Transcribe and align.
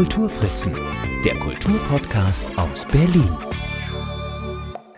Kulturfritzen, 0.00 0.72
der 1.26 1.34
Kulturpodcast 1.34 2.46
aus 2.56 2.86
Berlin. 2.86 3.28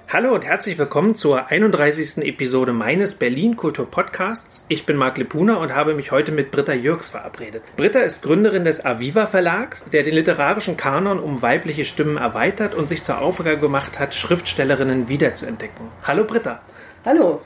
Hallo 0.08 0.32
und 0.32 0.44
herzlich 0.44 0.78
willkommen 0.78 1.16
zur 1.16 1.48
31. 1.48 2.18
Episode 2.18 2.72
meines 2.72 3.16
Berlin 3.16 3.56
Kultur 3.56 3.90
Podcasts. 3.90 4.64
Ich 4.68 4.86
bin 4.86 4.96
Marc 4.96 5.18
Lepuna 5.18 5.56
und 5.56 5.74
habe 5.74 5.94
mich 5.94 6.12
heute 6.12 6.30
mit 6.30 6.52
Britta 6.52 6.72
Jürgs 6.72 7.10
verabredet. 7.10 7.64
Britta 7.76 7.98
ist 7.98 8.22
Gründerin 8.22 8.62
des 8.62 8.86
Aviva 8.86 9.26
Verlags, 9.26 9.84
der 9.92 10.04
den 10.04 10.14
literarischen 10.14 10.76
Kanon 10.76 11.18
um 11.18 11.42
weibliche 11.42 11.84
Stimmen 11.84 12.16
erweitert 12.16 12.76
und 12.76 12.88
sich 12.88 13.02
zur 13.02 13.18
Aufgabe 13.18 13.58
gemacht 13.58 13.98
hat, 13.98 14.14
Schriftstellerinnen 14.14 15.08
wiederzuentdecken. 15.08 15.88
Hallo 16.04 16.22
Britta. 16.22 16.60
Hallo. 17.04 17.40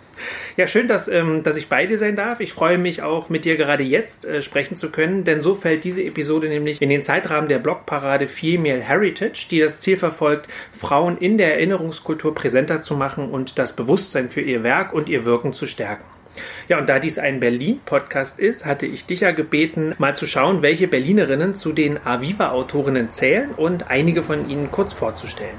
Ja, 0.56 0.66
schön, 0.66 0.88
dass, 0.88 1.09
ähm, 1.09 1.43
dass 1.43 1.56
ich 1.56 1.69
bei 1.69 1.87
dir 1.87 1.98
sein 1.98 2.16
darf. 2.16 2.41
Ich 2.41 2.52
freue 2.52 2.79
mich 2.79 3.02
auch, 3.02 3.29
mit 3.29 3.45
dir 3.45 3.57
gerade 3.57 3.84
jetzt 3.84 4.24
äh, 4.24 4.43
sprechen 4.43 4.77
zu 4.77 4.91
können, 4.91 5.24
denn 5.24 5.41
so 5.41 5.55
fällt 5.55 5.84
diese 5.84 6.02
Episode 6.02 6.48
nämlich 6.48 6.80
in 6.80 6.88
den 6.88 7.02
Zeitrahmen 7.02 7.48
der 7.48 7.59
Blogparade 7.59 8.27
Female 8.27 8.80
Heritage, 8.80 9.48
die 9.51 9.60
das 9.60 9.80
Ziel 9.80 9.97
verfolgt, 9.97 10.48
Frauen 10.73 11.19
in 11.19 11.38
der 11.38 11.55
Erinnerungskultur 11.55 12.34
präsenter 12.34 12.83
zu 12.83 12.97
machen 12.97 13.30
und 13.30 13.59
das 13.59 13.77
Bewusstsein 13.77 14.29
für 14.29 14.41
ihr 14.41 14.62
Werk 14.62 14.93
und 14.93 15.09
ihr 15.09 15.24
Wirken 15.24 15.52
zu 15.52 15.66
stärken. 15.66 16.05
Ja, 16.69 16.79
und 16.79 16.88
da 16.88 16.98
dies 16.98 17.19
ein 17.19 17.41
Berlin-Podcast 17.41 18.38
ist, 18.38 18.66
hatte 18.66 18.87
ich 18.87 19.07
dich 19.07 19.21
ja 19.21 19.30
gebeten, 19.30 19.95
mal 19.98 20.15
zu 20.15 20.27
schauen, 20.27 20.62
welche 20.62 20.88
Berlinerinnen 20.88 21.55
zu 21.55 21.73
den 21.73 22.05
Aviva-Autorinnen 22.05 23.10
zählen 23.10 23.52
und 23.52 23.88
einige 23.91 24.23
von 24.23 24.48
ihnen 24.48 24.71
kurz 24.71 24.93
vorzustellen. 24.93 25.57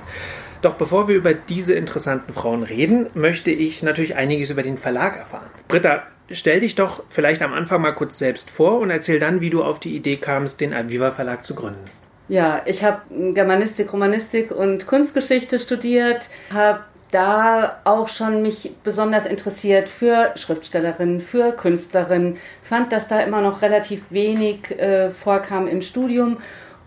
Doch 0.61 0.75
bevor 0.75 1.07
wir 1.07 1.15
über 1.15 1.33
diese 1.33 1.73
interessanten 1.73 2.33
Frauen 2.33 2.63
reden, 2.63 3.07
möchte 3.13 3.51
ich 3.51 3.83
natürlich 3.83 4.15
einiges 4.15 4.49
über 4.49 4.63
den 4.63 4.77
Verlag 4.77 5.17
erfahren. 5.17 5.49
Britta, 5.67 6.03
stell 6.31 6.61
dich 6.61 6.75
doch 6.75 7.03
vielleicht 7.09 7.41
am 7.41 7.53
Anfang 7.53 7.81
mal 7.81 7.93
kurz 7.93 8.17
selbst 8.17 8.49
vor 8.49 8.79
und 8.79 8.89
erzähl 8.89 9.19
dann, 9.19 9.41
wie 9.41 9.49
du 9.49 9.63
auf 9.63 9.79
die 9.79 9.95
Idee 9.95 10.17
kamst, 10.17 10.59
den 10.61 10.73
Aviva 10.73 11.11
Verlag 11.11 11.45
zu 11.45 11.55
gründen. 11.55 11.85
Ja, 12.29 12.61
ich 12.65 12.83
habe 12.83 13.01
Germanistik, 13.33 13.93
Romanistik 13.93 14.51
und 14.51 14.85
Kunstgeschichte 14.85 15.59
studiert, 15.59 16.29
habe 16.53 16.81
da 17.11 17.79
auch 17.85 18.09
schon 18.09 18.41
mich 18.41 18.71
besonders 18.83 19.25
interessiert 19.25 19.87
für 19.87 20.33
Schriftstellerinnen, 20.35 21.21
für 21.21 21.53
Künstlerinnen, 21.53 22.37
fand, 22.61 22.91
dass 22.91 23.07
da 23.07 23.21
immer 23.21 23.39
noch 23.41 23.61
relativ 23.61 24.01
wenig 24.09 24.71
äh, 24.71 25.09
vorkam 25.09 25.67
im 25.67 25.81
Studium 25.81 26.37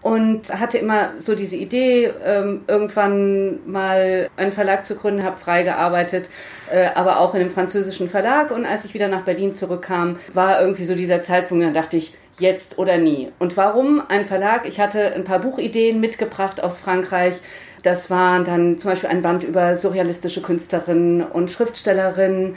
und 0.02 0.48
hatte 0.52 0.78
immer 0.78 1.10
so 1.18 1.34
diese 1.34 1.56
Idee, 1.56 2.12
ähm, 2.24 2.62
irgendwann 2.66 3.58
mal 3.70 4.30
einen 4.36 4.52
Verlag 4.52 4.84
zu 4.84 4.96
gründen, 4.96 5.24
habe 5.24 5.36
frei 5.36 5.62
gearbeitet, 5.62 6.30
äh, 6.70 6.88
aber 6.94 7.20
auch 7.20 7.34
in 7.34 7.40
einem 7.40 7.50
französischen 7.50 8.08
Verlag. 8.08 8.50
Und 8.50 8.64
als 8.64 8.84
ich 8.84 8.94
wieder 8.94 9.08
nach 9.08 9.22
Berlin 9.22 9.54
zurückkam, 9.54 10.16
war 10.32 10.60
irgendwie 10.60 10.84
so 10.84 10.94
dieser 10.94 11.20
Zeitpunkt, 11.20 11.64
dann 11.64 11.74
dachte 11.74 11.96
ich, 11.96 12.14
jetzt 12.38 12.78
oder 12.78 12.96
nie. 12.96 13.30
Und 13.38 13.56
warum 13.56 14.02
ein 14.08 14.24
Verlag? 14.24 14.66
Ich 14.66 14.80
hatte 14.80 15.12
ein 15.12 15.24
paar 15.24 15.40
Buchideen 15.40 16.00
mitgebracht 16.00 16.62
aus 16.62 16.78
Frankreich. 16.78 17.40
Das 17.82 18.10
waren 18.10 18.44
dann 18.44 18.78
zum 18.78 18.90
Beispiel 18.90 19.10
ein 19.10 19.22
Band 19.22 19.44
über 19.44 19.76
surrealistische 19.76 20.42
Künstlerinnen 20.42 21.22
und 21.22 21.50
Schriftstellerinnen 21.50 22.56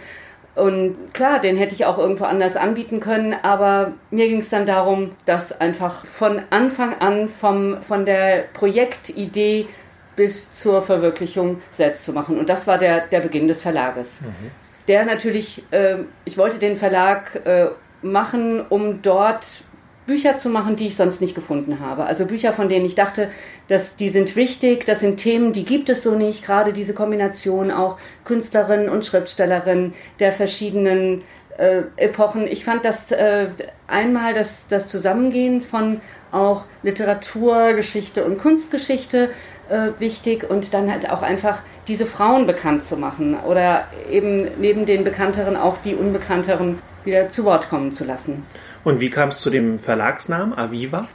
und 0.56 1.14
klar, 1.14 1.40
den 1.40 1.58
hätte 1.58 1.73
ich 1.73 1.86
auch 1.86 1.98
irgendwo 1.98 2.26
anders 2.26 2.56
anbieten 2.56 3.00
können, 3.00 3.34
aber 3.42 3.94
mir 4.12 4.28
ging 4.28 4.40
es 4.40 4.50
dann 4.50 4.66
darum, 4.66 5.12
das 5.26 5.59
einfach 5.59 6.06
von 6.06 6.42
Anfang 6.52 6.94
an 7.00 7.28
vom, 7.28 7.82
von 7.82 8.06
der 8.06 8.46
Projektidee 8.54 9.68
bis 10.16 10.52
zur 10.52 10.84
Verwirklichung 10.84 11.62
selbst 11.72 12.06
zu 12.06 12.14
machen. 12.14 12.38
Und 12.38 12.50
das 12.50 12.68
war 12.68 12.78
der, 12.78 13.08
der 13.08 13.22
Beginn 13.22 13.48
des 13.48 13.64
Verlages. 13.64 14.22
Mhm. 14.22 14.52
Der 14.88 15.06
natürlich, 15.06 15.64
äh, 15.72 15.98
ich 16.24 16.38
wollte 16.38 16.59
den 16.59 16.78
Verlag 16.78 17.42
äh, 17.46 17.70
machen, 18.04 18.64
um 18.70 19.02
dort 19.02 19.64
Bücher 20.06 20.38
zu 20.38 20.50
machen, 20.50 20.75
die 20.75 20.88
ich 20.88 20.96
sonst 20.96 21.22
nicht 21.22 21.36
gefunden 21.36 21.80
habe. 21.80 22.06
Also 22.06 22.25
Bücher, 22.25 22.53
von 22.53 22.69
denen 22.69 22.86
ich 22.86 22.96
dachte, 22.96 23.30
dass 23.68 23.96
die 23.96 24.09
sind 24.09 24.36
wichtig, 24.36 24.86
das 24.86 25.00
sind 25.00 25.18
Themen, 25.18 25.53
die 25.53 25.66
gibt 25.66 25.90
es 25.90 26.03
so 26.03 26.16
nicht. 26.16 26.46
Gerade 26.46 26.74
diese 26.74 26.94
Kombination 26.94 27.72
auch 27.72 27.97
Künstlerinnen 28.25 28.90
und 28.90 29.06
Schriftstellerinnen 29.06 29.94
der 30.19 30.31
verschiedenen 30.31 31.22
äh, 31.58 31.84
Epochen. 31.97 32.47
Ich 32.47 32.66
fand 32.66 32.86
das 32.86 33.12
äh, 33.12 33.47
einmal 33.88 34.34
das, 34.34 34.68
das 34.68 34.88
Zusammengehen 34.88 35.62
von 35.62 36.02
auch 36.31 36.66
Literatur, 36.81 37.74
Geschichte 37.74 38.25
und 38.25 38.40
Kunstgeschichte 38.40 39.30
äh, 39.70 39.90
wichtig 40.00 40.50
und 40.50 40.74
dann 40.74 40.91
halt 40.91 41.09
auch 41.09 41.22
einfach 41.22 41.59
diese 41.88 42.06
Frauen 42.06 42.46
bekannt 42.47 42.85
zu 42.85 42.97
machen 42.97 43.38
oder 43.47 43.85
eben 44.09 44.50
neben 44.59 44.85
den 44.85 45.03
bekannteren 45.03 45.56
auch 45.56 45.78
die 45.78 45.96
unbekannteren 45.96 46.80
wieder 47.03 47.30
zu 47.30 47.44
Wort 47.46 47.70
kommen 47.70 47.91
zu 47.91 48.03
lassen. 48.03 48.46
Und 48.84 49.00
wie 49.00 49.10
kam 49.10 49.30
es 49.30 49.40
zu 49.40 49.50
dem 49.50 49.80
Verlagsnamen 49.80 50.58
Aviva? 50.58 51.08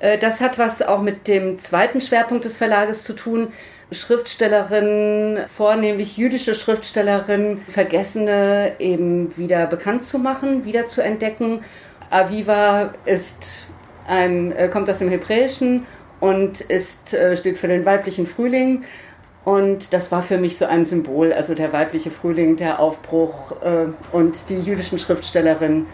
Äh, 0.00 0.18
das 0.18 0.40
hat 0.40 0.58
was 0.58 0.82
auch 0.82 1.02
mit 1.02 1.28
dem 1.28 1.58
zweiten 1.58 2.00
Schwerpunkt 2.00 2.44
des 2.44 2.56
Verlages 2.56 3.02
zu 3.04 3.14
tun. 3.14 3.48
Schriftstellerinnen, 3.90 5.48
vornehmlich 5.48 6.18
jüdische 6.18 6.54
Schriftstellerinnen, 6.54 7.62
Vergessene 7.66 8.72
eben 8.78 9.34
wieder 9.38 9.66
bekannt 9.66 10.04
zu 10.04 10.18
machen, 10.18 10.64
wieder 10.64 10.86
zu 10.86 11.02
entdecken. 11.02 11.60
Aviva 12.10 12.94
ist 13.06 13.68
ein, 14.06 14.52
äh, 14.52 14.68
kommt 14.68 14.90
aus 14.90 14.98
dem 14.98 15.08
Hebräischen 15.08 15.86
und 16.20 16.60
ist, 16.60 17.14
äh, 17.14 17.36
steht 17.36 17.58
für 17.58 17.68
den 17.68 17.86
weiblichen 17.86 18.26
Frühling. 18.26 18.84
Und 19.44 19.94
das 19.94 20.12
war 20.12 20.22
für 20.22 20.36
mich 20.36 20.58
so 20.58 20.66
ein 20.66 20.84
Symbol, 20.84 21.32
also 21.32 21.54
der 21.54 21.72
weibliche 21.72 22.10
Frühling, 22.10 22.56
der 22.56 22.80
Aufbruch 22.80 23.54
und 24.12 24.50
die 24.50 24.58
jüdischen 24.58 24.98
Schriftstellerinnen 24.98 25.86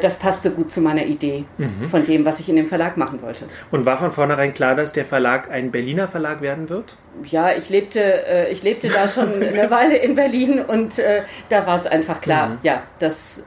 das 0.00 0.18
passte 0.18 0.50
gut 0.50 0.70
zu 0.70 0.80
meiner 0.80 1.04
Idee 1.04 1.44
mhm. 1.58 1.88
von 1.88 2.04
dem, 2.04 2.24
was 2.24 2.40
ich 2.40 2.48
in 2.48 2.56
dem 2.56 2.66
Verlag 2.66 2.96
machen 2.96 3.20
wollte. 3.22 3.46
Und 3.70 3.84
war 3.84 3.98
von 3.98 4.10
vornherein 4.10 4.54
klar, 4.54 4.74
dass 4.74 4.92
der 4.92 5.04
Verlag 5.04 5.50
ein 5.50 5.70
Berliner 5.70 6.08
Verlag 6.08 6.40
werden 6.40 6.70
wird? 6.70 6.96
Ja, 7.24 7.52
ich 7.52 7.68
lebte, 7.68 8.00
äh, 8.00 8.50
ich 8.50 8.62
lebte 8.62 8.88
da 8.88 9.08
schon 9.08 9.34
eine 9.42 9.70
Weile 9.70 9.96
in 9.96 10.14
Berlin 10.14 10.60
und 10.60 10.98
äh, 10.98 11.22
da 11.50 11.66
war 11.66 11.76
es 11.76 11.86
einfach 11.86 12.20
klar, 12.20 12.48
mhm. 12.48 12.58
ja, 12.62 12.82
das, 12.98 13.42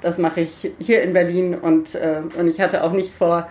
das 0.00 0.18
mache 0.18 0.40
ich 0.40 0.70
hier 0.78 1.02
in 1.02 1.12
Berlin 1.12 1.54
und, 1.54 1.98
und 2.36 2.48
ich 2.48 2.60
hatte 2.60 2.84
auch 2.84 2.92
nicht 2.92 3.12
vor, 3.12 3.48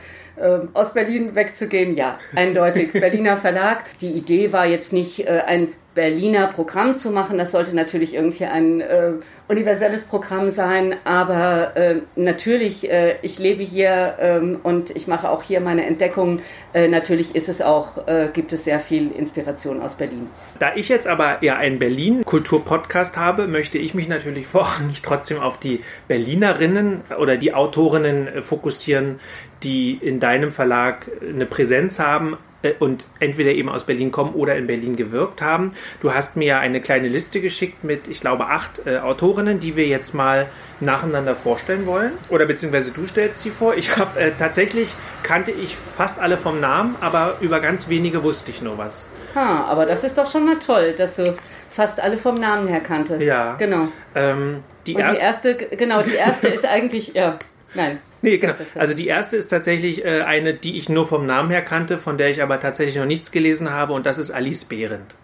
aus 0.73 0.93
Berlin 0.93 1.33
wegzugehen. 1.35 1.93
Ja, 1.95 2.19
eindeutig 2.35 2.91
Berliner 2.91 3.37
Verlag. 3.37 3.83
Die 3.99 4.11
Idee 4.11 4.51
war 4.51 4.65
jetzt 4.65 4.93
nicht 4.93 5.27
ein 5.27 5.69
Berliner 5.95 6.47
Programm 6.47 6.93
zu 6.93 7.09
machen. 7.09 7.37
Das 7.37 7.51
sollte 7.51 7.75
natürlich 7.75 8.13
irgendwie 8.13 8.45
ein 8.45 8.81
äh, 8.81 9.13
universelles 9.47 10.03
Programm 10.03 10.51
sein, 10.51 10.95
aber 11.05 11.75
äh, 11.77 11.95
natürlich, 12.15 12.91
äh, 12.91 13.15
ich 13.21 13.39
lebe 13.39 13.63
hier 13.63 14.15
ähm, 14.19 14.59
und 14.61 14.89
ich 14.95 15.07
mache 15.07 15.29
auch 15.29 15.41
hier 15.41 15.61
meine 15.61 15.85
Entdeckungen. 15.85 16.41
Äh, 16.73 16.89
natürlich 16.89 17.33
ist 17.33 17.47
es 17.47 17.61
auch, 17.61 18.07
äh, 18.07 18.29
gibt 18.33 18.51
es 18.53 18.65
sehr 18.65 18.81
viel 18.81 19.11
Inspiration 19.11 19.81
aus 19.81 19.95
Berlin. 19.95 20.27
Da 20.59 20.75
ich 20.75 20.89
jetzt 20.89 21.07
aber 21.07 21.41
ja 21.41 21.55
einen 21.55 21.79
Berlin-Kultur-Podcast 21.79 23.15
habe, 23.15 23.47
möchte 23.47 23.77
ich 23.77 23.93
mich 23.93 24.09
natürlich 24.09 24.47
vorrangig 24.55 25.01
trotzdem 25.01 25.39
auf 25.39 25.57
die 25.59 25.81
Berlinerinnen 26.09 27.01
oder 27.17 27.37
die 27.37 27.53
Autorinnen 27.53 28.27
äh, 28.27 28.41
fokussieren, 28.41 29.21
die 29.63 29.93
in 29.93 30.19
deinem 30.19 30.51
Verlag 30.51 31.07
eine 31.21 31.45
Präsenz 31.45 31.99
haben, 31.99 32.37
und 32.79 33.05
entweder 33.19 33.51
eben 33.51 33.69
aus 33.69 33.83
Berlin 33.83 34.11
kommen 34.11 34.33
oder 34.33 34.55
in 34.55 34.67
Berlin 34.67 34.95
gewirkt 34.95 35.41
haben. 35.41 35.73
Du 36.01 36.13
hast 36.13 36.35
mir 36.35 36.45
ja 36.45 36.59
eine 36.59 36.81
kleine 36.81 37.07
Liste 37.07 37.41
geschickt 37.41 37.83
mit, 37.83 38.07
ich 38.07 38.21
glaube, 38.21 38.47
acht 38.47 38.85
äh, 38.85 38.97
Autorinnen, 38.97 39.59
die 39.59 39.75
wir 39.75 39.87
jetzt 39.87 40.13
mal 40.13 40.47
nacheinander 40.79 41.35
vorstellen 41.35 41.85
wollen. 41.85 42.13
Oder 42.29 42.45
beziehungsweise 42.45 42.91
du 42.91 43.05
stellst 43.07 43.39
sie 43.39 43.49
vor. 43.49 43.75
Ich 43.75 43.95
habe 43.97 44.19
äh, 44.19 44.31
tatsächlich 44.37 44.89
kannte 45.23 45.51
ich 45.51 45.75
fast 45.75 46.19
alle 46.19 46.37
vom 46.37 46.59
Namen, 46.59 46.95
aber 47.01 47.37
über 47.41 47.59
ganz 47.59 47.89
wenige 47.89 48.23
wusste 48.23 48.51
ich 48.51 48.61
nur 48.61 48.77
was. 48.77 49.07
Ha, 49.35 49.65
aber 49.65 49.85
das 49.85 50.03
ist 50.03 50.17
doch 50.17 50.29
schon 50.29 50.45
mal 50.45 50.59
toll, 50.59 50.93
dass 50.93 51.17
du 51.17 51.35
fast 51.69 51.99
alle 51.99 52.17
vom 52.17 52.35
Namen 52.35 52.67
her 52.67 52.79
kanntest. 52.79 53.25
Ja. 53.25 53.55
Genau. 53.55 53.89
Ähm, 54.15 54.63
die, 54.87 54.95
Und 54.95 55.07
die 55.07 55.17
erste, 55.17 55.55
genau, 55.55 56.03
die 56.03 56.15
erste 56.15 56.47
ist 56.53 56.65
eigentlich, 56.65 57.13
ja, 57.13 57.37
nein. 57.75 57.99
Nee, 58.21 58.37
genau. 58.37 58.55
Also 58.75 58.93
die 58.93 59.07
erste 59.07 59.37
ist 59.37 59.49
tatsächlich 59.49 60.03
äh, 60.03 60.21
eine, 60.21 60.55
die 60.55 60.77
ich 60.77 60.89
nur 60.89 61.05
vom 61.05 61.25
Namen 61.25 61.51
her 61.51 61.61
kannte, 61.61 61.97
von 61.97 62.17
der 62.17 62.29
ich 62.29 62.41
aber 62.41 62.59
tatsächlich 62.59 62.95
noch 62.95 63.05
nichts 63.05 63.31
gelesen 63.31 63.69
habe 63.69 63.93
und 63.93 64.05
das 64.05 64.17
ist 64.17 64.31
Alice 64.31 64.63
Behrendt. 64.63 65.15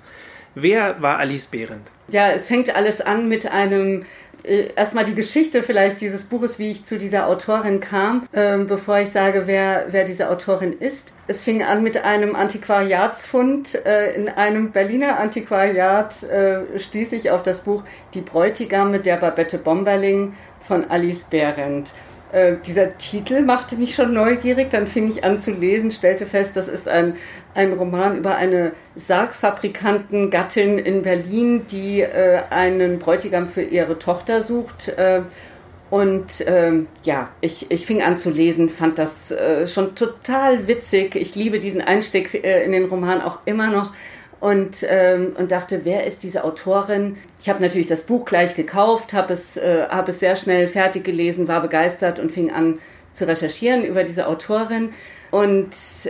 Wer 0.54 1.02
war 1.02 1.18
Alice 1.18 1.46
Behrendt? 1.46 1.92
Ja, 2.10 2.30
es 2.30 2.48
fängt 2.48 2.76
alles 2.76 3.00
an 3.00 3.30
mit 3.30 3.50
einem 3.50 4.06
äh, 4.44 4.70
erstmal 4.76 5.06
die 5.06 5.16
Geschichte 5.16 5.62
vielleicht 5.62 6.02
dieses 6.02 6.24
Buches, 6.24 6.58
wie 6.58 6.72
ich 6.72 6.84
zu 6.84 6.98
dieser 6.98 7.28
Autorin 7.28 7.80
kam, 7.80 8.28
ähm, 8.34 8.68
bevor 8.68 9.00
ich 9.00 9.10
sage, 9.10 9.44
wer, 9.46 9.88
wer 9.90 10.04
diese 10.04 10.30
Autorin 10.30 10.74
ist. 10.74 11.14
Es 11.28 11.44
fing 11.44 11.64
an 11.64 11.84
mit 11.84 12.04
einem 12.04 12.36
Antiquariatsfund. 12.36 13.86
Äh, 13.86 14.14
in 14.16 14.30
einem 14.30 14.72
Berliner 14.72 15.20
Antiquariat 15.20 16.24
äh, 16.24 16.78
stieß 16.78 17.14
ich 17.14 17.32
auf 17.32 17.44
das 17.44 17.62
Buch 17.62 17.84
Die 18.14 18.22
Bräutigame 18.22 19.00
der 19.00 19.18
Babette 19.18 19.58
Bomberling 19.58 20.34
von 20.62 20.90
Alice 20.90 21.24
Behrendt. 21.24 21.94
Äh, 22.32 22.56
dieser 22.66 22.98
Titel 22.98 23.42
machte 23.42 23.76
mich 23.76 23.96
schon 23.96 24.14
neugierig. 24.14 24.70
Dann 24.70 24.88
fing 24.88 25.10
ich 25.10 25.24
an 25.24 25.38
zu 25.38 25.52
lesen, 25.52 25.92
stellte 25.92 26.26
fest, 26.26 26.56
das 26.58 26.68
ist 26.68 26.88
ein, 26.88 27.16
ein 27.54 27.74
Roman 27.74 28.18
über 28.18 28.36
eine 28.36 28.72
Sargfabrikantengattin 28.96 30.78
in 30.78 31.02
Berlin, 31.04 31.66
die 31.66 32.02
äh, 32.02 32.42
einen 32.50 33.00
Bräutigam 33.00 33.48
für 33.48 33.64
ihre 33.64 34.00
Tochter 34.00 34.42
sucht. 34.42 34.90
Äh, 34.90 35.22
Und 35.90 36.46
ähm, 36.48 36.88
ja, 37.04 37.32
ich, 37.42 37.70
ich 37.70 37.86
fing 37.86 38.02
an 38.02 38.16
zu 38.16 38.30
lesen, 38.30 38.70
fand 38.70 38.98
das 38.98 39.30
äh, 39.32 39.68
schon 39.68 39.94
total 39.94 40.66
witzig. 40.68 41.16
Ich 41.16 41.36
liebe 41.36 41.60
diesen 41.60 41.82
Einstieg 41.82 42.34
äh, 42.34 42.64
in 42.64 42.72
den 42.72 42.86
Roman 42.86 43.22
auch 43.22 43.40
immer 43.46 43.70
noch 43.70 43.92
und, 44.42 44.84
ähm, 44.90 45.30
und 45.38 45.52
dachte, 45.52 45.82
wer 45.86 46.06
ist 46.06 46.24
diese 46.24 46.44
Autorin? 46.44 47.18
Ich 47.40 47.48
habe 47.48 47.62
natürlich 47.62 47.88
das 47.88 48.04
Buch 48.04 48.26
gleich 48.26 48.56
gekauft, 48.56 49.14
habe 49.14 49.32
es, 49.32 49.56
äh, 49.56 49.86
hab 49.88 50.10
es 50.10 50.20
sehr 50.20 50.36
schnell 50.36 50.68
fertig 50.68 51.04
gelesen, 51.04 51.48
war 51.48 51.62
begeistert 51.62 52.20
und 52.20 52.32
fing 52.32 52.52
an 52.52 52.80
zu 53.14 53.28
recherchieren 53.28 53.86
über 53.86 54.04
diese 54.04 54.28
Autorin. 54.28 54.94
Und 55.30 55.70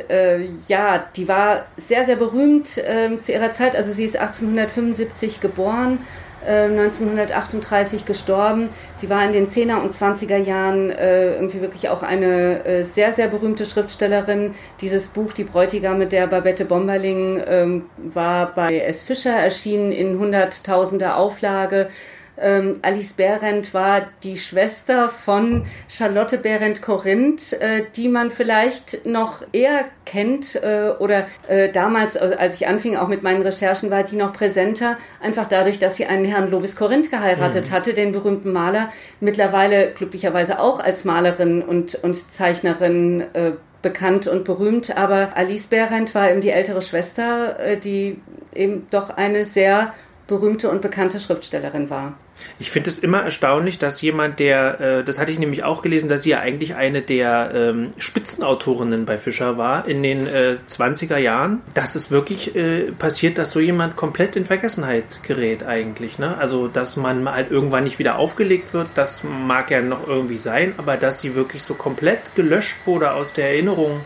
äh, 0.09 0.47
ja, 0.67 1.05
die 1.15 1.27
war 1.27 1.65
sehr, 1.77 2.05
sehr 2.05 2.15
berühmt 2.15 2.77
äh, 2.77 3.19
zu 3.19 3.33
ihrer 3.33 3.53
Zeit. 3.53 3.75
Also 3.75 3.91
sie 3.91 4.05
ist 4.05 4.15
1875 4.15 5.41
geboren 5.41 5.99
1938 6.45 8.01
äh, 8.01 8.05
gestorben. 8.05 8.69
Sie 8.95 9.09
war 9.09 9.23
in 9.25 9.33
den 9.33 9.47
10er 9.47 9.81
und 9.81 9.93
20er 9.93 10.37
Jahren 10.37 10.89
äh, 10.89 11.35
irgendwie 11.35 11.61
wirklich 11.61 11.89
auch 11.89 12.03
eine 12.03 12.65
äh, 12.65 12.83
sehr, 12.83 13.13
sehr 13.13 13.27
berühmte 13.27 13.65
Schriftstellerin. 13.65 14.55
Dieses 14.81 15.07
Buch, 15.07 15.33
Die 15.33 15.43
Bräutigam 15.43 15.97
mit 15.97 16.11
der 16.11 16.27
Babette 16.27 16.65
Bomberling, 16.65 17.41
ähm, 17.45 17.85
war 17.97 18.53
bei 18.53 18.79
S. 18.79 19.03
Fischer 19.03 19.33
erschienen 19.33 19.91
in 19.91 20.17
hunderttausender 20.17 21.17
Auflage. 21.17 21.89
Ähm, 22.37 22.79
Alice 22.81 23.13
Behrendt 23.13 23.73
war 23.73 24.07
die 24.23 24.37
Schwester 24.37 25.09
von 25.09 25.65
Charlotte 25.87 26.37
Behrendt 26.37 26.81
Korinth, 26.81 27.53
äh, 27.53 27.83
die 27.95 28.07
man 28.07 28.31
vielleicht 28.31 29.05
noch 29.05 29.43
eher 29.51 29.85
kennt 30.05 30.55
äh, 30.55 30.91
oder 30.99 31.27
äh, 31.47 31.69
damals, 31.69 32.17
als 32.17 32.55
ich 32.55 32.67
anfing, 32.67 32.97
auch 32.97 33.07
mit 33.07 33.23
meinen 33.23 33.41
Recherchen, 33.41 33.91
war 33.91 34.03
die 34.03 34.15
noch 34.15 34.33
präsenter, 34.33 34.97
einfach 35.21 35.47
dadurch, 35.47 35.79
dass 35.79 35.95
sie 35.95 36.05
einen 36.05 36.25
Herrn 36.25 36.49
Lovis 36.49 36.75
Korinth 36.75 37.11
geheiratet 37.11 37.69
mhm. 37.69 37.73
hatte, 37.73 37.93
den 37.93 38.11
berühmten 38.11 38.51
Maler, 38.51 38.89
mittlerweile 39.19 39.91
glücklicherweise 39.91 40.59
auch 40.59 40.79
als 40.79 41.05
Malerin 41.05 41.61
und, 41.61 41.95
und 41.95 42.31
Zeichnerin 42.31 43.21
äh, 43.33 43.51
bekannt 43.81 44.27
und 44.27 44.43
berühmt, 44.43 44.95
aber 44.95 45.35
Alice 45.35 45.67
Behrendt 45.67 46.13
war 46.13 46.29
eben 46.29 46.41
die 46.41 46.51
ältere 46.51 46.81
Schwester, 46.81 47.59
äh, 47.59 47.77
die 47.77 48.21
eben 48.53 48.87
doch 48.91 49.09
eine 49.09 49.45
sehr 49.45 49.93
berühmte 50.27 50.69
und 50.69 50.81
bekannte 50.81 51.19
Schriftstellerin 51.19 51.89
war. 51.89 52.13
Ich 52.59 52.71
finde 52.71 52.89
es 52.89 52.99
immer 52.99 53.21
erstaunlich, 53.21 53.79
dass 53.79 54.01
jemand, 54.01 54.39
der, 54.39 54.79
äh, 54.79 55.03
das 55.03 55.19
hatte 55.19 55.31
ich 55.31 55.39
nämlich 55.39 55.63
auch 55.63 55.81
gelesen, 55.81 56.09
dass 56.09 56.23
sie 56.23 56.31
ja 56.31 56.39
eigentlich 56.39 56.75
eine 56.75 57.01
der 57.01 57.51
ähm, 57.53 57.89
Spitzenautorinnen 57.97 59.05
bei 59.05 59.17
Fischer 59.17 59.57
war 59.57 59.87
in 59.87 60.01
den 60.01 60.27
äh, 60.27 60.57
20er 60.67 61.17
Jahren, 61.17 61.61
dass 61.73 61.95
es 61.95 62.11
wirklich 62.11 62.55
äh, 62.55 62.91
passiert, 62.91 63.37
dass 63.37 63.51
so 63.51 63.59
jemand 63.59 63.95
komplett 63.95 64.35
in 64.35 64.45
Vergessenheit 64.45 65.03
gerät 65.23 65.63
eigentlich. 65.63 66.17
Ne? 66.17 66.37
Also, 66.37 66.67
dass 66.67 66.95
man 66.95 67.29
halt 67.29 67.51
irgendwann 67.51 67.83
nicht 67.83 67.99
wieder 67.99 68.17
aufgelegt 68.17 68.73
wird, 68.73 68.87
das 68.95 69.23
mag 69.23 69.69
ja 69.69 69.81
noch 69.81 70.07
irgendwie 70.07 70.37
sein, 70.37 70.73
aber 70.77 70.97
dass 70.97 71.21
sie 71.21 71.35
wirklich 71.35 71.63
so 71.63 71.73
komplett 71.73 72.35
gelöscht 72.35 72.75
wurde 72.85 73.11
aus 73.11 73.33
der 73.33 73.49
Erinnerung, 73.49 74.01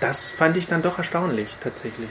das 0.00 0.30
fand 0.30 0.56
ich 0.56 0.66
dann 0.66 0.82
doch 0.82 0.98
erstaunlich 0.98 1.48
tatsächlich. 1.62 2.10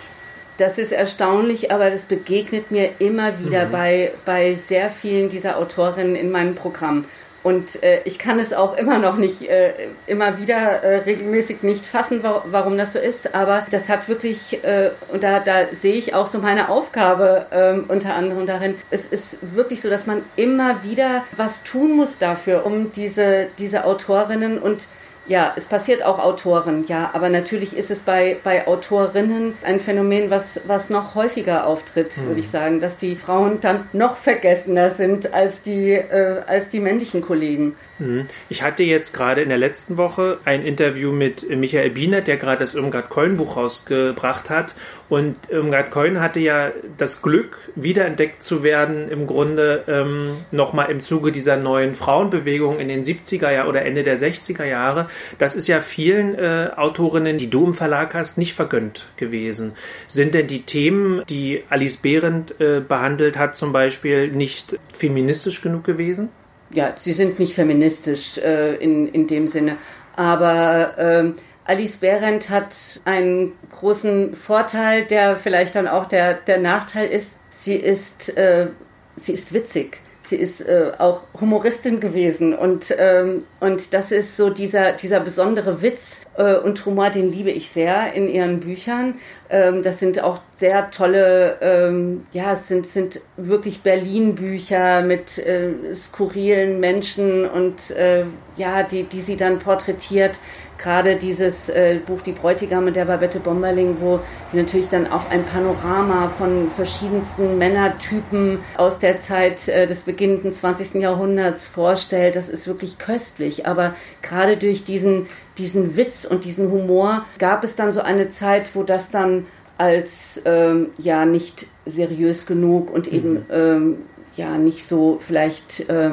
Das 0.58 0.78
ist 0.78 0.92
erstaunlich, 0.92 1.72
aber 1.72 1.90
das 1.90 2.06
begegnet 2.06 2.72
mir 2.72 2.92
immer 3.00 3.40
wieder 3.40 3.66
mhm. 3.66 3.72
bei, 3.72 4.12
bei 4.26 4.54
sehr 4.54 4.90
vielen 4.90 5.30
dieser 5.30 5.58
Autorinnen 5.58 6.16
in 6.16 6.32
meinem 6.32 6.56
Programm. 6.56 7.06
Und 7.46 7.84
äh, 7.84 8.02
ich 8.06 8.18
kann 8.18 8.40
es 8.40 8.54
auch 8.54 8.76
immer 8.76 8.98
noch 8.98 9.18
nicht, 9.18 9.44
äh, 9.44 9.90
immer 10.08 10.40
wieder 10.40 10.82
äh, 10.82 10.96
regelmäßig 11.04 11.62
nicht 11.62 11.86
fassen, 11.86 12.24
wa 12.24 12.44
warum 12.48 12.76
das 12.76 12.94
so 12.94 12.98
ist. 12.98 13.36
Aber 13.36 13.68
das 13.70 13.88
hat 13.88 14.10
wirklich, 14.10 14.64
äh, 14.64 14.94
und 15.12 15.22
da, 15.22 15.40
da 15.42 15.72
sehe 15.72 15.94
ich 15.94 16.16
auch 16.16 16.26
so 16.26 16.40
meine 16.40 16.70
Aufgabe 16.70 17.46
ähm, 17.52 17.86
unter 17.88 18.16
anderem 18.16 18.48
darin. 18.48 18.74
Es 18.90 19.06
ist 19.06 19.38
wirklich 19.42 19.82
so, 19.82 19.92
dass 19.92 20.08
man 20.08 20.24
immer 20.36 20.82
wieder 20.84 21.24
was 21.38 21.62
tun 21.62 21.92
muss 21.96 22.18
dafür, 22.18 22.66
um 22.66 22.92
diese, 22.92 23.50
diese 23.60 23.86
Autorinnen 23.86 24.58
und 24.58 24.88
ja, 25.28 25.54
es 25.56 25.66
passiert 25.66 26.04
auch 26.04 26.20
Autoren, 26.20 26.86
ja, 26.88 27.12
aber 27.14 27.30
natürlich 27.30 27.76
ist 27.76 27.92
es 27.92 28.02
bei, 28.02 28.38
bei 28.44 28.68
Autorinnen 28.68 29.54
ein 29.64 29.80
Phänomen, 29.80 30.30
was, 30.30 30.62
was 30.68 30.90
noch 30.90 31.16
häufiger 31.16 31.66
auftritt, 31.66 32.18
mhm. 32.18 32.28
würde 32.28 32.40
ich 32.40 32.50
sagen, 32.50 32.80
dass 32.80 32.98
die 32.98 33.16
Frauen 33.16 33.60
dann 33.60 33.90
noch 33.94 34.18
vergessener 34.18 34.90
sind 34.90 35.34
als 35.34 35.62
die, 35.62 35.94
äh, 35.94 36.42
als 36.46 36.70
die 36.70 36.80
männlichen 36.80 37.22
Kollegen. 37.22 37.76
Mhm. 38.00 38.24
Ich 38.50 38.62
hatte 38.62 38.84
jetzt 38.84 39.14
gerade 39.14 39.42
in 39.42 39.50
der 39.50 39.58
letzten 39.58 39.98
Woche 39.98 40.40
ein 40.46 40.64
Interview 40.64 41.12
mit 41.12 41.50
Michael 41.50 41.92
Bienert, 41.92 42.28
der 42.28 42.38
gerade 42.38 42.60
das 42.60 42.76
Irmgard 42.76 43.10
Keun 43.10 43.38
Buch 43.38 43.56
rausgebracht 43.56 44.50
hat. 44.50 44.76
Und 45.08 45.38
Irmgard 45.50 45.92
Keun 45.92 46.20
hatte 46.20 46.40
ja 46.40 46.72
das 46.98 47.22
Glück, 47.22 47.58
wiederentdeckt 47.76 48.42
zu 48.42 48.64
werden, 48.64 49.10
im 49.10 49.28
Grunde 49.28 49.84
ähm, 49.88 50.32
nochmal 50.52 50.90
im 50.90 51.02
Zuge 51.02 51.32
dieser 51.32 51.58
neuen 51.58 51.94
Frauenbewegung 51.94 52.80
in 52.80 52.88
den 52.88 53.04
70er 53.04 53.52
Jahren 53.52 53.68
oder 53.68 53.84
Ende 53.84 54.04
der 54.04 54.18
60er 54.18 54.66
Jahre. 54.66 55.08
Das 55.38 55.56
ist 55.56 55.68
ja 55.68 55.80
vielen 55.80 56.36
äh, 56.36 56.72
Autorinnen, 56.76 57.38
die 57.38 57.50
du 57.50 57.66
im 57.66 57.74
Verlag 57.74 58.14
hast, 58.14 58.38
nicht 58.38 58.54
vergönnt 58.54 59.08
gewesen. 59.16 59.74
Sind 60.08 60.34
denn 60.34 60.48
die 60.48 60.64
Themen, 60.64 61.24
die 61.30 61.64
Alice 61.70 61.98
Behrendt 61.98 62.60
äh, 62.60 62.82
behandelt 62.82 63.38
hat, 63.38 63.56
zum 63.56 63.72
Beispiel 63.72 64.32
nicht 64.32 64.80
feministisch 64.92 65.62
genug 65.62 65.84
gewesen? 65.84 66.30
Ja, 66.76 66.94
sie 66.98 67.14
sind 67.14 67.40
nicht 67.40 67.56
feministisch 67.56 68.38
äh, 68.38 68.76
in, 68.76 69.08
in 69.08 69.28
dem 69.28 69.48
Sinne, 69.48 69.78
aber 70.16 70.98
äh, 70.98 71.32
Alice 71.64 71.98
Behrendt 71.98 72.50
hat 72.50 73.02
einen 73.06 73.54
großen 73.72 74.36
Vorteil, 74.36 75.06
der 75.06 75.36
vielleicht 75.36 75.76
dann 75.76 75.88
auch 75.88 76.06
der, 76.06 76.36
der 76.36 76.60
Nachteil 76.60 77.08
ist. 77.08 77.38
Sie 77.50 77.76
ist, 77.76 78.38
äh, 78.38 78.68
sie 79.16 79.34
ist 79.34 79.54
witzig 79.54 80.02
sie 80.28 80.38
ist 80.38 80.62
äh, 80.62 80.92
auch 80.98 81.22
Humoristin 81.40 82.00
gewesen 82.00 82.54
und, 82.54 82.94
ähm, 82.98 83.40
und 83.60 83.94
das 83.94 84.12
ist 84.12 84.38
so 84.38 84.50
dieser, 84.50 84.94
dieser 84.94 85.20
besondere 85.20 85.82
Witz 85.82 86.22
äh, 86.38 86.56
und 86.56 86.86
Humor, 86.86 87.10
den 87.10 87.32
liebe 87.32 87.52
ich 87.52 87.70
sehr 87.70 88.14
in 88.14 88.28
ihren 88.28 88.60
Büchern. 88.60 89.16
Ähm, 89.50 89.84
das 89.84 90.00
sind 90.00 90.22
auch 90.22 90.40
sehr 90.56 90.90
tolle, 90.90 91.58
ähm, 91.62 92.26
ja, 92.32 92.54
es 92.54 92.68
sind, 92.68 92.88
sind 92.88 93.22
wirklich 93.38 93.82
Berlin-Bücher 93.82 95.02
mit 95.02 95.38
äh, 95.38 95.74
skurrilen 95.94 96.80
Menschen 96.80 97.48
und 97.48 97.92
äh, 97.92 98.26
ja, 98.58 98.84
die, 98.84 99.04
die 99.04 99.22
sie 99.22 99.36
dann 99.36 99.60
porträtiert 99.60 100.40
gerade 100.78 101.16
dieses 101.16 101.70
äh, 101.70 102.00
Buch 102.06 102.22
Die 102.22 102.32
Bräutigame 102.32 102.92
der 102.92 103.06
Babette 103.06 103.40
Bomberling, 103.40 103.98
wo 104.00 104.20
sie 104.48 104.58
natürlich 104.58 104.90
dann 104.90 105.08
auch 105.08 105.30
ein 105.30 105.46
Panorama 105.46 106.30
von 106.30 106.70
verschiedensten 106.70 107.58
Männertypen 107.58 108.60
aus 108.78 109.00
der 109.00 109.20
Zeit 109.20 109.68
äh, 109.68 109.88
des 109.88 110.02
beginnenden 110.02 110.52
20. 110.52 110.96
Jahrhunderts 110.96 111.68
vorstellt. 111.68 112.36
Das 112.36 112.50
ist 112.50 112.68
wirklich 112.68 112.98
köstlich. 112.98 113.66
Aber 113.66 113.96
gerade 114.22 114.58
durch 114.58 114.84
diesen, 114.84 115.28
diesen 115.58 115.98
Witz 115.98 116.26
und 116.26 116.46
diesen 116.46 116.72
Humor 116.72 117.26
gab 117.38 117.64
es 117.64 117.76
dann 117.76 117.92
so 117.92 118.02
eine 118.02 118.28
Zeit, 118.28 118.76
wo 118.76 118.84
das 118.84 119.10
dann 119.10 119.46
als 119.78 120.42
ähm, 120.46 120.92
ja 120.98 121.26
nicht 121.26 121.68
seriös 121.86 122.46
genug 122.46 122.92
und 122.92 123.12
eben 123.12 123.34
mhm. 123.34 123.46
ähm, 123.50 123.98
ja 124.36 124.58
nicht 124.58 124.88
so 124.88 125.18
vielleicht 125.20 125.90
äh, 125.90 126.12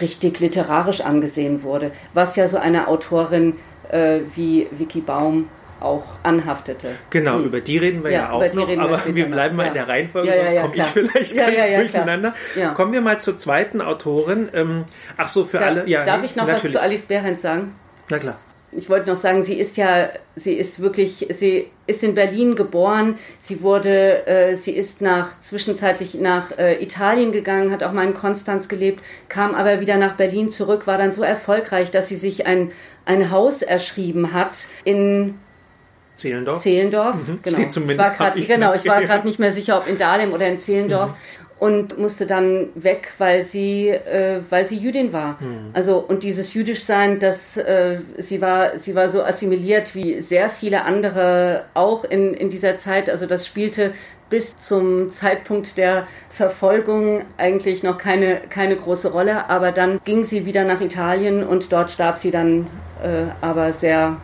richtig 0.00 0.40
literarisch 0.40 1.00
angesehen 1.02 1.62
wurde, 1.62 1.92
was 2.14 2.36
ja 2.36 2.48
so 2.48 2.56
eine 2.56 2.88
Autorin 2.88 3.54
äh, 3.90 4.20
wie 4.34 4.68
Vicky 4.70 5.00
Baum 5.00 5.48
auch 5.80 6.04
anhaftete. 6.22 6.96
Genau, 7.08 7.36
hm. 7.36 7.44
über 7.44 7.60
die 7.60 7.78
reden 7.78 8.04
wir 8.04 8.10
ja, 8.10 8.18
ja 8.18 8.30
auch 8.32 8.54
noch, 8.54 8.68
aber 8.68 9.04
wir, 9.06 9.16
wir 9.16 9.26
bleiben 9.26 9.56
mal 9.56 9.62
ja. 9.62 9.68
in 9.68 9.74
der 9.74 9.88
Reihenfolge, 9.88 10.28
ja, 10.28 10.62
sonst 10.62 10.62
komme 10.62 10.74
ich 10.74 11.30
vielleicht 11.30 11.36
ganz 11.36 11.74
durcheinander. 11.74 12.34
Kommen 12.74 12.92
wir 12.92 13.00
mal 13.00 13.18
zur 13.18 13.38
zweiten 13.38 13.80
Autorin. 13.80 14.50
Ähm, 14.52 14.84
ach 15.16 15.28
so, 15.28 15.44
für 15.44 15.58
da, 15.58 15.66
alle. 15.66 15.88
Ja, 15.88 16.04
darf 16.04 16.22
ich 16.22 16.36
noch 16.36 16.46
natürlich. 16.46 16.64
was 16.64 16.72
zu 16.72 16.82
Alice 16.82 17.06
Behrendt 17.06 17.40
sagen? 17.40 17.74
Na 18.10 18.18
klar 18.18 18.38
ich 18.72 18.88
wollte 18.88 19.08
noch 19.08 19.16
sagen, 19.16 19.42
sie 19.42 19.54
ist 19.54 19.76
ja, 19.76 20.10
sie 20.36 20.54
ist 20.54 20.80
wirklich, 20.80 21.26
sie 21.30 21.68
ist 21.86 22.04
in 22.04 22.14
Berlin 22.14 22.54
geboren. 22.54 23.18
Sie 23.38 23.62
wurde, 23.62 24.26
äh, 24.26 24.56
sie 24.56 24.72
ist 24.72 25.00
nach 25.00 25.40
zwischenzeitlich 25.40 26.14
nach 26.14 26.56
äh, 26.56 26.82
Italien 26.82 27.32
gegangen, 27.32 27.72
hat 27.72 27.82
auch 27.82 27.92
mal 27.92 28.06
in 28.06 28.14
Konstanz 28.14 28.68
gelebt, 28.68 29.02
kam 29.28 29.54
aber 29.54 29.80
wieder 29.80 29.96
nach 29.96 30.14
Berlin 30.14 30.50
zurück, 30.50 30.86
war 30.86 30.96
dann 30.96 31.12
so 31.12 31.22
erfolgreich, 31.22 31.90
dass 31.90 32.08
sie 32.08 32.16
sich 32.16 32.46
ein 32.46 32.72
ein 33.06 33.30
Haus 33.30 33.62
erschrieben 33.62 34.32
hat 34.32 34.66
in 34.84 35.38
Zehlendorf. 36.14 36.60
Zehlendorf, 36.60 37.16
mhm. 37.26 37.40
genau. 37.42 37.58
Ich 37.90 37.98
war 37.98 38.10
grad, 38.10 38.34
genau, 38.34 38.74
ich 38.74 38.86
war 38.86 39.02
gerade 39.02 39.26
nicht 39.26 39.38
mehr 39.38 39.52
sicher, 39.52 39.78
ob 39.78 39.88
in 39.88 39.98
Dahlem 39.98 40.32
oder 40.32 40.46
in 40.46 40.58
Zehlendorf. 40.58 41.10
Mhm 41.10 41.39
und 41.60 41.98
musste 41.98 42.26
dann 42.26 42.70
weg, 42.74 43.12
weil 43.18 43.44
sie, 43.44 43.88
äh, 43.88 44.40
weil 44.48 44.66
sie 44.66 44.76
Jüdin 44.76 45.12
war. 45.12 45.38
Hm. 45.40 45.70
Also 45.74 45.98
und 45.98 46.22
dieses 46.22 46.54
Jüdischsein, 46.54 47.20
das 47.20 47.56
äh, 47.56 47.98
sie 48.18 48.40
war, 48.40 48.78
sie 48.78 48.94
war 48.94 49.08
so 49.08 49.22
assimiliert 49.22 49.94
wie 49.94 50.20
sehr 50.22 50.48
viele 50.48 50.84
andere 50.84 51.66
auch 51.74 52.04
in 52.04 52.34
in 52.34 52.48
dieser 52.50 52.78
Zeit. 52.78 53.10
Also 53.10 53.26
das 53.26 53.46
spielte 53.46 53.92
bis 54.30 54.56
zum 54.56 55.12
Zeitpunkt 55.12 55.76
der 55.76 56.06
Verfolgung 56.30 57.24
eigentlich 57.36 57.82
noch 57.82 57.98
keine 57.98 58.40
keine 58.48 58.76
große 58.76 59.12
Rolle. 59.12 59.50
Aber 59.50 59.70
dann 59.70 60.00
ging 60.04 60.24
sie 60.24 60.46
wieder 60.46 60.64
nach 60.64 60.80
Italien 60.80 61.46
und 61.46 61.72
dort 61.72 61.90
starb 61.90 62.16
sie 62.16 62.30
dann 62.30 62.68
äh, 63.02 63.26
aber 63.42 63.72
sehr 63.72 64.16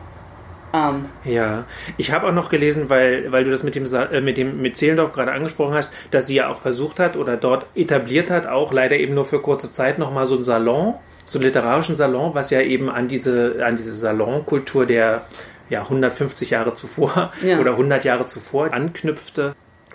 arm. 0.77 1.07
Ja, 1.25 1.65
ich 1.97 2.13
habe 2.13 2.27
auch 2.27 2.33
noch 2.33 2.51
gelesen, 2.51 2.89
weil, 2.89 3.33
weil 3.33 3.45
du 3.45 3.51
das 3.51 3.63
mit 3.63 3.75
dem, 3.75 3.93
äh, 3.93 4.21
mit 4.21 4.37
dem 4.37 4.61
mit 4.61 4.77
Zehlendorf 4.77 5.13
gerade 5.13 5.33
angesprochen 5.33 5.75
hast, 5.75 5.93
dass 6.11 6.27
sie 6.27 6.37
ja 6.37 6.49
auch 6.49 6.61
versucht 6.61 7.01
hat 7.01 7.17
oder 7.17 7.37
dort 7.37 7.67
etabliert 7.75 8.31
hat, 8.31 8.47
auch 8.47 8.73
leider 8.73 8.97
eben 8.97 9.15
nur 9.15 9.25
für 9.25 9.41
kurze 9.41 9.71
Zeit 9.71 9.99
nochmal 9.99 10.27
so 10.27 10.37
ein 10.37 10.45
Salon 10.45 10.95
so 11.27 11.39
einen 11.39 11.47
literarischen 11.47 11.97
Salon, 11.97 12.35
was 12.35 12.51
ja 12.51 12.63
eben 12.63 12.89
an 12.89 13.09
diese, 13.09 13.65
an 13.65 13.77
diese 13.77 13.95
Salonkultur 13.95 14.87
der 14.87 15.27
ja, 15.69 15.83
150 15.83 16.51
Jahre 16.51 16.75
zuvor 16.75 17.33
ja. 17.43 17.59
oder 17.59 17.73
100 17.73 18.05
Jahre 18.05 18.27
zuvor 18.27 18.73
anknüpfte. 18.73 19.55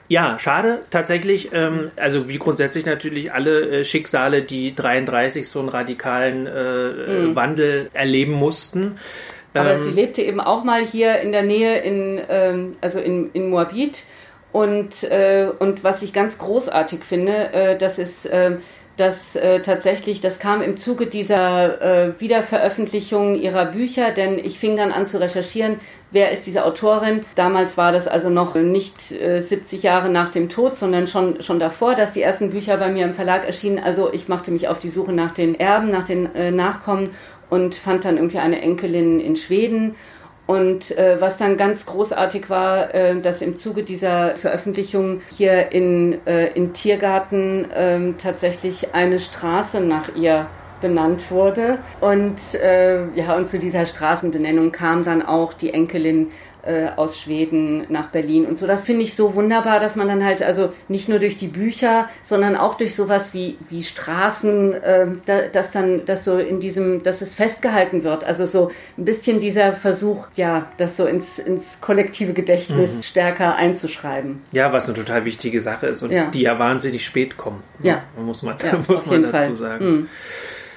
Ja, 0.09 0.37
schade 0.39 0.79
tatsächlich. 0.89 1.51
Ähm, 1.53 1.91
also 1.95 2.27
wie 2.27 2.37
grundsätzlich 2.37 2.85
natürlich 2.85 3.31
alle 3.31 3.79
äh, 3.79 3.85
Schicksale, 3.85 4.41
die 4.41 4.75
33 4.75 5.47
so 5.47 5.59
einen 5.59 5.69
radikalen 5.69 6.47
äh, 6.47 7.27
mhm. 7.27 7.35
Wandel 7.35 7.89
erleben 7.93 8.33
mussten. 8.33 8.97
Aber 9.53 9.71
ähm, 9.71 9.77
sie 9.77 9.91
lebte 9.91 10.21
eben 10.21 10.39
auch 10.39 10.63
mal 10.63 10.81
hier 10.85 11.19
in 11.19 11.31
der 11.31 11.43
Nähe 11.43 11.79
in, 11.79 12.21
ähm, 12.29 12.71
also 12.81 12.99
in, 12.99 13.31
in 13.33 13.49
Moabit. 13.49 14.03
Und, 14.51 15.03
äh, 15.03 15.47
und 15.59 15.83
was 15.83 16.01
ich 16.01 16.13
ganz 16.13 16.37
großartig 16.37 17.03
finde, 17.03 17.53
äh, 17.53 17.77
das 17.77 17.99
ist, 17.99 18.25
äh, 18.25 18.57
dass 18.97 19.35
äh, 19.35 19.61
tatsächlich, 19.61 20.19
das 20.19 20.39
kam 20.39 20.61
im 20.61 20.75
Zuge 20.75 21.07
dieser 21.07 21.81
äh, 21.81 22.19
Wiederveröffentlichung 22.19 23.35
ihrer 23.35 23.65
Bücher, 23.65 24.11
denn 24.11 24.37
ich 24.37 24.59
fing 24.59 24.75
dann 24.75 24.91
an 24.91 25.07
zu 25.07 25.19
recherchieren, 25.19 25.79
wer 26.11 26.31
ist 26.31 26.45
diese 26.45 26.65
Autorin. 26.65 27.21
Damals 27.35 27.77
war 27.77 27.93
das 27.93 28.07
also 28.07 28.29
noch 28.29 28.55
nicht 28.55 29.11
äh, 29.13 29.39
70 29.39 29.83
Jahre 29.83 30.09
nach 30.09 30.29
dem 30.29 30.49
Tod, 30.49 30.77
sondern 30.77 31.07
schon, 31.07 31.41
schon 31.41 31.59
davor, 31.59 31.95
dass 31.95 32.11
die 32.11 32.21
ersten 32.21 32.49
Bücher 32.49 32.75
bei 32.77 32.89
mir 32.89 33.05
im 33.05 33.13
Verlag 33.13 33.45
erschienen. 33.45 33.79
Also 33.79 34.11
ich 34.11 34.27
machte 34.27 34.51
mich 34.51 34.67
auf 34.67 34.79
die 34.79 34.89
Suche 34.89 35.13
nach 35.13 35.31
den 35.31 35.57
Erben, 35.57 35.89
nach 35.89 36.03
den 36.03 36.35
äh, 36.35 36.51
Nachkommen 36.51 37.09
und 37.51 37.75
fand 37.75 38.05
dann 38.05 38.15
irgendwie 38.15 38.39
eine 38.39 38.61
Enkelin 38.61 39.19
in 39.19 39.35
Schweden. 39.35 39.95
Und 40.47 40.97
äh, 40.97 41.19
was 41.19 41.37
dann 41.37 41.55
ganz 41.57 41.85
großartig 41.85 42.49
war, 42.49 42.95
äh, 42.95 43.19
dass 43.21 43.41
im 43.41 43.57
Zuge 43.57 43.83
dieser 43.83 44.35
Veröffentlichung 44.35 45.21
hier 45.29 45.71
in, 45.71 46.25
äh, 46.25 46.47
in 46.53 46.73
Tiergarten 46.73 47.67
ähm, 47.75 48.15
tatsächlich 48.17 48.95
eine 48.95 49.19
Straße 49.19 49.81
nach 49.81 50.15
ihr 50.15 50.47
benannt 50.79 51.29
wurde. 51.29 51.77
Und 51.99 52.55
äh, 52.55 53.05
ja, 53.15 53.35
und 53.35 53.47
zu 53.47 53.59
dieser 53.59 53.85
Straßenbenennung 53.85 54.71
kam 54.71 55.03
dann 55.03 55.21
auch 55.21 55.53
die 55.53 55.73
Enkelin 55.73 56.31
äh, 56.63 56.87
aus 56.95 57.19
Schweden 57.19 57.85
nach 57.89 58.07
Berlin 58.07 58.45
und 58.45 58.57
so. 58.57 58.67
Das 58.67 58.85
finde 58.85 59.03
ich 59.03 59.15
so 59.15 59.35
wunderbar, 59.35 59.79
dass 59.79 59.95
man 59.95 60.07
dann 60.07 60.23
halt 60.23 60.43
also 60.43 60.73
nicht 60.87 61.09
nur 61.09 61.19
durch 61.19 61.37
die 61.37 61.47
Bücher, 61.47 62.09
sondern 62.23 62.55
auch 62.55 62.75
durch 62.75 62.95
sowas 62.95 63.33
wie, 63.33 63.57
wie 63.69 63.83
Straßen, 63.83 64.73
äh, 64.73 65.07
da, 65.25 65.41
dass 65.47 65.71
dann 65.71 66.05
das 66.05 66.23
so 66.23 66.37
in 66.37 66.59
diesem, 66.59 67.03
dass 67.03 67.21
es 67.21 67.33
festgehalten 67.33 68.03
wird. 68.03 68.23
Also 68.23 68.45
so 68.45 68.71
ein 68.97 69.05
bisschen 69.05 69.39
dieser 69.39 69.71
Versuch, 69.71 70.27
ja, 70.35 70.67
das 70.77 70.97
so 70.97 71.05
ins, 71.05 71.39
ins 71.39 71.81
kollektive 71.81 72.33
Gedächtnis 72.33 72.95
mhm. 72.95 73.03
stärker 73.03 73.55
einzuschreiben. 73.55 74.41
Ja, 74.51 74.71
was 74.73 74.85
eine 74.85 74.93
total 74.93 75.25
wichtige 75.25 75.61
Sache 75.61 75.87
ist 75.87 76.03
und 76.03 76.11
ja. 76.11 76.29
die 76.29 76.41
ja 76.41 76.59
wahnsinnig 76.59 77.05
spät 77.05 77.37
kommt. 77.37 77.63
Ne? 77.79 77.89
Ja. 77.89 78.03
Muss 78.21 78.43
man, 78.43 78.57
ja, 78.63 78.83
muss 78.87 79.05
man 79.05 79.23
dazu 79.23 79.31
Fall. 79.31 79.55
sagen. 79.55 79.85
Mhm. 79.85 80.09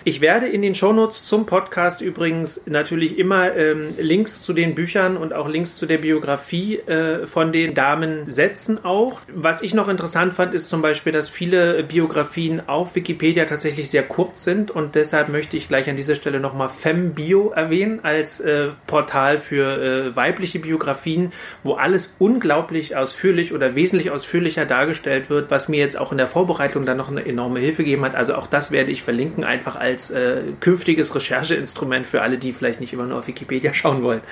Ich 0.07 0.21
werde 0.21 0.47
in 0.47 0.61
den 0.61 0.75
Shownotes 0.75 1.25
zum 1.25 1.47
Podcast 1.47 2.03
übrigens 2.03 2.67
natürlich 2.67 3.19
immer 3.19 3.57
ähm, 3.57 3.89
Links 3.97 4.43
zu 4.43 4.53
den 4.53 4.75
Büchern 4.75 5.17
und 5.17 5.33
auch 5.33 5.49
Links 5.49 5.79
zu 5.79 5.87
der 5.87 5.97
Biografie 5.97 6.77
äh, 6.81 7.27
von 7.27 7.53
den 7.53 7.73
Damen 7.73 8.29
setzen 8.29 8.85
auch. 8.85 9.23
Was 9.35 9.63
ich 9.63 9.73
noch 9.73 9.89
interessant 9.89 10.35
fand, 10.35 10.53
ist 10.53 10.69
zum 10.69 10.83
Beispiel, 10.83 11.15
dass 11.15 11.31
viele 11.31 11.83
Biografien 11.85 12.69
auf 12.69 12.95
Wikipedia 12.95 13.47
tatsächlich 13.47 13.89
sehr 13.89 14.03
kurz 14.03 14.45
sind 14.45 14.71
und 14.71 14.95
deshalb 14.95 15.31
möchte 15.31 15.57
ich 15.57 15.69
gleich 15.69 15.89
an 15.89 15.97
dieser 15.97 16.17
Stelle 16.17 16.39
nochmal 16.39 16.69
FemBio 16.69 17.53
erwähnen 17.53 18.01
als 18.03 18.41
äh, 18.41 18.73
Portal 18.87 19.39
für 19.39 19.83
äh, 19.83 20.15
weibliche 20.15 20.59
Biografien, 20.59 21.33
wo 21.63 21.77
alles 21.77 22.15
unglaublich 22.19 22.95
ausführlich 22.95 23.55
oder 23.55 23.75
wesentlich 23.75 24.11
ausführlicher 24.11 24.67
dargestellt 24.67 25.31
wird, 25.31 25.51
was 25.51 25.71
mir 25.71 25.81
jetzt 25.81 25.97
auch 25.97 26.13
in 26.13 26.19
der 26.19 26.27
Vorbereitung 26.27 26.85
dann 26.85 26.99
noch 26.99 27.11
eine 27.11 27.25
enorme 27.25 27.61
Hilfe 27.61 27.85
gegeben 27.85 28.05
hat. 28.05 28.15
Also 28.15 28.35
auch 28.35 28.49
das 28.49 28.71
werde 28.71 28.91
ich 28.91 29.03
verlinken, 29.03 29.45
einfach 29.45 29.77
als 29.77 29.94
als 29.95 30.11
äh, 30.11 30.43
künftiges 30.59 31.15
Rechercheinstrument 31.15 32.07
für 32.07 32.23
alle, 32.23 32.39
die 32.39 32.53
vielleicht 32.53 32.81
nicht 32.81 32.93
immer 32.93 33.05
nur 33.05 33.19
auf 33.19 33.29
Wikipedia 33.29 33.73
schauen 33.75 34.03
wollen. 34.03 34.23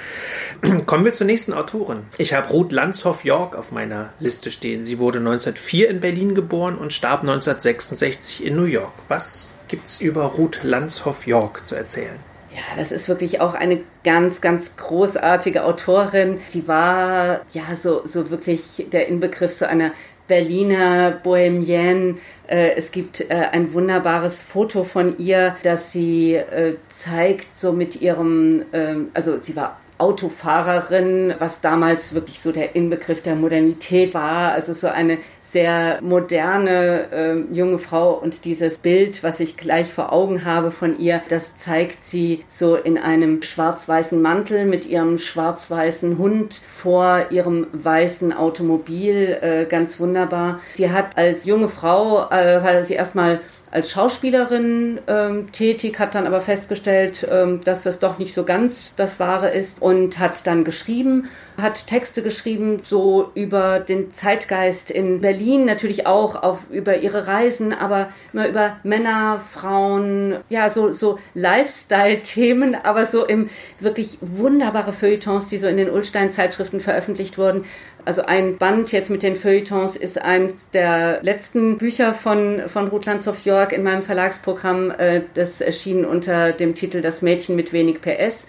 Kommen 0.86 1.04
wir 1.04 1.12
zur 1.12 1.26
nächsten 1.26 1.52
Autorin. 1.52 2.00
Ich 2.18 2.32
habe 2.32 2.48
Ruth 2.48 2.72
Landshoff 2.72 3.24
York 3.24 3.54
auf 3.54 3.70
meiner 3.70 4.12
Liste 4.18 4.50
stehen. 4.50 4.84
Sie 4.84 4.98
wurde 4.98 5.20
1904 5.20 5.88
in 5.88 6.00
Berlin 6.00 6.34
geboren 6.34 6.76
und 6.76 6.92
starb 6.92 7.20
1966 7.20 8.44
in 8.44 8.56
New 8.56 8.64
York. 8.64 8.92
Was 9.06 9.52
gibt's 9.68 10.00
über 10.00 10.24
Ruth 10.24 10.64
Landshoff 10.64 11.26
York 11.26 11.64
zu 11.64 11.76
erzählen? 11.76 12.18
Ja, 12.54 12.76
das 12.76 12.92
ist 12.92 13.08
wirklich 13.08 13.40
auch 13.40 13.54
eine 13.54 13.82
ganz, 14.04 14.42
ganz 14.42 14.76
großartige 14.76 15.64
Autorin. 15.64 16.38
Sie 16.48 16.68
war 16.68 17.40
ja 17.52 17.74
so, 17.74 18.02
so 18.04 18.30
wirklich 18.30 18.88
der 18.92 19.06
Inbegriff 19.06 19.52
so 19.52 19.64
einer 19.64 19.92
Berliner 20.32 21.10
Bohemienne. 21.10 22.14
Äh, 22.46 22.70
es 22.74 22.90
gibt 22.90 23.20
äh, 23.20 23.34
ein 23.34 23.74
wunderbares 23.74 24.40
Foto 24.40 24.82
von 24.82 25.18
ihr, 25.18 25.56
das 25.62 25.92
sie 25.92 26.36
äh, 26.36 26.76
zeigt, 26.88 27.54
so 27.54 27.72
mit 27.72 28.00
ihrem, 28.00 28.64
ähm, 28.72 29.10
also 29.12 29.36
sie 29.36 29.54
war 29.56 29.78
Autofahrerin, 29.98 31.34
was 31.38 31.60
damals 31.60 32.14
wirklich 32.14 32.40
so 32.40 32.50
der 32.50 32.74
Inbegriff 32.74 33.20
der 33.20 33.34
Modernität 33.34 34.14
war. 34.14 34.52
Also 34.52 34.72
so 34.72 34.86
eine 34.88 35.18
sehr 35.52 35.98
moderne 36.00 37.12
äh, 37.12 37.54
junge 37.54 37.78
Frau 37.78 38.14
und 38.14 38.46
dieses 38.46 38.78
Bild, 38.78 39.22
was 39.22 39.38
ich 39.38 39.58
gleich 39.58 39.92
vor 39.92 40.10
Augen 40.10 40.46
habe 40.46 40.70
von 40.70 40.98
ihr, 40.98 41.20
das 41.28 41.56
zeigt 41.56 42.04
sie 42.04 42.44
so 42.48 42.74
in 42.74 42.96
einem 42.96 43.42
schwarz-weißen 43.42 44.20
Mantel 44.20 44.64
mit 44.64 44.86
ihrem 44.86 45.18
schwarz-weißen 45.18 46.16
Hund 46.16 46.62
vor 46.66 47.26
ihrem 47.30 47.66
weißen 47.72 48.32
Automobil, 48.32 49.38
äh, 49.42 49.66
ganz 49.66 50.00
wunderbar. 50.00 50.60
Sie 50.72 50.90
hat 50.90 51.18
als 51.18 51.44
junge 51.44 51.68
Frau, 51.68 52.30
äh, 52.30 52.64
weil 52.64 52.84
sie 52.84 52.94
erstmal 52.94 53.40
als 53.72 53.90
Schauspielerin 53.90 55.00
ähm, 55.06 55.50
tätig, 55.50 55.98
hat 55.98 56.14
dann 56.14 56.26
aber 56.26 56.42
festgestellt, 56.42 57.26
ähm, 57.30 57.62
dass 57.64 57.82
das 57.82 57.98
doch 57.98 58.18
nicht 58.18 58.34
so 58.34 58.44
ganz 58.44 58.94
das 58.96 59.18
Wahre 59.18 59.48
ist 59.48 59.80
und 59.80 60.18
hat 60.18 60.46
dann 60.46 60.62
geschrieben, 60.62 61.30
hat 61.60 61.86
Texte 61.86 62.22
geschrieben, 62.22 62.80
so 62.82 63.30
über 63.34 63.80
den 63.80 64.12
Zeitgeist 64.12 64.90
in 64.90 65.22
Berlin, 65.22 65.64
natürlich 65.64 66.06
auch 66.06 66.42
auf, 66.42 66.58
über 66.70 66.98
ihre 66.98 67.26
Reisen, 67.26 67.72
aber 67.72 68.10
immer 68.34 68.46
über 68.46 68.76
Männer, 68.82 69.40
Frauen, 69.40 70.36
ja, 70.50 70.68
so, 70.68 70.92
so 70.92 71.18
Lifestyle-Themen, 71.32 72.74
aber 72.74 73.06
so 73.06 73.24
im 73.24 73.48
wirklich 73.80 74.18
wunderbare 74.20 74.92
Feuilletons, 74.92 75.46
die 75.46 75.56
so 75.56 75.66
in 75.66 75.78
den 75.78 75.88
Ulstein-Zeitschriften 75.88 76.80
veröffentlicht 76.80 77.38
wurden. 77.38 77.64
Also 78.04 78.22
ein 78.22 78.58
Band 78.58 78.90
jetzt 78.90 79.10
mit 79.10 79.22
den 79.22 79.36
Feuilletons 79.36 79.94
ist 79.94 80.20
eins 80.20 80.70
der 80.70 81.22
letzten 81.22 81.78
Bücher 81.78 82.14
von, 82.14 82.62
von 82.66 82.88
Ruth 82.88 83.06
Landshoff 83.06 83.44
York 83.44 83.72
in 83.72 83.84
meinem 83.84 84.02
Verlagsprogramm. 84.02 84.90
Äh, 84.90 85.22
das 85.34 85.60
erschien 85.60 86.04
unter 86.04 86.52
dem 86.52 86.74
Titel 86.74 87.00
Das 87.00 87.22
Mädchen 87.22 87.54
mit 87.54 87.72
wenig 87.72 88.00
PS. 88.00 88.48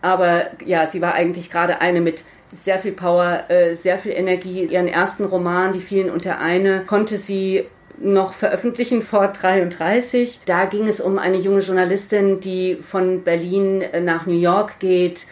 Aber 0.00 0.46
ja, 0.64 0.86
sie 0.86 1.02
war 1.02 1.14
eigentlich 1.14 1.50
gerade 1.50 1.82
eine 1.82 2.00
mit 2.00 2.24
sehr 2.52 2.78
viel 2.78 2.92
Power, 2.92 3.44
äh, 3.48 3.74
sehr 3.74 3.98
viel 3.98 4.12
Energie. 4.12 4.64
Ihren 4.64 4.88
ersten 4.88 5.24
Roman, 5.24 5.72
Die 5.72 5.80
vielen 5.80 6.08
und 6.08 6.24
der 6.24 6.40
eine, 6.40 6.80
konnte 6.80 7.18
sie 7.18 7.66
noch 7.98 8.32
veröffentlichen 8.32 9.02
vor 9.02 9.28
33. 9.28 10.40
Da 10.46 10.64
ging 10.64 10.88
es 10.88 11.00
um 11.00 11.18
eine 11.18 11.36
junge 11.36 11.60
Journalistin, 11.60 12.40
die 12.40 12.76
von 12.76 13.22
Berlin 13.22 13.82
äh, 13.82 14.00
nach 14.00 14.24
New 14.26 14.38
York 14.38 14.78
geht. 14.78 15.26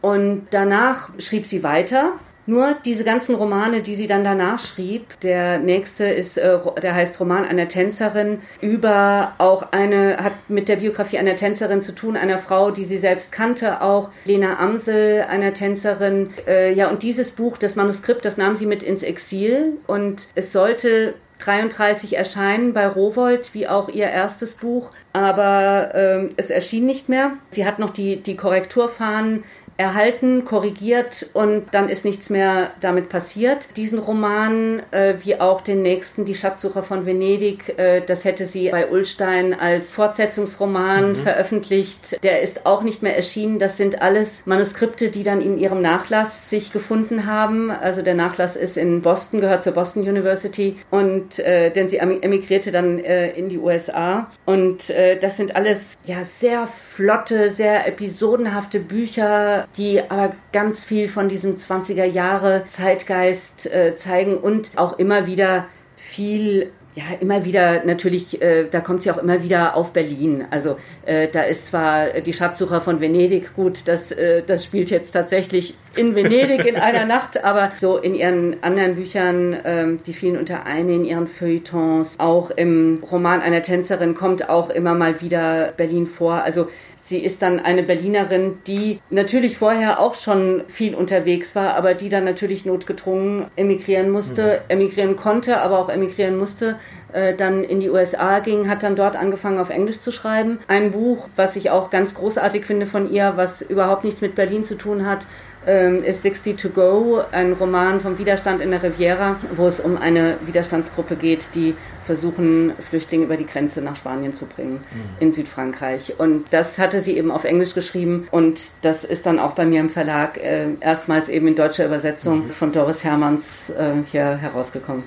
Und 0.00 0.46
danach 0.50 1.10
schrieb 1.18 1.46
sie 1.46 1.64
weiter 1.64 2.12
nur 2.46 2.76
diese 2.84 3.04
ganzen 3.04 3.34
Romane, 3.34 3.82
die 3.82 3.94
sie 3.94 4.06
dann 4.06 4.24
danach 4.24 4.58
schrieb, 4.58 5.18
der 5.20 5.58
nächste 5.58 6.04
ist, 6.06 6.38
äh, 6.38 6.58
der 6.80 6.94
heißt 6.94 7.18
Roman 7.20 7.44
einer 7.44 7.68
Tänzerin, 7.68 8.40
über 8.60 9.34
auch 9.38 9.72
eine, 9.72 10.18
hat 10.18 10.34
mit 10.48 10.68
der 10.68 10.76
Biografie 10.76 11.18
einer 11.18 11.36
Tänzerin 11.36 11.82
zu 11.82 11.92
tun, 11.92 12.16
einer 12.16 12.38
Frau, 12.38 12.70
die 12.70 12.84
sie 12.84 12.98
selbst 12.98 13.32
kannte, 13.32 13.82
auch 13.82 14.10
Lena 14.24 14.58
Amsel, 14.58 15.22
einer 15.28 15.52
Tänzerin. 15.54 16.30
Äh, 16.46 16.72
ja, 16.72 16.88
und 16.88 17.02
dieses 17.02 17.32
Buch, 17.32 17.58
das 17.58 17.76
Manuskript, 17.76 18.24
das 18.24 18.36
nahm 18.36 18.56
sie 18.56 18.66
mit 18.66 18.82
ins 18.82 19.02
Exil 19.02 19.78
und 19.86 20.28
es 20.34 20.52
sollte 20.52 21.14
33 21.38 22.16
erscheinen 22.16 22.72
bei 22.72 22.86
Rowold, 22.86 23.52
wie 23.52 23.68
auch 23.68 23.88
ihr 23.88 24.06
erstes 24.06 24.54
Buch, 24.54 24.90
aber 25.12 25.94
äh, 25.94 26.28
es 26.36 26.50
erschien 26.50 26.86
nicht 26.86 27.08
mehr. 27.08 27.32
Sie 27.50 27.66
hat 27.66 27.78
noch 27.78 27.90
die, 27.90 28.22
die 28.22 28.36
Korrekturfahnen 28.36 29.44
erhalten, 29.76 30.44
korrigiert 30.44 31.28
und 31.32 31.66
dann 31.72 31.88
ist 31.88 32.04
nichts 32.04 32.30
mehr 32.30 32.70
damit 32.80 33.08
passiert. 33.08 33.68
Diesen 33.76 33.98
Roman, 33.98 34.82
äh, 34.90 35.14
wie 35.22 35.38
auch 35.38 35.60
den 35.60 35.82
nächsten, 35.82 36.24
Die 36.24 36.34
Schatzsucher 36.34 36.82
von 36.82 37.04
Venedig, 37.04 37.78
äh, 37.78 38.00
das 38.00 38.24
hätte 38.24 38.46
sie 38.46 38.70
bei 38.70 38.88
Ullstein 38.88 39.52
als 39.52 39.92
Fortsetzungsroman 39.92 41.10
mhm. 41.10 41.16
veröffentlicht. 41.16 42.22
Der 42.22 42.40
ist 42.40 42.64
auch 42.64 42.82
nicht 42.82 43.02
mehr 43.02 43.16
erschienen. 43.16 43.58
Das 43.58 43.76
sind 43.76 44.00
alles 44.00 44.44
Manuskripte, 44.46 45.10
die 45.10 45.22
dann 45.22 45.40
in 45.40 45.58
ihrem 45.58 45.82
Nachlass 45.82 46.48
sich 46.48 46.72
gefunden 46.72 47.26
haben. 47.26 47.70
Also 47.70 48.02
der 48.02 48.14
Nachlass 48.14 48.56
ist 48.56 48.76
in 48.76 49.02
Boston, 49.02 49.40
gehört 49.40 49.62
zur 49.62 49.72
Boston 49.74 50.02
University 50.02 50.76
und 50.90 51.38
äh, 51.40 51.70
denn 51.70 51.88
sie 51.88 51.98
emigrierte 51.98 52.70
dann 52.70 52.98
äh, 52.98 53.30
in 53.32 53.48
die 53.48 53.58
USA. 53.58 54.30
Und 54.46 54.90
äh, 54.90 55.18
das 55.18 55.36
sind 55.36 55.54
alles 55.54 55.98
ja 56.04 56.24
sehr 56.24 56.66
flotte, 56.66 57.50
sehr 57.50 57.86
episodenhafte 57.86 58.80
Bücher 58.80 59.65
die 59.76 60.00
aber 60.08 60.34
ganz 60.52 60.84
viel 60.84 61.08
von 61.08 61.28
diesem 61.28 61.56
20er 61.56 62.04
Jahre 62.04 62.64
Zeitgeist 62.68 63.66
äh, 63.66 63.96
zeigen 63.96 64.36
und 64.36 64.72
auch 64.76 64.98
immer 64.98 65.26
wieder 65.26 65.66
viel 65.96 66.72
ja, 66.96 67.04
immer 67.20 67.44
wieder 67.44 67.84
natürlich, 67.84 68.40
äh, 68.40 68.64
da 68.70 68.80
kommt 68.80 69.02
sie 69.02 69.10
auch 69.10 69.18
immer 69.18 69.42
wieder 69.42 69.76
auf 69.76 69.92
Berlin. 69.92 70.46
Also 70.50 70.78
äh, 71.04 71.28
da 71.28 71.42
ist 71.42 71.66
zwar 71.66 72.22
die 72.22 72.32
Schatzsucher 72.32 72.80
von 72.80 73.02
Venedig 73.02 73.54
gut, 73.54 73.82
das, 73.86 74.12
äh, 74.12 74.42
das 74.42 74.64
spielt 74.64 74.90
jetzt 74.90 75.10
tatsächlich 75.10 75.74
in 75.94 76.14
Venedig 76.14 76.64
in 76.64 76.76
einer 76.76 77.04
Nacht, 77.06 77.44
aber 77.44 77.70
so 77.76 77.98
in 77.98 78.14
ihren 78.14 78.62
anderen 78.62 78.94
Büchern, 78.94 79.54
ähm, 79.64 80.00
die 80.06 80.14
fielen 80.14 80.38
unter 80.38 80.64
eine, 80.64 80.94
in 80.94 81.04
ihren 81.04 81.26
Feuilletons, 81.26 82.18
auch 82.18 82.50
im 82.50 83.04
Roman 83.12 83.42
einer 83.42 83.60
Tänzerin 83.60 84.14
kommt 84.14 84.48
auch 84.48 84.70
immer 84.70 84.94
mal 84.94 85.20
wieder 85.20 85.74
Berlin 85.76 86.06
vor. 86.06 86.44
Also 86.44 86.68
Sie 87.06 87.18
ist 87.18 87.40
dann 87.40 87.60
eine 87.60 87.84
Berlinerin, 87.84 88.58
die 88.66 88.98
natürlich 89.10 89.58
vorher 89.58 90.00
auch 90.00 90.16
schon 90.16 90.64
viel 90.66 90.92
unterwegs 90.96 91.54
war, 91.54 91.74
aber 91.74 91.94
die 91.94 92.08
dann 92.08 92.24
natürlich 92.24 92.66
notgedrungen 92.66 93.46
emigrieren 93.54 94.10
musste, 94.10 94.62
mhm. 94.64 94.70
emigrieren 94.70 95.14
konnte, 95.14 95.60
aber 95.60 95.78
auch 95.78 95.88
emigrieren 95.88 96.36
musste, 96.36 96.80
äh, 97.12 97.32
dann 97.32 97.62
in 97.62 97.78
die 97.78 97.90
USA 97.90 98.40
ging, 98.40 98.68
hat 98.68 98.82
dann 98.82 98.96
dort 98.96 99.14
angefangen 99.14 99.60
auf 99.60 99.70
Englisch 99.70 100.00
zu 100.00 100.10
schreiben. 100.10 100.58
Ein 100.66 100.90
Buch, 100.90 101.28
was 101.36 101.54
ich 101.54 101.70
auch 101.70 101.90
ganz 101.90 102.12
großartig 102.16 102.64
finde 102.66 102.86
von 102.86 103.08
ihr, 103.08 103.34
was 103.36 103.62
überhaupt 103.62 104.02
nichts 104.02 104.20
mit 104.20 104.34
Berlin 104.34 104.64
zu 104.64 104.74
tun 104.74 105.06
hat, 105.06 105.28
ist 105.66 106.22
60 106.22 106.56
to 106.56 106.68
Go, 106.68 107.22
ein 107.32 107.52
Roman 107.52 108.00
vom 108.00 108.18
Widerstand 108.18 108.60
in 108.60 108.70
der 108.70 108.82
Riviera, 108.82 109.36
wo 109.54 109.66
es 109.66 109.80
um 109.80 109.96
eine 109.96 110.36
Widerstandsgruppe 110.46 111.16
geht, 111.16 111.50
die 111.54 111.74
versuchen, 112.04 112.72
Flüchtlinge 112.78 113.24
über 113.24 113.36
die 113.36 113.46
Grenze 113.46 113.82
nach 113.82 113.96
Spanien 113.96 114.32
zu 114.32 114.46
bringen, 114.46 114.84
mhm. 114.92 115.16
in 115.18 115.32
Südfrankreich. 115.32 116.14
Und 116.18 116.44
das 116.50 116.78
hatte 116.78 117.00
sie 117.00 117.16
eben 117.18 117.32
auf 117.32 117.44
Englisch 117.44 117.74
geschrieben 117.74 118.28
und 118.30 118.70
das 118.82 119.04
ist 119.04 119.26
dann 119.26 119.40
auch 119.40 119.52
bei 119.52 119.66
mir 119.66 119.80
im 119.80 119.90
Verlag 119.90 120.38
äh, 120.38 120.68
erstmals 120.80 121.28
eben 121.28 121.48
in 121.48 121.56
deutscher 121.56 121.84
Übersetzung 121.84 122.44
mhm. 122.44 122.50
von 122.50 122.70
Doris 122.70 123.02
Hermanns 123.02 123.70
äh, 123.70 123.94
hier 124.10 124.36
herausgekommen. 124.36 125.02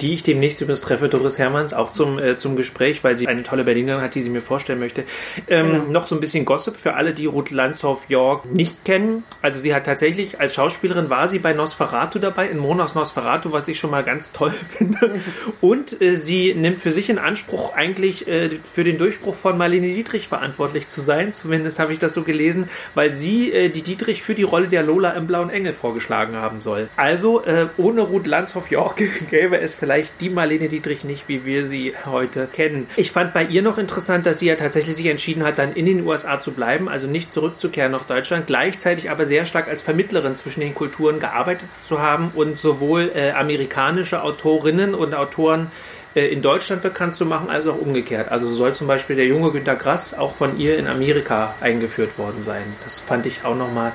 Die 0.00 0.14
ich 0.14 0.24
demnächst 0.24 0.60
übrigens 0.60 0.80
treffe, 0.80 1.08
Doris 1.08 1.38
Hermanns, 1.38 1.72
auch 1.72 1.92
zum, 1.92 2.18
äh, 2.18 2.36
zum 2.36 2.56
Gespräch, 2.56 3.04
weil 3.04 3.14
sie 3.14 3.28
eine 3.28 3.44
tolle 3.44 3.62
Berlinerin 3.62 4.02
hat, 4.02 4.16
die 4.16 4.22
sie 4.22 4.30
mir 4.30 4.42
vorstellen 4.42 4.80
möchte. 4.80 5.04
Ähm, 5.46 5.70
genau. 5.70 5.84
Noch 5.84 6.08
so 6.08 6.16
ein 6.16 6.20
bisschen 6.20 6.44
Gossip 6.44 6.76
für 6.76 6.94
alle, 6.94 7.14
die 7.14 7.26
Ruth 7.26 7.50
Landshoff 7.50 8.10
York 8.10 8.46
nicht 8.46 8.84
kennen. 8.84 9.22
Also 9.40 9.60
sie 9.60 9.72
hat 9.72 9.86
tatsächlich 9.86 9.99
tatsächlich 10.00 10.40
als 10.40 10.54
Schauspielerin 10.54 11.10
war 11.10 11.28
sie 11.28 11.38
bei 11.38 11.52
Nosferatu 11.52 12.18
dabei, 12.18 12.48
in 12.48 12.56
Monos 12.56 12.94
Nosferatu, 12.94 13.52
was 13.52 13.68
ich 13.68 13.78
schon 13.78 13.90
mal 13.90 14.02
ganz 14.02 14.32
toll 14.32 14.54
finde. 14.78 15.20
Und 15.60 16.00
äh, 16.00 16.16
sie 16.16 16.54
nimmt 16.54 16.80
für 16.80 16.90
sich 16.90 17.10
in 17.10 17.18
Anspruch, 17.18 17.74
eigentlich 17.74 18.26
äh, 18.26 18.48
für 18.62 18.82
den 18.82 18.96
Durchbruch 18.96 19.34
von 19.34 19.58
Marlene 19.58 19.88
Dietrich 19.88 20.26
verantwortlich 20.26 20.88
zu 20.88 21.02
sein. 21.02 21.34
Zumindest 21.34 21.78
habe 21.78 21.92
ich 21.92 21.98
das 21.98 22.14
so 22.14 22.22
gelesen, 22.22 22.70
weil 22.94 23.12
sie 23.12 23.52
äh, 23.52 23.68
die 23.68 23.82
Dietrich 23.82 24.22
für 24.22 24.34
die 24.34 24.42
Rolle 24.42 24.68
der 24.68 24.82
Lola 24.82 25.10
im 25.10 25.26
Blauen 25.26 25.50
Engel 25.50 25.74
vorgeschlagen 25.74 26.34
haben 26.34 26.62
soll. 26.62 26.88
Also 26.96 27.44
äh, 27.44 27.66
ohne 27.76 28.00
Ruth 28.00 28.26
Landshoff 28.26 28.70
York 28.70 29.02
gäbe 29.30 29.60
es 29.60 29.74
vielleicht 29.74 30.18
die 30.22 30.30
Marlene 30.30 30.70
Dietrich 30.70 31.04
nicht, 31.04 31.28
wie 31.28 31.44
wir 31.44 31.68
sie 31.68 31.92
heute 32.06 32.46
kennen. 32.50 32.86
Ich 32.96 33.12
fand 33.12 33.34
bei 33.34 33.44
ihr 33.44 33.60
noch 33.60 33.76
interessant, 33.76 34.24
dass 34.24 34.38
sie 34.38 34.46
ja 34.46 34.56
tatsächlich 34.56 34.96
sich 34.96 35.06
entschieden 35.06 35.44
hat, 35.44 35.58
dann 35.58 35.74
in 35.74 35.84
den 35.84 36.06
USA 36.06 36.40
zu 36.40 36.52
bleiben, 36.52 36.88
also 36.88 37.06
nicht 37.06 37.34
zurückzukehren 37.34 37.92
nach 37.92 38.06
Deutschland, 38.06 38.46
gleichzeitig 38.46 39.10
aber 39.10 39.26
sehr 39.26 39.44
stark 39.44 39.68
als 39.68 39.82
Vermittlerin 39.90 40.36
zwischen 40.36 40.60
den 40.60 40.72
Kulturen 40.72 41.18
gearbeitet 41.18 41.68
zu 41.80 42.00
haben 42.00 42.30
und 42.36 42.60
sowohl 42.60 43.10
äh, 43.12 43.32
amerikanische 43.32 44.22
Autorinnen 44.22 44.94
und 44.94 45.14
Autoren 45.14 45.72
äh, 46.14 46.28
in 46.28 46.42
Deutschland 46.42 46.80
bekannt 46.80 47.16
zu 47.16 47.26
machen, 47.26 47.50
als 47.50 47.66
auch 47.66 47.76
umgekehrt. 47.76 48.30
Also 48.30 48.46
soll 48.46 48.72
zum 48.72 48.86
Beispiel 48.86 49.16
der 49.16 49.26
junge 49.26 49.50
Günter 49.50 49.74
Grass 49.74 50.16
auch 50.16 50.32
von 50.32 50.60
ihr 50.60 50.78
in 50.78 50.86
Amerika 50.86 51.56
eingeführt 51.60 52.18
worden 52.18 52.40
sein. 52.42 52.62
Das 52.84 53.00
fand 53.00 53.26
ich 53.26 53.44
auch 53.44 53.56
nochmal 53.56 53.90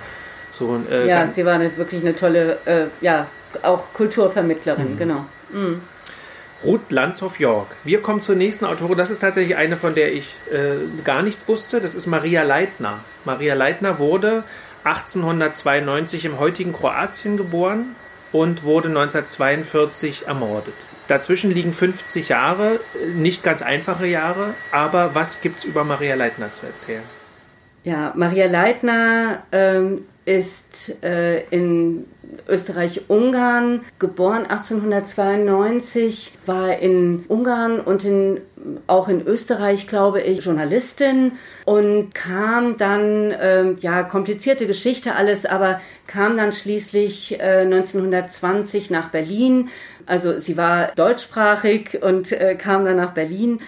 so. 0.51 0.77
Äh, 0.91 1.07
ja, 1.07 1.27
sie 1.27 1.45
war 1.45 1.53
eine, 1.53 1.77
wirklich 1.77 2.01
eine 2.01 2.13
tolle, 2.13 2.57
äh, 2.65 2.87
ja, 2.99 3.27
auch 3.63 3.93
Kulturvermittlerin, 3.93 4.95
mhm. 4.95 4.97
genau. 4.97 5.25
Mhm. 5.53 5.81
Ruth 6.65 6.91
Landshoff 6.91 7.39
York. 7.39 7.67
Wir 7.85 8.01
kommen 8.01 8.19
zur 8.19 8.35
nächsten 8.35 8.65
Autorin. 8.65 8.97
Das 8.97 9.11
ist 9.11 9.19
tatsächlich 9.19 9.55
eine, 9.55 9.77
von 9.77 9.95
der 9.95 10.11
ich 10.11 10.35
äh, 10.51 11.03
gar 11.05 11.21
nichts 11.21 11.47
wusste. 11.47 11.79
Das 11.79 11.95
ist 11.95 12.07
Maria 12.07 12.43
Leitner. 12.43 12.99
Maria 13.23 13.53
Leitner 13.53 13.99
wurde 13.99 14.43
1892 14.85 16.25
im 16.25 16.39
heutigen 16.39 16.71
Kroatien 16.71 17.37
geboren 17.37 17.95
und 18.31 18.63
wurde 18.63 18.89
1942 18.89 20.27
ermordet. 20.27 20.75
Dazwischen 21.07 21.51
liegen 21.51 21.73
50 21.73 22.29
Jahre, 22.29 22.79
nicht 23.15 23.43
ganz 23.43 23.61
einfache 23.61 24.05
Jahre, 24.07 24.53
aber 24.71 25.15
was 25.15 25.41
gibt's 25.41 25.63
über 25.63 25.83
Maria 25.83 26.15
Leitner 26.15 26.53
zu 26.53 26.65
erzählen? 26.67 27.03
Ja, 27.83 28.13
Maria 28.15 28.47
Leitner 28.47 29.43
ähm, 29.51 30.05
ist 30.25 31.03
äh, 31.03 31.43
in 31.49 32.07
Österreich-Ungarn 32.47 33.81
geboren 33.99 34.45
1892, 34.47 36.33
war 36.45 36.77
in 36.79 37.25
Ungarn 37.27 37.79
und 37.79 38.03
in, 38.05 38.41
auch 38.87 39.07
in 39.07 39.25
Österreich, 39.25 39.87
glaube 39.87 40.21
ich, 40.21 40.43
Journalistin 40.43 41.33
und 41.65 42.13
kam 42.15 42.77
dann, 42.77 43.31
äh, 43.31 43.73
ja, 43.79 44.03
komplizierte 44.03 44.65
Geschichte 44.67 45.15
alles, 45.15 45.45
aber 45.45 45.79
kam 46.07 46.37
dann 46.37 46.53
schließlich 46.53 47.39
äh, 47.39 47.61
1920 47.61 48.89
nach 48.89 49.09
Berlin. 49.09 49.69
Also 50.07 50.39
sie 50.39 50.57
war 50.57 50.91
deutschsprachig 50.95 52.01
und 52.01 52.31
äh, 52.31 52.55
kam 52.55 52.85
dann 52.85 52.97
nach 52.97 53.13
Berlin 53.13 53.59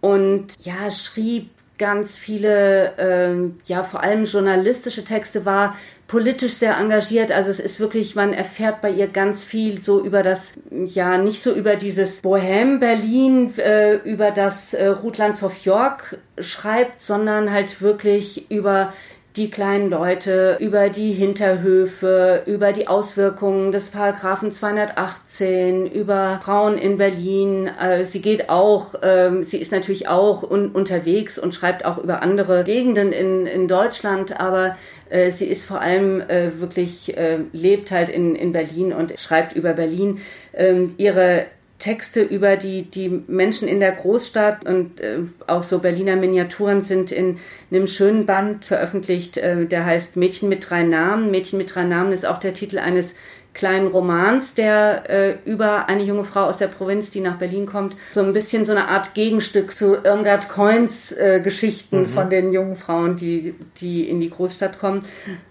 und 0.00 0.48
ja, 0.60 0.90
schrieb 0.90 1.48
ganz 1.78 2.16
viele, 2.16 2.92
ähm, 2.98 3.58
ja, 3.64 3.82
vor 3.82 4.02
allem 4.02 4.24
journalistische 4.24 5.04
Texte, 5.04 5.44
war 5.44 5.76
politisch 6.06 6.54
sehr 6.54 6.76
engagiert. 6.76 7.32
Also 7.32 7.50
es 7.50 7.60
ist 7.60 7.80
wirklich, 7.80 8.14
man 8.14 8.32
erfährt 8.32 8.80
bei 8.80 8.90
ihr 8.90 9.08
ganz 9.08 9.42
viel 9.42 9.80
so 9.80 10.04
über 10.04 10.22
das, 10.22 10.52
ja, 10.70 11.18
nicht 11.18 11.42
so 11.42 11.52
über 11.52 11.76
dieses 11.76 12.20
Bohem 12.20 12.78
Berlin, 12.78 13.56
äh, 13.58 13.94
über 13.96 14.30
das 14.30 14.74
äh, 14.74 14.86
Ruth 14.86 15.18
Landshoff 15.18 15.64
York 15.64 16.18
schreibt, 16.38 17.00
sondern 17.00 17.50
halt 17.50 17.80
wirklich 17.80 18.50
über 18.50 18.92
die 19.36 19.50
kleinen 19.50 19.90
Leute, 19.90 20.58
über 20.60 20.90
die 20.90 21.10
Hinterhöfe, 21.10 22.42
über 22.46 22.72
die 22.72 22.86
Auswirkungen 22.86 23.72
des 23.72 23.90
Paragraphen 23.90 24.52
218, 24.52 25.86
über 25.86 26.40
Frauen 26.44 26.78
in 26.78 26.98
Berlin. 26.98 27.66
Äh, 27.66 28.04
sie 28.04 28.22
geht 28.22 28.48
auch, 28.48 28.94
ähm, 29.02 29.42
sie 29.42 29.58
ist 29.58 29.72
natürlich 29.72 30.06
auch 30.06 30.48
un 30.48 30.70
unterwegs 30.70 31.36
und 31.36 31.52
schreibt 31.52 31.84
auch 31.84 31.98
über 31.98 32.22
andere 32.22 32.62
Gegenden 32.62 33.12
in, 33.12 33.46
in 33.46 33.66
Deutschland, 33.66 34.38
aber 34.38 34.76
äh, 35.10 35.30
sie 35.30 35.46
ist 35.46 35.64
vor 35.64 35.80
allem 35.80 36.20
äh, 36.20 36.58
wirklich, 36.58 37.16
äh, 37.16 37.38
lebt 37.52 37.90
halt 37.90 38.08
in, 38.08 38.34
in 38.34 38.52
Berlin 38.52 38.92
und 38.92 39.18
schreibt 39.18 39.54
über 39.54 39.72
Berlin. 39.72 40.20
Ähm, 40.52 40.94
ihre 40.96 41.46
Texte 41.78 42.22
über 42.22 42.56
die, 42.56 42.82
die 42.82 43.22
Menschen 43.26 43.68
in 43.68 43.80
der 43.80 43.92
Großstadt 43.92 44.64
und 44.64 45.00
äh, 45.00 45.18
auch 45.46 45.64
so 45.64 45.80
Berliner 45.80 46.16
Miniaturen 46.16 46.82
sind 46.82 47.12
in 47.12 47.38
einem 47.70 47.86
schönen 47.86 48.26
Band 48.26 48.64
veröffentlicht, 48.64 49.36
äh, 49.36 49.66
der 49.66 49.84
heißt 49.84 50.16
Mädchen 50.16 50.48
mit 50.48 50.70
drei 50.70 50.82
Namen. 50.82 51.30
Mädchen 51.30 51.58
mit 51.58 51.74
drei 51.74 51.84
Namen 51.84 52.12
ist 52.12 52.24
auch 52.24 52.38
der 52.38 52.54
Titel 52.54 52.78
eines 52.78 53.14
kleinen 53.54 53.86
Romans, 53.86 54.54
der 54.54 55.08
äh, 55.08 55.36
über 55.44 55.88
eine 55.88 56.02
junge 56.02 56.24
Frau 56.24 56.44
aus 56.44 56.58
der 56.58 56.66
Provinz, 56.66 57.10
die 57.10 57.20
nach 57.20 57.38
Berlin 57.38 57.66
kommt, 57.66 57.96
so 58.12 58.20
ein 58.20 58.32
bisschen 58.32 58.66
so 58.66 58.72
eine 58.72 58.88
Art 58.88 59.14
Gegenstück 59.14 59.74
zu 59.74 59.94
Irmgard 60.04 60.48
Coins 60.48 61.12
äh, 61.12 61.40
Geschichten 61.42 62.00
mhm. 62.00 62.06
von 62.08 62.30
den 62.30 62.52
jungen 62.52 62.76
Frauen, 62.76 63.16
die, 63.16 63.54
die 63.80 64.08
in 64.08 64.20
die 64.20 64.30
Großstadt 64.30 64.78
kommen. 64.78 65.04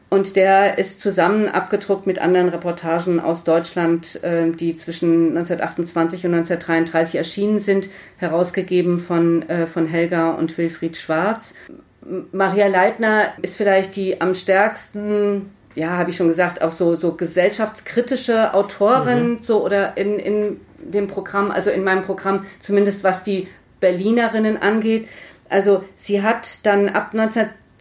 Und 0.10 0.36
der 0.36 0.78
ist 0.78 1.02
zusammen 1.02 1.48
abgedruckt 1.48 2.06
mit 2.06 2.20
anderen 2.20 2.50
Reportagen 2.50 3.20
aus 3.20 3.44
Deutschland, 3.44 4.24
äh, 4.24 4.52
die 4.52 4.76
zwischen 4.76 5.30
1928 5.30 6.26
und 6.26 6.36
1933 6.36 7.16
erschienen 7.16 7.60
sind, 7.62 7.90
herausgegeben 8.18 9.00
von, 9.00 9.42
äh, 9.50 9.66
von 9.66 9.88
Helga 9.88 10.34
und 10.34 10.56
Wilfried 10.58 10.98
Schwarz. 10.98 11.56
Maria 12.32 12.68
Leitner 12.68 13.30
ist 13.42 13.56
vielleicht 13.56 13.96
die 13.96 14.22
am 14.22 14.34
stärksten 14.36 15.50
ja, 15.76 15.98
habe 15.98 16.10
ich 16.10 16.18
schon 16.18 16.28
gesagt, 16.28 16.62
auch 16.62 16.72
so, 16.72 16.96
so 16.96 17.14
gesellschaftskritische 17.16 18.54
Autorin, 18.54 19.30
mhm. 19.30 19.40
so 19.42 19.64
oder 19.64 19.98
in, 19.98 20.20
in 20.20 20.60
dem 20.78 21.08
Programm, 21.08 21.52
also 21.52 21.70
in 21.70 21.84
meinem 21.84 22.04
Programm, 22.04 22.46
zumindest 22.60 23.04
was 23.04 23.24
die 23.24 23.48
Berlinerinnen 23.80 24.62
angeht. 24.62 25.08
Also 25.50 25.84
sie 25.96 26.22
hat 26.22 26.66
dann 26.66 26.90
ab 26.90 27.14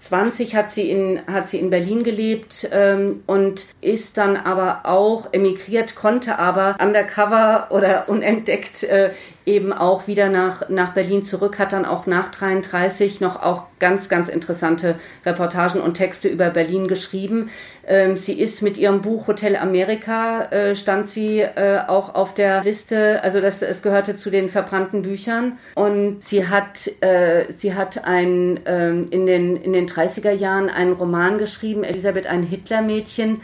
1920 0.03 0.57
hat 0.57 0.71
sie 0.71 0.91
in, 0.91 1.21
hat 1.29 1.49
sie 1.49 1.59
in 1.59 1.71
Berlin 1.71 2.03
gelebt 2.03 2.69
ähm, 2.73 3.23
und 3.27 3.67
ist 3.81 4.19
dann 4.19 4.37
aber 4.37 4.81
auch 4.85 5.33
emigriert, 5.33 5.95
konnte 5.95 6.39
aber 6.41 6.77
undercover 6.81 7.69
oder 7.71 8.09
unentdeckt 8.09 8.83
äh, 8.83 9.11
eben 9.47 9.73
auch 9.73 10.07
wieder 10.07 10.29
nach, 10.29 10.69
nach 10.69 10.95
Berlin 10.95 11.25
zurück, 11.25 11.59
hat 11.59 11.73
dann 11.73 11.85
auch 11.85 12.07
nach 12.07 12.31
33 12.31 13.21
noch 13.21 13.43
auch 13.43 13.65
ganz, 13.79 14.09
ganz 14.09 14.29
interessante 14.29 14.97
Reportagen 15.27 15.81
und 15.81 15.95
Texte 15.95 16.29
über 16.29 16.51
Berlin 16.51 16.87
geschrieben. 16.87 17.51
Ähm, 17.85 18.17
sie 18.17 18.41
ist 18.41 18.63
mit 18.63 18.79
ihrem 18.79 19.01
Buch 19.03 19.27
Hotel 19.27 19.57
Amerika, 19.57 20.45
äh, 20.53 20.77
stand 20.77 21.09
sie 21.09 21.41
äh, 21.41 21.81
auch 21.89 22.15
auf 22.15 22.35
der 22.35 22.63
Liste, 22.63 23.21
also 23.25 23.41
das, 23.41 23.61
es 23.61 23.83
gehörte 23.83 24.17
zu 24.17 24.31
den 24.31 24.51
verbrannten 24.51 25.03
Büchern. 25.03 25.59
Und 25.75 26.23
sie 26.23 26.47
hat, 26.47 26.89
äh, 27.01 27.47
sie 27.57 27.75
hat 27.75 28.05
ein, 28.05 28.61
ähm, 28.67 29.07
in, 29.11 29.27
den, 29.27 29.57
in 29.57 29.73
den 29.73 29.89
30er 29.93 30.33
Jahren 30.33 30.69
einen 30.69 30.93
Roman 30.93 31.39
geschrieben, 31.39 31.85
Elisabeth, 31.85 32.27
ein 32.27 32.43
Hitlermädchen, 32.43 33.41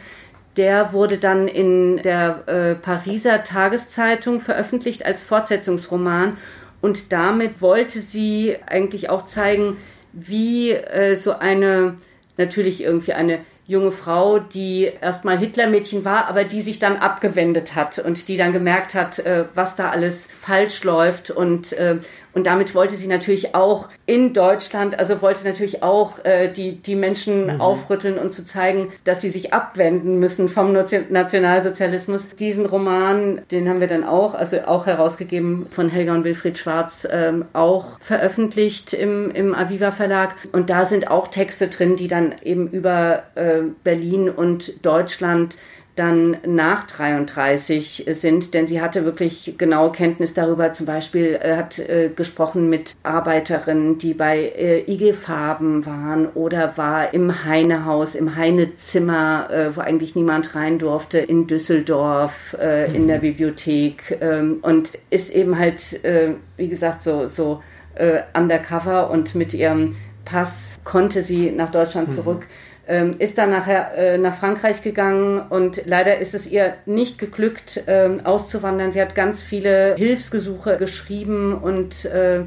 der 0.56 0.92
wurde 0.92 1.18
dann 1.18 1.46
in 1.46 1.98
der 1.98 2.48
äh, 2.48 2.74
Pariser 2.74 3.44
Tageszeitung 3.44 4.40
veröffentlicht 4.40 5.06
als 5.06 5.22
Fortsetzungsroman. 5.22 6.36
Und 6.80 7.12
damit 7.12 7.62
wollte 7.62 8.00
sie 8.00 8.56
eigentlich 8.66 9.08
auch 9.08 9.26
zeigen, 9.26 9.76
wie 10.12 10.72
äh, 10.72 11.16
so 11.16 11.32
eine, 11.32 11.96
natürlich 12.36 12.82
irgendwie 12.82 13.12
eine 13.12 13.40
junge 13.68 13.92
Frau, 13.92 14.38
die 14.38 14.90
erstmal 15.00 15.38
Hitlermädchen 15.38 16.04
war, 16.04 16.26
aber 16.26 16.44
die 16.44 16.62
sich 16.62 16.78
dann 16.78 16.96
abgewendet 16.96 17.76
hat 17.76 17.98
und 17.98 18.26
die 18.26 18.38
dann 18.38 18.54
gemerkt 18.54 18.94
hat, 18.94 19.18
äh, 19.18 19.44
was 19.54 19.76
da 19.76 19.90
alles 19.90 20.26
falsch 20.26 20.82
läuft 20.84 21.30
und 21.30 21.72
äh, 21.74 21.98
und 22.32 22.46
damit 22.46 22.74
wollte 22.74 22.94
sie 22.94 23.08
natürlich 23.08 23.54
auch 23.54 23.88
in 24.06 24.32
Deutschland, 24.32 24.98
also 24.98 25.20
wollte 25.22 25.44
natürlich 25.44 25.82
auch 25.82 26.24
äh, 26.24 26.48
die, 26.48 26.76
die 26.76 26.94
Menschen 26.94 27.54
mhm. 27.54 27.60
aufrütteln 27.60 28.18
und 28.18 28.32
zu 28.32 28.44
zeigen, 28.44 28.92
dass 29.04 29.20
sie 29.20 29.30
sich 29.30 29.52
abwenden 29.52 30.18
müssen 30.18 30.48
vom 30.48 30.72
Nationalsozialismus. 30.72 32.30
Diesen 32.36 32.66
Roman, 32.66 33.42
den 33.50 33.68
haben 33.68 33.80
wir 33.80 33.86
dann 33.86 34.04
auch, 34.04 34.34
also 34.34 34.60
auch 34.62 34.86
herausgegeben 34.86 35.66
von 35.70 35.88
Helga 35.88 36.14
und 36.14 36.24
Wilfried 36.24 36.58
Schwarz, 36.58 37.06
ähm, 37.10 37.46
auch 37.52 37.98
veröffentlicht 38.00 38.92
im, 38.92 39.30
im 39.30 39.54
Aviva 39.54 39.90
Verlag. 39.90 40.34
Und 40.52 40.70
da 40.70 40.84
sind 40.84 41.10
auch 41.10 41.28
Texte 41.28 41.68
drin, 41.68 41.96
die 41.96 42.08
dann 42.08 42.34
eben 42.42 42.68
über 42.68 43.22
äh, 43.34 43.62
Berlin 43.84 44.28
und 44.28 44.84
Deutschland 44.84 45.56
dann 45.98 46.36
nach 46.46 46.86
33 46.86 48.06
sind, 48.10 48.54
denn 48.54 48.66
sie 48.66 48.80
hatte 48.80 49.04
wirklich 49.04 49.54
genaue 49.58 49.90
Kenntnis 49.90 50.32
darüber. 50.32 50.72
Zum 50.72 50.86
Beispiel 50.86 51.38
äh, 51.42 51.56
hat 51.56 51.78
äh, 51.78 52.10
gesprochen 52.14 52.68
mit 52.68 52.94
Arbeiterinnen, 53.02 53.98
die 53.98 54.14
bei 54.14 54.38
äh, 54.38 54.90
IG 54.90 55.12
Farben 55.12 55.84
waren 55.86 56.28
oder 56.28 56.76
war 56.76 57.12
im 57.12 57.44
Heinehaus, 57.44 58.14
im 58.14 58.36
Heinezimmer, 58.36 59.50
äh, 59.50 59.76
wo 59.76 59.80
eigentlich 59.80 60.14
niemand 60.14 60.54
rein 60.54 60.78
durfte, 60.78 61.18
in 61.18 61.46
Düsseldorf, 61.46 62.56
äh, 62.60 62.94
in 62.94 63.08
der 63.08 63.16
mhm. 63.18 63.22
Bibliothek 63.22 64.18
ähm, 64.20 64.58
und 64.62 64.92
ist 65.10 65.30
eben 65.30 65.58
halt, 65.58 66.04
äh, 66.04 66.34
wie 66.56 66.68
gesagt, 66.68 67.02
so, 67.02 67.26
so 67.28 67.62
undercover 68.32 69.10
und 69.10 69.34
mit 69.34 69.52
ihrem 69.54 69.96
Pass 70.24 70.78
konnte 70.84 71.22
sie 71.22 71.50
nach 71.50 71.72
Deutschland 71.72 72.10
mhm. 72.10 72.12
zurück. 72.12 72.40
Mhm 72.42 72.67
ähm, 72.88 73.16
ist 73.18 73.36
dann 73.36 73.50
nachher 73.50 73.94
äh, 73.96 74.18
nach 74.18 74.34
Frankreich 74.34 74.82
gegangen 74.82 75.38
und 75.38 75.82
leider 75.84 76.18
ist 76.18 76.34
es 76.34 76.46
ihr 76.46 76.74
nicht 76.86 77.18
geglückt, 77.18 77.82
ähm, 77.86 78.24
auszuwandern. 78.24 78.92
Sie 78.92 79.00
hat 79.00 79.14
ganz 79.14 79.42
viele 79.42 79.94
Hilfsgesuche 79.96 80.78
geschrieben 80.78 81.54
und 81.54 82.06
äh, 82.06 82.40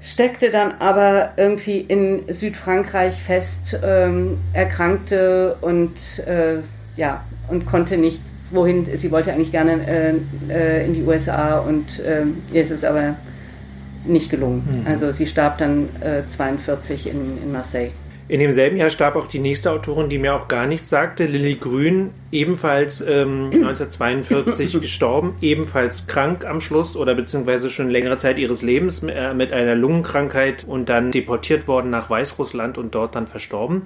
steckte 0.00 0.50
dann 0.50 0.72
aber 0.80 1.32
irgendwie 1.36 1.80
in 1.80 2.30
Südfrankreich 2.32 3.14
fest, 3.14 3.78
ähm, 3.82 4.38
erkrankte 4.52 5.56
und 5.62 5.96
äh, 6.26 6.58
ja 6.96 7.24
und 7.48 7.66
konnte 7.66 7.96
nicht 7.96 8.20
wohin. 8.50 8.86
Sie 8.96 9.10
wollte 9.10 9.32
eigentlich 9.32 9.52
gerne 9.52 9.86
äh, 9.86 10.14
äh, 10.50 10.86
in 10.86 10.92
die 10.92 11.02
USA 11.02 11.58
und 11.58 12.00
äh, 12.00 12.24
ihr 12.52 12.62
ist 12.62 12.70
es 12.70 12.84
aber 12.84 13.16
nicht 14.04 14.30
gelungen. 14.30 14.82
Mhm. 14.82 14.86
Also 14.86 15.10
sie 15.10 15.26
starb 15.26 15.58
dann 15.58 15.88
42 16.30 17.08
in, 17.08 17.42
in 17.42 17.52
Marseille. 17.52 17.90
In 18.28 18.40
demselben 18.40 18.76
Jahr 18.76 18.90
starb 18.90 19.16
auch 19.16 19.26
die 19.26 19.38
nächste 19.38 19.70
Autorin, 19.72 20.10
die 20.10 20.18
mir 20.18 20.34
auch 20.34 20.48
gar 20.48 20.66
nichts 20.66 20.90
sagte, 20.90 21.24
Lilly 21.24 21.54
Grün, 21.54 22.10
ebenfalls 22.30 23.00
ähm, 23.00 23.46
1942 23.54 24.80
gestorben, 24.82 25.36
ebenfalls 25.40 26.06
krank 26.06 26.44
am 26.44 26.60
Schluss 26.60 26.94
oder 26.94 27.14
beziehungsweise 27.14 27.70
schon 27.70 27.88
längere 27.88 28.18
Zeit 28.18 28.36
ihres 28.36 28.60
Lebens 28.60 29.02
äh, 29.02 29.32
mit 29.32 29.50
einer 29.50 29.74
Lungenkrankheit 29.74 30.64
und 30.68 30.90
dann 30.90 31.10
deportiert 31.10 31.66
worden 31.66 31.88
nach 31.88 32.10
Weißrussland 32.10 32.76
und 32.76 32.94
dort 32.94 33.14
dann 33.14 33.26
verstorben. 33.26 33.84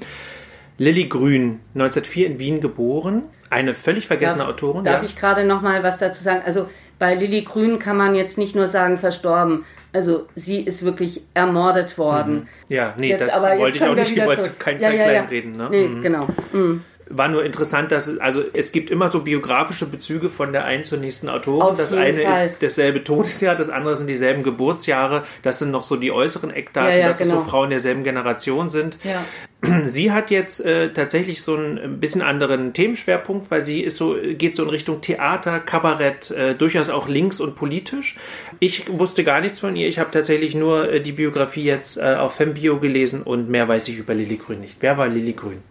Lilly 0.76 1.07
Grün, 1.07 1.61
1904 1.74 2.26
in 2.26 2.38
Wien 2.40 2.61
geboren, 2.61 3.22
eine 3.48 3.74
völlig 3.74 4.09
vergessene 4.09 4.38
darf, 4.38 4.48
Autorin. 4.48 4.83
Darf 4.83 5.02
ja. 5.02 5.05
ich 5.05 5.14
gerade 5.14 5.44
noch 5.44 5.62
mal 5.62 5.85
was 5.85 5.98
dazu 5.98 6.24
sagen? 6.24 6.42
Also 6.44 6.66
bei 6.98 7.14
Lilly 7.14 7.42
Grün 7.42 7.78
kann 7.78 7.96
man 7.96 8.16
jetzt 8.16 8.38
nicht 8.38 8.57
nur 8.57 8.66
sagen 8.66 8.98
verstorben. 8.98 9.64
Also 9.92 10.26
sie 10.35 10.61
ist 10.61 10.85
wirklich 10.85 11.22
ermordet 11.35 11.98
worden. 11.98 12.35
Mhm. 12.35 12.48
Ja, 12.68 12.94
nee, 12.96 13.11
jetzt, 13.11 13.22
das 13.22 13.31
aber 13.31 13.59
wollte 13.59 13.76
ich 13.76 13.83
auch 13.85 13.94
nicht, 13.94 14.16
ich 14.16 14.24
wollte 14.24 14.50
kein 14.59 14.81
ja, 14.81 14.90
ja, 14.90 15.12
ja. 15.12 15.22
reden. 15.24 15.57
Ne? 15.57 15.68
Nee, 15.70 15.88
mhm. 15.88 16.02
genau. 16.02 16.26
Mhm 16.52 16.83
war 17.16 17.29
nur 17.29 17.44
interessant, 17.44 17.92
dass 17.92 18.07
es, 18.07 18.18
also 18.18 18.42
es 18.53 18.72
gibt 18.72 18.90
immer 18.90 19.09
so 19.11 19.20
biografische 19.20 19.87
Bezüge 19.87 20.31
von 20.31 20.53
der 20.53 20.64
einen 20.64 20.85
zur 20.85 20.98
nächsten 20.98 21.29
Autorin. 21.29 21.62
Auf 21.62 21.77
das 21.77 21.92
eine 21.92 22.22
Fall. 22.22 22.46
ist 22.46 22.62
dasselbe 22.62 23.05
Todesjahr, 23.05 23.55
das 23.55 23.68
andere 23.70 23.96
sind 23.96 24.07
dieselben 24.07 24.42
Geburtsjahre. 24.42 25.25
Das 25.42 25.59
sind 25.59 25.70
noch 25.70 25.85
so 25.85 25.96
die 25.96 26.11
äußeren 26.11 26.51
Eckdaten, 26.51 26.90
ja, 26.90 26.98
ja, 26.98 27.09
dass 27.09 27.18
genau. 27.18 27.38
es 27.38 27.44
so 27.44 27.51
Frauen 27.51 27.70
derselben 27.70 28.05
Generation 28.05 28.70
sind. 28.70 28.98
Ja. 29.05 29.25
Sie 29.87 30.11
hat 30.11 30.31
jetzt 30.31 30.64
äh, 30.64 30.92
tatsächlich 30.92 31.42
so 31.42 31.57
einen 31.57 32.01
bisschen 32.01 32.22
anderen 32.22 32.72
Themenschwerpunkt, 32.72 33.51
weil 33.51 33.62
sie 33.62 33.81
ist 33.81 33.96
so, 33.96 34.16
geht 34.20 34.57
so 34.57 34.64
in 34.64 34.70
Richtung 34.70 35.01
Theater, 35.01 35.61
Kabarett, 35.61 36.31
äh, 36.33 36.55
durchaus 36.55 36.90
auch 36.90 37.09
links 37.09 37.40
und 37.40 37.55
politisch. 37.55 38.16
Ich 38.59 38.90
wusste 38.90 39.22
gar 39.22 39.40
nichts 39.40 39.61
von 39.61 39.77
ihr. 39.77 39.88
Ich 39.88 39.98
habe 39.98 40.11
tatsächlich 40.11 40.55
nur 40.55 40.90
äh, 40.90 41.01
die 41.01 41.12
Biografie 41.12 41.64
jetzt 41.64 41.96
äh, 41.96 42.16
auf 42.16 42.35
Fembio 42.35 42.81
gelesen 42.81 43.22
und 43.22 43.48
mehr 43.48 43.68
weiß 43.68 43.87
ich 43.88 43.98
über 43.98 44.14
Lilly 44.14 44.37
Grün 44.37 44.61
nicht. 44.61 44.77
Wer 44.81 44.96
war 44.96 45.07
Lilly 45.07 45.35
Grün? 45.35 45.62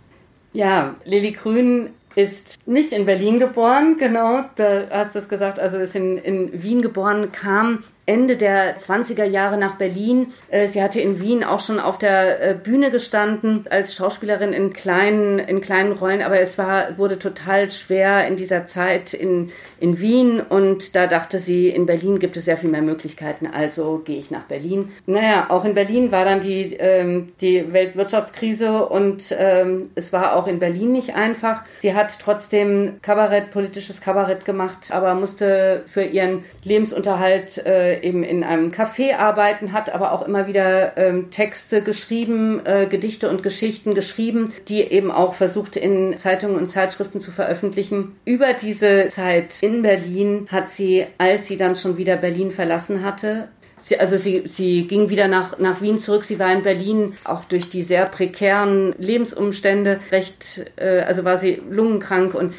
Ja, 0.53 0.95
Lilly 1.05 1.31
Grün 1.31 1.91
ist 2.15 2.57
nicht 2.65 2.91
in 2.91 3.05
Berlin 3.05 3.39
geboren, 3.39 3.97
genau, 3.97 4.43
da 4.55 4.83
hast 4.89 5.15
du 5.15 5.19
es 5.19 5.29
gesagt, 5.29 5.59
also 5.59 5.77
ist 5.77 5.95
in, 5.95 6.17
in 6.17 6.61
Wien 6.61 6.81
geboren, 6.81 7.31
kam 7.31 7.83
Ende 8.11 8.35
der 8.35 8.77
20er 8.77 9.23
Jahre 9.23 9.57
nach 9.57 9.75
Berlin. 9.75 10.33
Äh, 10.49 10.67
sie 10.67 10.83
hatte 10.83 10.99
in 10.99 11.21
Wien 11.21 11.45
auch 11.45 11.61
schon 11.61 11.79
auf 11.79 11.97
der 11.97 12.41
äh, 12.41 12.53
Bühne 12.53 12.91
gestanden 12.91 13.63
als 13.69 13.95
Schauspielerin 13.95 14.51
in 14.51 14.73
kleinen, 14.73 15.39
in 15.39 15.61
kleinen 15.61 15.93
Rollen, 15.93 16.21
aber 16.21 16.37
es 16.41 16.57
war, 16.57 16.97
wurde 16.97 17.19
total 17.19 17.71
schwer 17.71 18.27
in 18.27 18.35
dieser 18.35 18.65
Zeit 18.65 19.13
in, 19.13 19.49
in 19.79 20.01
Wien 20.01 20.41
und 20.41 20.93
da 20.93 21.07
dachte 21.07 21.39
sie, 21.39 21.69
in 21.69 21.85
Berlin 21.85 22.19
gibt 22.19 22.35
es 22.35 22.43
sehr 22.43 22.57
viel 22.57 22.69
mehr 22.69 22.81
Möglichkeiten, 22.81 23.47
also 23.47 24.01
gehe 24.03 24.19
ich 24.19 24.29
nach 24.29 24.43
Berlin. 24.43 24.89
Naja, 25.05 25.45
auch 25.47 25.63
in 25.63 25.73
Berlin 25.73 26.11
war 26.11 26.25
dann 26.25 26.41
die, 26.41 26.75
ähm, 26.79 27.31
die 27.39 27.71
Weltwirtschaftskrise 27.71 28.87
und 28.87 29.33
ähm, 29.37 29.89
es 29.95 30.11
war 30.11 30.35
auch 30.35 30.47
in 30.47 30.59
Berlin 30.59 30.91
nicht 30.91 31.15
einfach. 31.15 31.63
Sie 31.79 31.93
hat 31.93 32.19
trotzdem 32.19 32.97
Kabarett, 33.01 33.51
politisches 33.51 34.01
Kabarett 34.01 34.43
gemacht, 34.43 34.91
aber 34.91 35.15
musste 35.15 35.83
für 35.85 36.03
ihren 36.03 36.43
Lebensunterhalt 36.65 37.57
äh, 37.65 38.00
eben 38.03 38.23
in 38.23 38.43
einem 38.43 38.71
Café 38.71 39.17
arbeiten, 39.17 39.73
hat 39.73 39.93
aber 39.93 40.11
auch 40.11 40.25
immer 40.27 40.47
wieder 40.47 40.97
ähm, 40.97 41.29
Texte 41.31 41.81
geschrieben, 41.81 42.65
äh, 42.65 42.87
Gedichte 42.87 43.29
und 43.29 43.43
Geschichten 43.43 43.93
geschrieben, 43.93 44.53
die 44.67 44.81
eben 44.81 45.11
auch 45.11 45.33
versucht 45.33 45.75
in 45.75 46.17
Zeitungen 46.17 46.57
und 46.57 46.71
Zeitschriften 46.71 47.19
zu 47.19 47.31
veröffentlichen. 47.31 48.15
Über 48.25 48.53
diese 48.53 49.07
Zeit 49.09 49.61
in 49.61 49.81
Berlin 49.81 50.47
hat 50.51 50.69
sie, 50.69 51.05
als 51.17 51.47
sie 51.47 51.57
dann 51.57 51.75
schon 51.75 51.97
wieder 51.97 52.17
Berlin 52.17 52.51
verlassen 52.51 53.03
hatte, 53.03 53.49
Sie, 53.83 53.99
also 53.99 54.15
sie, 54.15 54.43
sie 54.45 54.85
ging 54.85 55.09
wieder 55.09 55.27
nach, 55.27 55.57
nach 55.57 55.81
Wien 55.81 55.97
zurück. 55.97 56.23
Sie 56.23 56.37
war 56.37 56.53
in 56.53 56.61
Berlin 56.61 57.17
auch 57.23 57.45
durch 57.45 57.67
die 57.67 57.81
sehr 57.81 58.05
prekären 58.05 58.93
Lebensumstände 58.99 59.99
recht, 60.11 60.71
äh, 60.75 60.99
also 60.99 61.23
war 61.23 61.39
sie 61.39 61.61
lungenkrank 61.67 62.35
und 62.35 62.53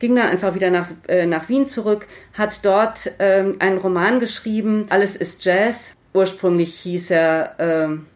ging 0.00 0.16
dann 0.16 0.28
einfach 0.28 0.54
wieder 0.54 0.70
nach, 0.70 0.88
äh, 1.06 1.26
nach 1.26 1.48
Wien 1.48 1.68
zurück, 1.68 2.08
hat 2.32 2.64
dort 2.64 3.12
ähm, 3.20 3.56
einen 3.60 3.78
Roman 3.78 4.18
geschrieben, 4.18 4.86
Alles 4.90 5.14
ist 5.14 5.44
Jazz. 5.44 5.94
Ursprünglich 6.12 6.74
hieß 6.74 7.12
er 7.12 7.54
ähm, 7.60 8.06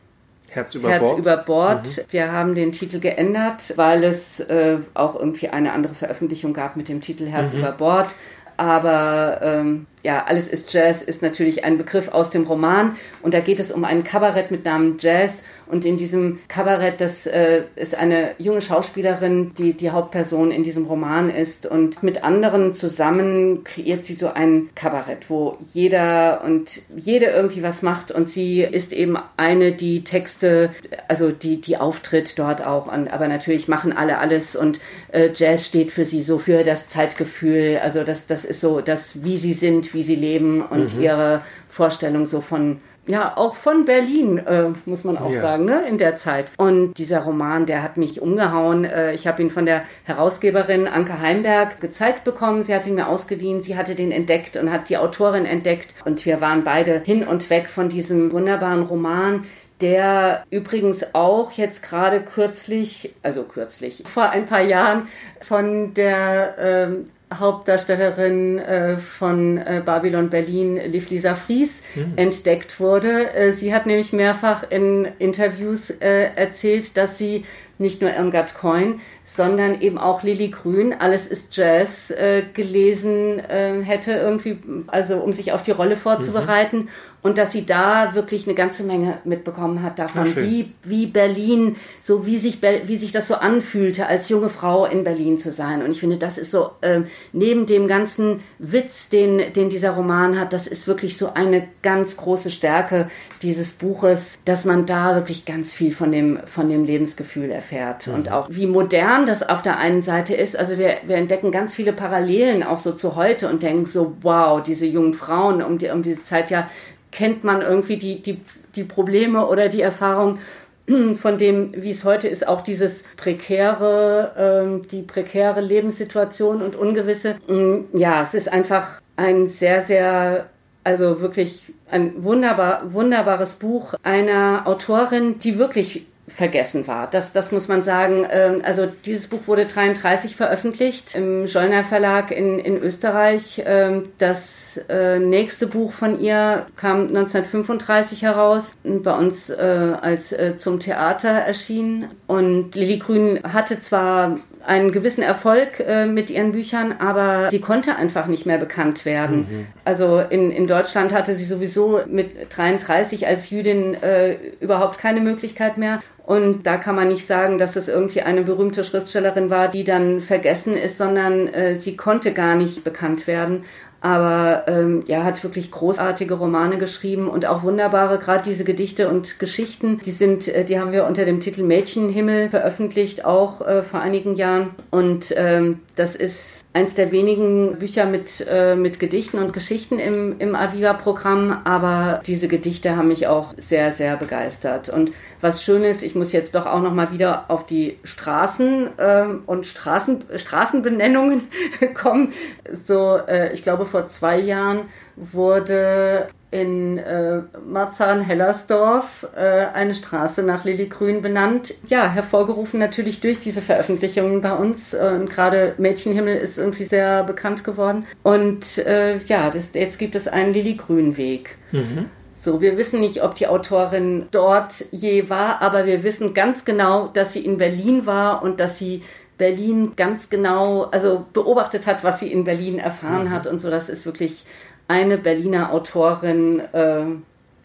Herz 0.48 0.74
über 0.74 0.88
Herz 0.88 1.02
Bord. 1.02 1.18
Über 1.18 1.36
Bord. 1.36 1.86
Mhm. 1.86 2.02
Wir 2.10 2.32
haben 2.32 2.54
den 2.56 2.72
Titel 2.72 2.98
geändert, 2.98 3.74
weil 3.76 4.02
es 4.02 4.40
äh, 4.40 4.78
auch 4.94 5.14
irgendwie 5.14 5.48
eine 5.48 5.72
andere 5.72 5.94
Veröffentlichung 5.94 6.54
gab 6.54 6.76
mit 6.76 6.88
dem 6.88 7.00
Titel 7.00 7.26
Herz 7.26 7.52
mhm. 7.52 7.60
über 7.60 7.72
Bord. 7.72 8.14
Aber 8.56 9.40
ähm, 9.42 9.86
ja, 10.02 10.24
alles 10.24 10.46
ist 10.46 10.72
Jazz 10.72 11.02
ist 11.02 11.22
natürlich 11.22 11.64
ein 11.64 11.76
Begriff 11.76 12.08
aus 12.08 12.30
dem 12.30 12.44
Roman 12.44 12.96
und 13.22 13.34
da 13.34 13.40
geht 13.40 13.58
es 13.58 13.72
um 13.72 13.84
ein 13.84 14.04
Kabarett 14.04 14.52
mit 14.52 14.64
Namen 14.64 14.96
Jazz 15.00 15.42
und 15.66 15.84
in 15.84 15.96
diesem 15.96 16.40
Kabarett, 16.48 17.00
das 17.00 17.26
äh, 17.26 17.62
ist 17.76 17.94
eine 17.94 18.34
junge 18.38 18.60
Schauspielerin, 18.60 19.54
die 19.56 19.72
die 19.72 19.90
Hauptperson 19.90 20.50
in 20.50 20.62
diesem 20.62 20.86
Roman 20.86 21.30
ist. 21.30 21.66
Und 21.66 22.02
mit 22.02 22.22
anderen 22.22 22.74
zusammen 22.74 23.64
kreiert 23.64 24.04
sie 24.04 24.14
so 24.14 24.28
ein 24.28 24.70
Kabarett, 24.74 25.30
wo 25.30 25.56
jeder 25.72 26.42
und 26.44 26.82
jede 26.94 27.26
irgendwie 27.26 27.62
was 27.62 27.82
macht. 27.82 28.10
Und 28.10 28.30
sie 28.30 28.60
ist 28.60 28.92
eben 28.92 29.16
eine, 29.36 29.72
die 29.72 30.04
Texte, 30.04 30.70
also 31.08 31.30
die, 31.30 31.60
die 31.60 31.78
auftritt 31.78 32.38
dort 32.38 32.64
auch. 32.64 32.92
Und, 32.92 33.08
aber 33.08 33.28
natürlich 33.28 33.66
machen 33.66 33.92
alle 33.92 34.18
alles. 34.18 34.56
Und 34.56 34.80
äh, 35.12 35.30
Jazz 35.34 35.66
steht 35.66 35.92
für 35.92 36.04
sie 36.04 36.22
so 36.22 36.38
für 36.38 36.62
das 36.62 36.88
Zeitgefühl. 36.88 37.80
Also 37.82 38.04
das, 38.04 38.26
das 38.26 38.44
ist 38.44 38.60
so 38.60 38.80
das, 38.80 39.24
wie 39.24 39.38
sie 39.38 39.54
sind, 39.54 39.94
wie 39.94 40.02
sie 40.02 40.16
leben 40.16 40.62
und 40.62 40.96
mhm. 40.96 41.02
ihre 41.02 41.42
Vorstellung 41.68 42.26
so 42.26 42.40
von 42.40 42.80
ja, 43.06 43.36
auch 43.36 43.56
von 43.56 43.84
Berlin, 43.84 44.38
äh, 44.38 44.70
muss 44.86 45.04
man 45.04 45.18
auch 45.18 45.32
ja. 45.32 45.40
sagen, 45.40 45.66
ne, 45.66 45.86
in 45.88 45.98
der 45.98 46.16
Zeit. 46.16 46.52
Und 46.56 46.94
dieser 46.94 47.20
Roman, 47.20 47.66
der 47.66 47.82
hat 47.82 47.96
mich 47.96 48.22
umgehauen. 48.22 48.84
Äh, 48.84 49.12
ich 49.12 49.26
habe 49.26 49.42
ihn 49.42 49.50
von 49.50 49.66
der 49.66 49.82
Herausgeberin 50.04 50.88
Anke 50.88 51.20
Heimberg 51.20 51.80
gezeigt 51.80 52.24
bekommen. 52.24 52.62
Sie 52.62 52.74
hat 52.74 52.86
ihn 52.86 52.94
mir 52.94 53.08
ausgeliehen. 53.08 53.62
Sie 53.62 53.76
hatte 53.76 53.94
den 53.94 54.10
entdeckt 54.10 54.56
und 54.56 54.70
hat 54.70 54.88
die 54.88 54.96
Autorin 54.96 55.44
entdeckt. 55.44 55.94
Und 56.04 56.24
wir 56.24 56.40
waren 56.40 56.64
beide 56.64 57.00
hin 57.00 57.24
und 57.26 57.50
weg 57.50 57.68
von 57.68 57.88
diesem 57.88 58.32
wunderbaren 58.32 58.84
Roman, 58.84 59.44
der 59.80 60.44
übrigens 60.50 61.14
auch 61.14 61.52
jetzt 61.52 61.82
gerade 61.82 62.20
kürzlich, 62.20 63.12
also 63.22 63.42
kürzlich, 63.42 64.02
vor 64.06 64.30
ein 64.30 64.46
paar 64.46 64.62
Jahren 64.62 65.08
von 65.40 65.92
der 65.94 66.54
ähm, 66.58 67.10
Hauptdarstellerin 67.32 68.58
äh, 68.58 68.96
von 68.98 69.58
äh, 69.58 69.82
Babylon 69.84 70.30
Berlin, 70.30 70.76
Liv 70.76 71.10
Lisa 71.10 71.34
Fries, 71.34 71.82
mhm. 71.94 72.12
entdeckt 72.16 72.78
wurde. 72.80 73.34
Äh, 73.34 73.52
sie 73.52 73.74
hat 73.74 73.86
nämlich 73.86 74.12
mehrfach 74.12 74.70
in 74.70 75.08
Interviews 75.18 75.90
äh, 75.90 76.30
erzählt, 76.36 76.96
dass 76.96 77.18
sie 77.18 77.44
nicht 77.78 78.00
nur 78.00 78.12
Irmgard 78.12 78.54
Coin, 78.54 79.00
sondern 79.24 79.80
eben 79.80 79.98
auch 79.98 80.22
Lilly 80.22 80.48
Grün, 80.48 80.94
alles 80.96 81.26
ist 81.26 81.56
Jazz, 81.56 82.14
gelesen 82.54 83.40
hätte, 83.40 84.12
irgendwie, 84.12 84.58
also 84.86 85.16
um 85.16 85.32
sich 85.32 85.50
auf 85.50 85.62
die 85.62 85.72
Rolle 85.72 85.96
vorzubereiten. 85.96 86.76
Mhm 86.76 86.88
und 87.24 87.38
dass 87.38 87.52
sie 87.52 87.64
da 87.64 88.14
wirklich 88.14 88.46
eine 88.46 88.54
ganze 88.54 88.84
Menge 88.84 89.16
mitbekommen 89.24 89.82
hat 89.82 89.98
davon, 89.98 90.36
wie, 90.36 90.72
wie 90.82 91.06
Berlin, 91.06 91.76
so 92.02 92.26
wie 92.26 92.36
sich, 92.36 92.60
wie 92.60 92.96
sich 92.96 93.12
das 93.12 93.28
so 93.28 93.36
anfühlte, 93.36 94.06
als 94.06 94.28
junge 94.28 94.50
Frau 94.50 94.84
in 94.84 95.04
Berlin 95.04 95.38
zu 95.38 95.50
sein. 95.50 95.82
Und 95.82 95.90
ich 95.90 96.00
finde, 96.00 96.18
das 96.18 96.36
ist 96.36 96.50
so, 96.50 96.72
äh, 96.82 97.00
neben 97.32 97.64
dem 97.64 97.88
ganzen 97.88 98.40
Witz, 98.58 99.08
den, 99.08 99.54
den 99.54 99.70
dieser 99.70 99.92
Roman 99.92 100.38
hat, 100.38 100.52
das 100.52 100.66
ist 100.66 100.86
wirklich 100.86 101.16
so 101.16 101.32
eine 101.32 101.66
ganz 101.80 102.18
große 102.18 102.50
Stärke 102.50 103.08
dieses 103.40 103.72
Buches, 103.72 104.38
dass 104.44 104.66
man 104.66 104.84
da 104.84 105.14
wirklich 105.14 105.46
ganz 105.46 105.72
viel 105.72 105.94
von 105.94 106.12
dem, 106.12 106.40
von 106.44 106.68
dem 106.68 106.84
Lebensgefühl 106.84 107.50
erfährt. 107.50 108.06
Mhm. 108.06 108.14
Und 108.14 108.30
auch 108.30 108.48
wie 108.50 108.66
modern 108.66 109.24
das 109.24 109.42
auf 109.42 109.62
der 109.62 109.78
einen 109.78 110.02
Seite 110.02 110.34
ist. 110.34 110.58
Also 110.58 110.78
wir, 110.78 110.98
wir 111.06 111.16
entdecken 111.16 111.50
ganz 111.50 111.74
viele 111.74 111.94
Parallelen 111.94 112.62
auch 112.62 112.78
so 112.78 112.92
zu 112.92 113.16
heute 113.16 113.48
und 113.48 113.62
denken 113.62 113.86
so, 113.86 114.14
wow, 114.20 114.62
diese 114.62 114.84
jungen 114.84 115.14
Frauen 115.14 115.62
um, 115.62 115.78
die, 115.78 115.88
um 115.88 116.02
diese 116.02 116.22
Zeit 116.22 116.50
ja 116.50 116.68
kennt 117.14 117.44
man 117.44 117.62
irgendwie 117.62 117.96
die, 117.96 118.20
die, 118.20 118.40
die 118.74 118.84
Probleme 118.84 119.46
oder 119.46 119.68
die 119.68 119.80
Erfahrung 119.80 120.40
von 121.14 121.38
dem, 121.38 121.72
wie 121.74 121.90
es 121.90 122.04
heute 122.04 122.28
ist, 122.28 122.46
auch 122.46 122.60
dieses 122.60 123.04
prekäre, 123.16 124.32
ähm, 124.36 124.82
die 124.88 125.02
prekäre 125.02 125.60
Lebenssituation 125.60 126.60
und 126.60 126.76
Ungewisse. 126.76 127.36
Mm, 127.46 127.96
ja, 127.96 128.22
es 128.22 128.34
ist 128.34 128.52
einfach 128.52 129.00
ein 129.16 129.48
sehr, 129.48 129.80
sehr, 129.80 130.50
also 130.82 131.20
wirklich 131.20 131.72
ein 131.88 132.24
wunderbar, 132.24 132.92
wunderbares 132.92 133.54
Buch 133.54 133.94
einer 134.02 134.62
Autorin, 134.66 135.38
die 135.38 135.56
wirklich 135.56 136.06
vergessen 136.26 136.86
war. 136.86 137.08
Das, 137.08 137.32
das 137.32 137.52
muss 137.52 137.68
man 137.68 137.82
sagen. 137.82 138.26
Ähm, 138.30 138.62
also 138.64 138.86
dieses 139.04 139.26
Buch 139.26 139.40
wurde 139.46 139.66
33 139.66 140.36
veröffentlicht 140.36 141.14
im 141.14 141.46
Schollner 141.46 141.84
Verlag 141.84 142.30
in, 142.30 142.58
in 142.58 142.78
Österreich. 142.78 143.62
Ähm, 143.64 144.10
das 144.18 144.80
äh, 144.88 145.18
nächste 145.18 145.66
Buch 145.66 145.92
von 145.92 146.18
ihr 146.20 146.66
kam 146.76 147.08
1935 147.08 148.22
heraus, 148.22 148.76
bei 148.84 149.16
uns 149.16 149.50
äh, 149.50 149.94
als 150.00 150.32
äh, 150.32 150.56
zum 150.56 150.80
Theater 150.80 151.30
erschienen. 151.30 152.08
Und 152.26 152.74
Lilly 152.74 152.98
Grün 152.98 153.40
hatte 153.42 153.80
zwar 153.80 154.38
einen 154.66 154.92
gewissen 154.92 155.22
Erfolg 155.22 155.80
äh, 155.80 156.06
mit 156.06 156.30
ihren 156.30 156.52
Büchern, 156.52 156.94
aber 156.98 157.50
sie 157.50 157.60
konnte 157.60 157.96
einfach 157.96 158.26
nicht 158.26 158.46
mehr 158.46 158.58
bekannt 158.58 159.04
werden. 159.04 159.38
Mhm. 159.38 159.66
Also 159.84 160.20
in, 160.20 160.50
in 160.50 160.66
Deutschland 160.66 161.12
hatte 161.12 161.36
sie 161.36 161.44
sowieso 161.44 162.00
mit 162.06 162.56
33 162.56 163.26
als 163.26 163.50
Jüdin 163.50 163.94
äh, 163.94 164.36
überhaupt 164.60 164.98
keine 164.98 165.20
Möglichkeit 165.20 165.78
mehr. 165.78 166.00
Und 166.26 166.66
da 166.66 166.78
kann 166.78 166.94
man 166.94 167.08
nicht 167.08 167.26
sagen, 167.26 167.58
dass 167.58 167.76
es 167.76 167.86
irgendwie 167.86 168.22
eine 168.22 168.42
berühmte 168.42 168.82
Schriftstellerin 168.82 169.50
war, 169.50 169.68
die 169.68 169.84
dann 169.84 170.20
vergessen 170.20 170.74
ist, 170.74 170.96
sondern 170.96 171.48
äh, 171.48 171.74
sie 171.74 171.96
konnte 171.96 172.32
gar 172.32 172.54
nicht 172.54 172.82
bekannt 172.82 173.26
werden. 173.26 173.64
Aber 174.04 174.64
ähm, 174.66 175.00
ja, 175.08 175.24
hat 175.24 175.42
wirklich 175.42 175.70
großartige 175.70 176.34
Romane 176.34 176.76
geschrieben 176.76 177.26
und 177.26 177.46
auch 177.46 177.62
wunderbare, 177.62 178.18
gerade 178.18 178.42
diese 178.42 178.62
Gedichte 178.62 179.08
und 179.08 179.38
Geschichten, 179.38 179.98
die 180.04 180.10
sind, 180.10 180.46
äh, 180.46 180.66
die 180.66 180.78
haben 180.78 180.92
wir 180.92 181.06
unter 181.06 181.24
dem 181.24 181.40
Titel 181.40 181.62
Mädchenhimmel 181.62 182.50
veröffentlicht, 182.50 183.24
auch 183.24 183.62
äh, 183.62 183.82
vor 183.82 184.00
einigen 184.00 184.34
Jahren. 184.34 184.74
Und 184.90 185.32
ähm, 185.38 185.80
das 185.96 186.16
ist 186.16 186.63
eins 186.74 186.94
der 186.94 187.12
wenigen 187.12 187.78
Bücher 187.78 188.04
mit, 188.04 188.44
äh, 188.48 188.74
mit 188.74 188.98
Gedichten 188.98 189.38
und 189.38 189.52
Geschichten 189.52 190.00
im, 190.00 190.40
im 190.40 190.56
Aviva-Programm, 190.56 191.62
aber 191.64 192.20
diese 192.26 192.48
Gedichte 192.48 192.96
haben 192.96 193.08
mich 193.08 193.28
auch 193.28 193.54
sehr, 193.56 193.92
sehr 193.92 194.16
begeistert. 194.16 194.88
Und 194.88 195.12
was 195.40 195.62
schön 195.62 195.84
ist, 195.84 196.02
ich 196.02 196.16
muss 196.16 196.32
jetzt 196.32 196.56
doch 196.56 196.66
auch 196.66 196.82
noch 196.82 196.92
mal 196.92 197.12
wieder 197.12 197.44
auf 197.48 197.64
die 197.64 197.98
Straßen 198.02 198.90
ähm, 198.98 199.42
und 199.46 199.66
Straßen, 199.66 200.24
Straßenbenennungen 200.34 201.42
kommen. 201.94 202.32
So, 202.72 203.18
äh, 203.18 203.52
ich 203.52 203.62
glaube, 203.62 203.86
vor 203.86 204.08
zwei 204.08 204.40
Jahren 204.40 204.88
wurde 205.14 206.26
in 206.54 206.98
äh, 206.98 207.40
Marzahn-Hellersdorf 207.66 209.26
äh, 209.34 209.66
eine 209.74 209.92
Straße 209.92 210.40
nach 210.44 210.64
Lilly 210.64 210.86
Grün 210.86 211.20
benannt. 211.20 211.74
Ja, 211.88 212.08
hervorgerufen 212.08 212.78
natürlich 212.78 213.20
durch 213.20 213.40
diese 213.40 213.60
Veröffentlichungen 213.60 214.40
bei 214.40 214.52
uns. 214.52 214.94
Äh, 214.94 215.16
und 215.20 215.28
gerade 215.28 215.74
Mädchenhimmel 215.78 216.36
ist 216.36 216.56
irgendwie 216.56 216.84
sehr 216.84 217.24
bekannt 217.24 217.64
geworden. 217.64 218.06
Und 218.22 218.78
äh, 218.78 219.18
ja, 219.24 219.50
das, 219.50 219.70
jetzt 219.74 219.98
gibt 219.98 220.14
es 220.14 220.28
einen 220.28 220.52
Lilly 220.52 220.74
Grün 220.74 221.16
Weg. 221.16 221.56
Mhm. 221.72 222.06
So, 222.36 222.60
wir 222.60 222.76
wissen 222.76 223.00
nicht, 223.00 223.24
ob 223.24 223.34
die 223.34 223.48
Autorin 223.48 224.26
dort 224.30 224.84
je 224.92 225.28
war, 225.28 225.60
aber 225.60 225.86
wir 225.86 226.04
wissen 226.04 226.34
ganz 226.34 226.64
genau, 226.64 227.08
dass 227.08 227.32
sie 227.32 227.44
in 227.44 227.58
Berlin 227.58 228.06
war 228.06 228.44
und 228.44 228.60
dass 228.60 228.78
sie 228.78 229.02
Berlin 229.38 229.94
ganz 229.96 230.30
genau, 230.30 230.84
also 230.84 231.24
beobachtet 231.32 231.88
hat, 231.88 232.04
was 232.04 232.20
sie 232.20 232.30
in 232.30 232.44
Berlin 232.44 232.78
erfahren 232.78 233.24
mhm. 233.24 233.30
hat 233.30 233.48
und 233.48 233.58
so. 233.58 233.70
Das 233.70 233.88
ist 233.88 234.06
wirklich 234.06 234.44
eine 234.88 235.18
Berliner 235.18 235.72
Autorin, 235.72 236.60
äh, 236.60 237.04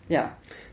ja, 0.07 0.31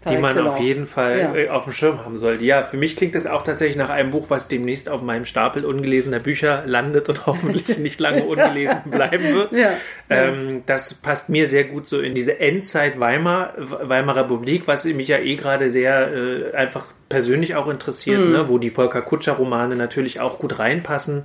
die 0.09 0.19
man 0.19 0.39
auf 0.47 0.61
jeden 0.61 0.87
Fall 0.87 1.19
ja. 1.19 1.35
Äh, 1.35 1.49
auf 1.49 1.65
dem 1.65 1.73
Schirm 1.73 2.05
haben 2.05 2.17
sollte. 2.17 2.45
Ja, 2.45 2.63
für 2.63 2.77
mich 2.77 2.97
klingt 2.97 3.15
das 3.15 3.27
auch 3.27 3.43
tatsächlich 3.43 3.77
nach 3.77 3.91
einem 3.91 4.11
Buch, 4.11 4.31
was 4.31 4.49
demnächst 4.49 4.89
auf 4.89 5.03
meinem 5.03 5.25
Stapel 5.25 5.65
ungelesener 5.65 6.21
Bücher 6.21 6.63
landet 6.67 7.09
und 7.09 7.27
hoffentlich 7.27 7.79
nicht 7.79 8.01
lange 8.01 8.25
ungelesen 8.25 8.83
bleiben 8.91 9.35
wird. 9.35 9.53
Ja. 9.53 9.71
Ähm, 10.09 10.63
das 10.67 10.95
passt 10.95 11.29
mir 11.29 11.47
sehr 11.47 11.65
gut 11.65 11.89
so 11.89 12.01
in 12.01 12.15
diese 12.15 12.39
Endzeit 12.39 13.01
Weimar, 13.01 13.55
Weimarer 13.57 14.25
Republik, 14.25 14.67
was 14.67 14.85
mich 14.85 15.09
ja 15.09 15.19
eh 15.19 15.37
gerade 15.37 15.71
sehr 15.71 16.13
äh, 16.13 16.55
einfach 16.55 16.87
persönlich 17.09 17.55
auch 17.55 17.69
interessiert, 17.69 18.21
mhm. 18.21 18.33
ne? 18.33 18.49
wo 18.49 18.59
die 18.59 18.71
Volker 18.71 19.03
Kutscher 19.03 19.35
Romane 19.35 19.77
natürlich 19.77 20.21
auch 20.21 20.39
gut 20.39 20.59
reinpassen 20.59 21.25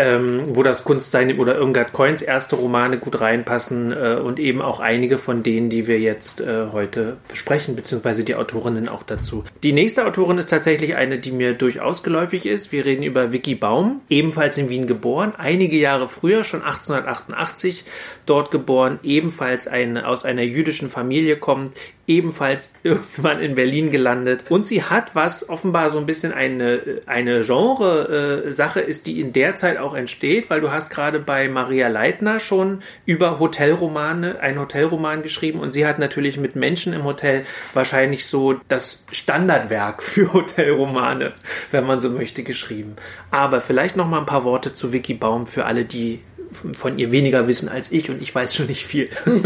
ähm, 0.00 0.56
wo 0.56 0.62
das 0.62 0.84
Kunststein 0.84 1.38
oder 1.38 1.56
Irmgard 1.56 1.92
Coins 1.92 2.22
erste 2.22 2.56
Romane 2.56 2.98
gut 2.98 3.20
reinpassen 3.20 3.92
äh, 3.92 4.18
und 4.22 4.38
eben 4.38 4.62
auch 4.62 4.80
einige 4.80 5.18
von 5.18 5.42
denen, 5.42 5.68
die 5.68 5.86
wir 5.86 5.98
jetzt 5.98 6.40
äh, 6.40 6.68
heute 6.72 7.18
besprechen, 7.28 7.76
beziehungsweise 7.76 8.24
die 8.24 8.34
Autorinnen 8.34 8.88
auch 8.88 9.02
dazu. 9.02 9.44
Die 9.62 9.72
nächste 9.72 10.06
Autorin 10.06 10.38
ist 10.38 10.48
tatsächlich 10.48 10.94
eine, 10.96 11.18
die 11.18 11.32
mir 11.32 11.54
durchaus 11.54 12.02
geläufig 12.02 12.46
ist. 12.46 12.72
Wir 12.72 12.84
reden 12.84 13.02
über 13.02 13.32
Vicky 13.32 13.54
Baum, 13.54 14.00
ebenfalls 14.08 14.56
in 14.56 14.68
Wien 14.68 14.86
geboren, 14.86 15.34
einige 15.36 15.76
Jahre 15.76 16.08
früher, 16.08 16.44
schon 16.44 16.62
1888, 16.62 17.84
dort 18.26 18.50
geboren, 18.50 19.00
ebenfalls 19.02 19.66
eine, 19.66 20.06
aus 20.06 20.24
einer 20.24 20.42
jüdischen 20.42 20.88
Familie 20.88 21.36
kommt, 21.36 21.72
ebenfalls 22.10 22.74
irgendwann 22.82 23.40
in 23.40 23.54
Berlin 23.54 23.90
gelandet. 23.90 24.44
Und 24.50 24.66
sie 24.66 24.82
hat, 24.82 25.14
was 25.14 25.48
offenbar 25.48 25.90
so 25.90 25.98
ein 25.98 26.06
bisschen 26.06 26.32
eine, 26.32 27.02
eine 27.06 27.42
Genre-Sache 27.42 28.80
ist, 28.80 29.06
die 29.06 29.20
in 29.20 29.32
der 29.32 29.56
Zeit 29.56 29.78
auch 29.78 29.94
entsteht, 29.94 30.50
weil 30.50 30.60
du 30.60 30.70
hast 30.70 30.90
gerade 30.90 31.20
bei 31.20 31.48
Maria 31.48 31.88
Leitner 31.88 32.40
schon 32.40 32.82
über 33.06 33.38
Hotelromane, 33.38 34.40
einen 34.40 34.58
Hotelroman 34.58 35.22
geschrieben 35.22 35.60
und 35.60 35.72
sie 35.72 35.86
hat 35.86 35.98
natürlich 35.98 36.36
mit 36.36 36.56
Menschen 36.56 36.92
im 36.92 37.04
Hotel 37.04 37.44
wahrscheinlich 37.72 38.26
so 38.26 38.56
das 38.68 39.04
Standardwerk 39.12 40.02
für 40.10 40.32
Hotelromane, 40.32 41.32
wenn 41.70 41.86
man 41.86 42.00
so 42.00 42.10
möchte, 42.10 42.42
geschrieben. 42.42 42.96
Aber 43.30 43.60
vielleicht 43.60 43.96
noch 43.96 44.08
mal 44.08 44.18
ein 44.18 44.26
paar 44.26 44.44
Worte 44.44 44.74
zu 44.74 44.92
Vicky 44.92 45.14
Baum 45.14 45.46
für 45.46 45.64
alle, 45.64 45.84
die 45.84 46.20
von 46.52 46.98
ihr 46.98 47.12
weniger 47.12 47.46
wissen 47.46 47.68
als 47.68 47.92
ich 47.92 48.10
und 48.10 48.20
ich 48.20 48.34
weiß 48.34 48.54
schon 48.54 48.66
nicht 48.66 48.84
viel. 48.84 49.08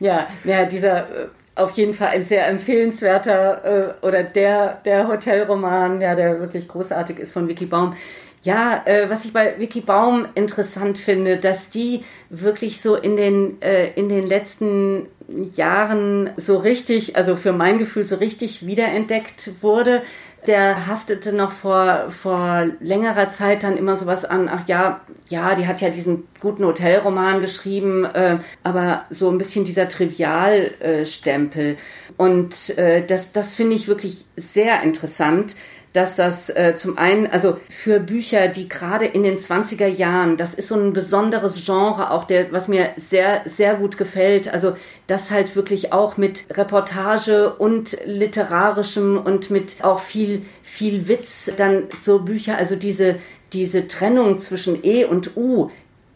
Ja, 0.00 0.28
ja, 0.44 0.60
ja 0.60 0.64
dieser 0.64 1.24
äh, 1.24 1.28
auf 1.60 1.72
jeden 1.72 1.94
Fall 1.94 2.08
ein 2.08 2.24
sehr 2.24 2.46
empfehlenswerter 2.48 3.94
äh, 4.02 4.06
oder 4.06 4.22
der, 4.22 4.80
der 4.84 5.08
Hotelroman, 5.08 6.00
ja, 6.00 6.14
der 6.14 6.40
wirklich 6.40 6.66
großartig 6.68 7.18
ist 7.18 7.32
von 7.32 7.48
Vicky 7.48 7.66
Baum. 7.66 7.94
Ja, 8.42 8.82
äh, 8.86 9.10
was 9.10 9.26
ich 9.26 9.34
bei 9.34 9.58
Vicky 9.58 9.82
Baum 9.82 10.26
interessant 10.34 10.96
finde, 10.96 11.36
dass 11.36 11.68
die 11.68 12.04
wirklich 12.30 12.80
so 12.80 12.96
in 12.96 13.16
den, 13.16 13.60
äh, 13.60 13.90
in 13.92 14.08
den 14.08 14.26
letzten 14.26 15.06
Jahren 15.54 16.30
so 16.36 16.56
richtig, 16.56 17.16
also 17.16 17.36
für 17.36 17.52
mein 17.52 17.78
Gefühl 17.78 18.06
so 18.06 18.16
richtig 18.16 18.66
wiederentdeckt 18.66 19.50
wurde 19.60 20.02
der 20.46 20.86
haftete 20.86 21.34
noch 21.34 21.52
vor, 21.52 22.10
vor 22.10 22.66
längerer 22.80 23.30
Zeit 23.30 23.62
dann 23.62 23.76
immer 23.76 23.96
sowas 23.96 24.24
an, 24.24 24.48
ach 24.48 24.66
ja, 24.68 25.00
ja, 25.28 25.54
die 25.54 25.66
hat 25.66 25.80
ja 25.80 25.90
diesen 25.90 26.28
guten 26.40 26.64
Hotelroman 26.64 27.40
geschrieben, 27.40 28.04
äh, 28.04 28.38
aber 28.62 29.04
so 29.10 29.30
ein 29.30 29.38
bisschen 29.38 29.64
dieser 29.64 29.88
Trivialstempel. 29.88 31.72
Äh, 31.72 31.76
und 32.16 32.76
äh, 32.78 33.04
das, 33.06 33.32
das 33.32 33.54
finde 33.54 33.76
ich 33.76 33.88
wirklich 33.88 34.24
sehr 34.36 34.82
interessant, 34.82 35.56
dass 35.92 36.14
das 36.14 36.50
äh, 36.50 36.74
zum 36.76 36.98
einen, 36.98 37.26
also 37.26 37.58
für 37.68 37.98
Bücher, 37.98 38.48
die 38.48 38.68
gerade 38.68 39.06
in 39.06 39.24
den 39.24 39.38
20er 39.38 39.88
Jahren, 39.88 40.36
das 40.36 40.54
ist 40.54 40.68
so 40.68 40.76
ein 40.76 40.92
besonderes 40.92 41.64
Genre 41.64 42.12
auch, 42.12 42.24
der, 42.24 42.52
was 42.52 42.68
mir 42.68 42.90
sehr, 42.96 43.42
sehr 43.46 43.74
gut 43.74 43.98
gefällt. 43.98 44.52
Also 44.52 44.76
das 45.08 45.30
halt 45.30 45.56
wirklich 45.56 45.92
auch 45.92 46.16
mit 46.16 46.44
Reportage 46.56 47.52
und 47.54 47.98
literarischem 48.04 49.18
und 49.18 49.50
mit 49.50 49.82
auch 49.82 49.98
viel, 49.98 50.42
viel 50.62 51.08
Witz, 51.08 51.50
dann 51.56 51.84
so 52.00 52.20
Bücher, 52.20 52.56
also 52.56 52.76
diese, 52.76 53.16
diese 53.52 53.88
Trennung 53.88 54.38
zwischen 54.38 54.84
E 54.84 55.04
und 55.04 55.36
U, 55.36 55.70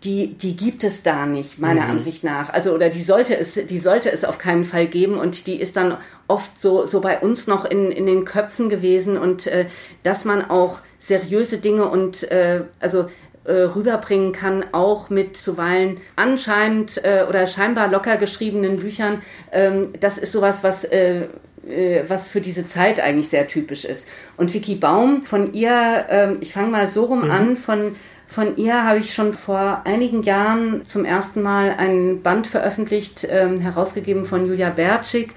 die, 0.04 0.34
die 0.34 0.56
gibt 0.56 0.84
es 0.84 1.02
da 1.02 1.26
nicht, 1.26 1.58
meiner 1.58 1.84
mhm. 1.84 1.90
Ansicht 1.90 2.24
nach. 2.24 2.50
Also, 2.50 2.72
oder 2.72 2.90
die 2.90 3.02
sollte 3.02 3.36
es, 3.36 3.54
die 3.54 3.78
sollte 3.78 4.10
es 4.10 4.24
auf 4.24 4.38
keinen 4.38 4.64
Fall 4.64 4.86
geben 4.86 5.18
und 5.18 5.46
die 5.46 5.60
ist 5.60 5.76
dann 5.76 5.96
oft 6.28 6.60
so, 6.60 6.86
so 6.86 7.00
bei 7.00 7.18
uns 7.20 7.46
noch 7.46 7.64
in, 7.64 7.90
in 7.90 8.06
den 8.06 8.24
Köpfen 8.24 8.68
gewesen 8.68 9.16
und 9.16 9.46
äh, 9.46 9.66
dass 10.02 10.24
man 10.24 10.48
auch 10.48 10.78
seriöse 10.98 11.58
Dinge 11.58 11.88
und 11.88 12.30
äh, 12.30 12.62
also 12.80 13.06
äh, 13.44 13.52
rüberbringen 13.52 14.32
kann, 14.32 14.64
auch 14.72 15.10
mit 15.10 15.36
zuweilen 15.36 15.98
anscheinend 16.16 17.02
äh, 17.04 17.26
oder 17.28 17.46
scheinbar 17.46 17.88
locker 17.88 18.16
geschriebenen 18.16 18.76
Büchern. 18.76 19.22
Ähm, 19.52 19.90
das 20.00 20.18
ist 20.18 20.32
sowas, 20.32 20.62
was 20.62 20.84
äh, 20.84 21.26
äh 21.68 22.04
was 22.08 22.28
für 22.28 22.40
diese 22.40 22.66
Zeit 22.66 23.00
eigentlich 23.00 23.28
sehr 23.28 23.48
typisch 23.48 23.84
ist. 23.84 24.08
Und 24.36 24.52
Vicky 24.52 24.76
Baum, 24.76 25.26
von 25.26 25.52
ihr, 25.52 26.06
ähm, 26.08 26.38
ich 26.40 26.52
fange 26.52 26.70
mal 26.70 26.88
so 26.88 27.04
rum 27.04 27.24
mhm. 27.24 27.30
an, 27.30 27.56
von 27.56 27.96
von 28.26 28.56
ihr 28.56 28.84
habe 28.84 28.98
ich 28.98 29.14
schon 29.14 29.32
vor 29.32 29.82
einigen 29.84 30.22
Jahren 30.22 30.84
zum 30.84 31.04
ersten 31.04 31.42
Mal 31.42 31.74
ein 31.76 32.22
Band 32.22 32.46
veröffentlicht, 32.46 33.26
ähm, 33.30 33.60
herausgegeben 33.60 34.24
von 34.24 34.46
Julia 34.46 34.70
Bertschik. 34.70 35.34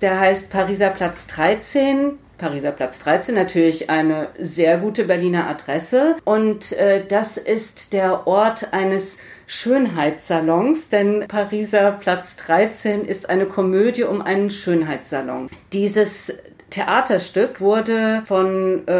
Der 0.00 0.18
heißt 0.18 0.50
Pariser 0.50 0.90
Platz 0.90 1.26
13. 1.26 2.18
Pariser 2.38 2.70
Platz 2.70 3.00
13, 3.00 3.34
natürlich 3.34 3.90
eine 3.90 4.28
sehr 4.38 4.78
gute 4.78 5.04
Berliner 5.04 5.48
Adresse. 5.48 6.16
Und 6.24 6.72
äh, 6.72 7.04
das 7.04 7.36
ist 7.36 7.92
der 7.92 8.28
Ort 8.28 8.72
eines 8.72 9.18
Schönheitssalons, 9.48 10.88
denn 10.88 11.26
Pariser 11.26 11.92
Platz 11.92 12.36
13 12.36 13.04
ist 13.04 13.28
eine 13.28 13.46
Komödie 13.46 14.04
um 14.04 14.22
einen 14.22 14.50
Schönheitssalon. 14.50 15.50
Dieses 15.72 16.32
Theaterstück 16.70 17.60
wurde 17.60 18.22
von 18.26 18.86
äh, 18.86 18.92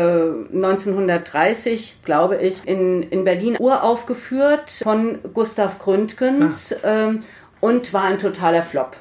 1930, 0.55 1.99
glaube 2.05 2.37
ich, 2.37 2.67
in, 2.67 3.03
in 3.03 3.25
Berlin 3.25 3.57
uraufgeführt 3.59 4.71
von 4.83 5.19
Gustav 5.35 5.79
Gründgens 5.79 6.75
ah. 6.83 7.09
ähm, 7.09 7.21
und 7.61 7.93
war 7.93 8.05
ein 8.05 8.19
totaler 8.19 8.63
Flop. 8.63 8.97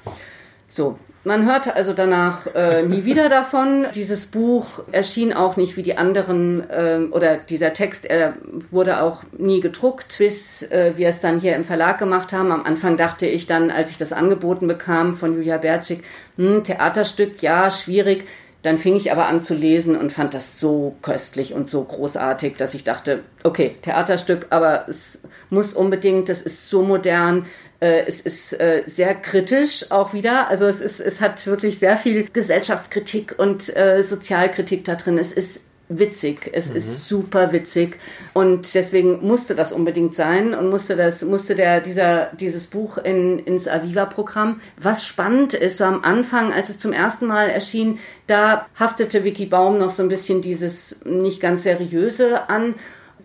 So, 0.67 0.97
man 1.27 1.45
hörte 1.45 1.75
also 1.75 1.91
danach 1.91 2.47
äh, 2.56 2.84
nie 2.84 3.03
wieder 3.03 3.27
davon. 3.30 3.88
Dieses 3.93 4.25
Buch 4.27 4.65
erschien 4.93 5.34
auch 5.34 5.58
nicht 5.58 5.75
wie 5.75 5.84
die 5.84 5.97
anderen 5.97 6.69
äh, 6.69 6.99
oder 7.12 7.36
dieser 7.36 7.73
Text 7.73 8.06
er 8.06 8.34
wurde 8.71 9.01
auch 9.01 9.23
nie 9.38 9.60
gedruckt, 9.60 10.17
bis 10.17 10.62
äh, 10.63 10.93
wir 10.95 11.10
es 11.10 11.19
dann 11.19 11.41
hier 11.41 11.56
im 11.56 11.65
Verlag 11.65 11.99
gemacht 11.99 12.32
haben. 12.32 12.51
Am 12.53 12.63
Anfang 12.63 12.95
dachte 12.95 13.27
ich 13.27 13.45
dann, 13.45 13.71
als 13.71 13.91
ich 13.91 13.97
das 13.97 14.13
angeboten 14.13 14.67
bekam 14.67 15.15
von 15.15 15.36
Julia 15.36 15.58
Bertschik, 15.58 16.03
hm, 16.38 16.63
Theaterstück, 16.63 17.41
ja, 17.41 17.71
schwierig. 17.71 18.25
Dann 18.67 18.77
fing 18.77 18.97
ich 18.97 19.13
aber 19.13 19.27
an 19.27 19.39
zu 19.39 19.53
lesen 19.53 19.95
und 19.95 20.12
fand 20.12 20.34
das 20.34 20.60
so 20.60 20.97
köstlich 21.01 21.53
und 21.53 21.69
so 21.69 21.86
großartig, 21.86 22.58
dass 22.58 22.73
ich 22.73 22.84
dachte, 22.84 23.21
okay, 23.45 23.77
Theaterstück, 23.82 24.47
aber 24.49 24.89
es 24.89 25.19
muss 25.49 25.73
unbedingt, 25.73 26.27
das 26.27 26.41
ist 26.41 26.69
so 26.69 26.82
modern, 26.82 27.45
äh, 27.80 28.03
es 28.06 28.19
ist 28.19 28.51
äh, 28.60 28.84
sehr 28.86 29.15
kritisch 29.15 29.89
auch 29.89 30.12
wieder. 30.12 30.49
Also 30.49 30.65
es 30.65 30.82
ist, 30.82 30.99
es 30.99 31.21
hat 31.21 31.47
wirklich 31.47 31.80
sehr 31.80 31.95
viel 31.95 32.27
Gesellschaftskritik 32.27 33.36
und 33.38 33.73
äh, 33.73 34.03
Sozialkritik 34.03 34.84
da 34.84 34.95
drin. 34.95 35.17
Es 35.17 35.32
ist 35.32 35.62
witzig. 35.89 36.50
Es 36.54 36.69
mhm. 36.69 36.76
ist 36.76 37.08
super 37.08 37.52
witzig. 37.52 37.97
Und 38.34 38.73
deswegen 38.73 39.26
musste 39.26 39.56
das 39.56 39.71
unbedingt 39.71 40.15
sein 40.15 40.54
und 40.54 40.69
musste 40.69 40.95
das, 40.95 41.23
musste 41.23 41.56
der, 41.56 41.82
dieser, 41.82 42.28
dieses 42.39 42.67
Buch 42.67 42.97
in, 42.97 43.39
ins 43.39 43.67
Aviva-Programm. 43.67 44.60
Was 44.82 45.06
spannend 45.06 45.54
ist, 45.54 45.78
so 45.78 45.86
am 45.86 46.04
Anfang, 46.04 46.52
als 46.52 46.69
es 46.69 46.80
zum 46.80 46.93
ersten 46.93 47.26
Mal 47.26 47.50
erschien, 47.50 48.00
da 48.28 48.67
haftete 48.76 49.23
Vicky 49.23 49.45
Baum 49.45 49.78
noch 49.78 49.91
so 49.91 50.04
ein 50.04 50.10
bisschen 50.10 50.41
dieses 50.41 50.97
nicht 51.06 51.39
ganz 51.39 51.63
seriöse 51.63 52.50
an. 52.50 52.76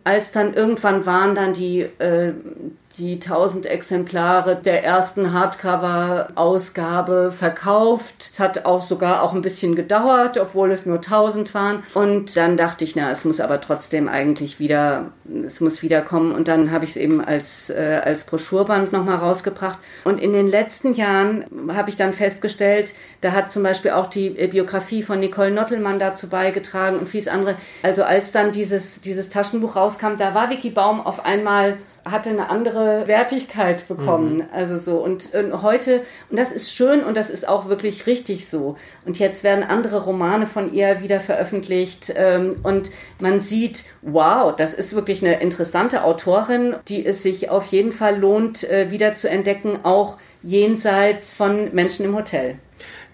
Als 0.04 0.32
dann 0.32 0.54
irgendwann 0.54 1.06
waren 1.06 1.34
dann 1.34 1.52
die, 1.52 1.80
äh, 1.80 2.32
die 2.98 3.14
1000 3.14 3.66
Exemplare 3.66 4.56
der 4.56 4.84
ersten 4.84 5.32
Hardcover-Ausgabe 5.32 7.32
verkauft. 7.32 8.30
Es 8.32 8.38
hat 8.38 8.64
auch 8.64 8.86
sogar 8.86 9.22
auch 9.22 9.32
ein 9.32 9.42
bisschen 9.42 9.74
gedauert, 9.74 10.38
obwohl 10.38 10.70
es 10.70 10.86
nur 10.86 10.96
1000 10.96 11.54
waren. 11.54 11.82
Und 11.94 12.36
dann 12.36 12.56
dachte 12.56 12.84
ich, 12.84 12.96
na, 12.96 13.10
es 13.10 13.24
muss 13.24 13.40
aber 13.40 13.60
trotzdem 13.60 14.08
eigentlich 14.08 14.60
wieder, 14.60 15.12
es 15.46 15.60
muss 15.60 15.82
wiederkommen. 15.82 16.32
Und 16.32 16.48
dann 16.48 16.70
habe 16.70 16.84
ich 16.84 16.90
es 16.90 16.96
eben 16.96 17.24
als, 17.24 17.70
äh, 17.70 18.00
als 18.04 18.24
Broschurband 18.24 18.92
nochmal 18.92 19.16
rausgebracht. 19.16 19.78
Und 20.04 20.20
in 20.20 20.32
den 20.32 20.48
letzten 20.48 20.94
Jahren 20.94 21.44
habe 21.68 21.90
ich 21.90 21.96
dann 21.96 22.12
festgestellt, 22.12 22.94
da 23.20 23.32
hat 23.32 23.52
zum 23.52 23.62
Beispiel 23.62 23.92
auch 23.92 24.08
die 24.08 24.30
Biografie 24.30 25.02
von 25.02 25.20
Nicole 25.20 25.50
Nottelmann 25.50 25.98
dazu 25.98 26.28
beigetragen 26.28 26.98
und 26.98 27.08
vieles 27.08 27.28
andere. 27.28 27.56
Also 27.82 28.04
als 28.04 28.32
dann 28.32 28.52
dieses, 28.52 29.00
dieses 29.00 29.30
Taschenbuch 29.30 29.76
rauskam, 29.76 30.16
da 30.18 30.34
war 30.34 30.50
Vicky 30.50 30.70
Baum 30.70 31.00
auf 31.00 31.24
einmal 31.24 31.78
hatte 32.04 32.30
eine 32.30 32.50
andere 32.50 33.06
Wertigkeit 33.06 33.86
bekommen. 33.86 34.36
Mhm. 34.36 34.44
Also 34.52 34.78
so. 34.78 34.98
Und, 34.98 35.32
und, 35.34 35.62
heute, 35.62 36.02
und 36.30 36.38
das 36.38 36.50
ist 36.50 36.74
schön 36.74 37.04
und 37.04 37.16
das 37.16 37.30
ist 37.30 37.48
auch 37.48 37.68
wirklich 37.68 38.06
richtig 38.06 38.48
so. 38.48 38.76
Und 39.04 39.18
jetzt 39.18 39.44
werden 39.44 39.64
andere 39.64 40.02
Romane 40.04 40.46
von 40.46 40.72
ihr 40.72 41.02
wieder 41.02 41.20
veröffentlicht 41.20 42.12
ähm, 42.16 42.56
und 42.62 42.90
man 43.20 43.40
sieht, 43.40 43.84
wow, 44.02 44.54
das 44.54 44.74
ist 44.74 44.94
wirklich 44.94 45.24
eine 45.24 45.40
interessante 45.40 46.04
Autorin, 46.04 46.76
die 46.88 47.04
es 47.06 47.22
sich 47.22 47.50
auf 47.50 47.66
jeden 47.66 47.92
Fall 47.92 48.18
lohnt, 48.18 48.64
äh, 48.64 48.90
wieder 48.90 49.14
zu 49.14 49.28
entdecken, 49.28 49.80
auch 49.84 50.18
jenseits 50.42 51.36
von 51.36 51.72
Menschen 51.72 52.04
im 52.04 52.16
Hotel. 52.16 52.56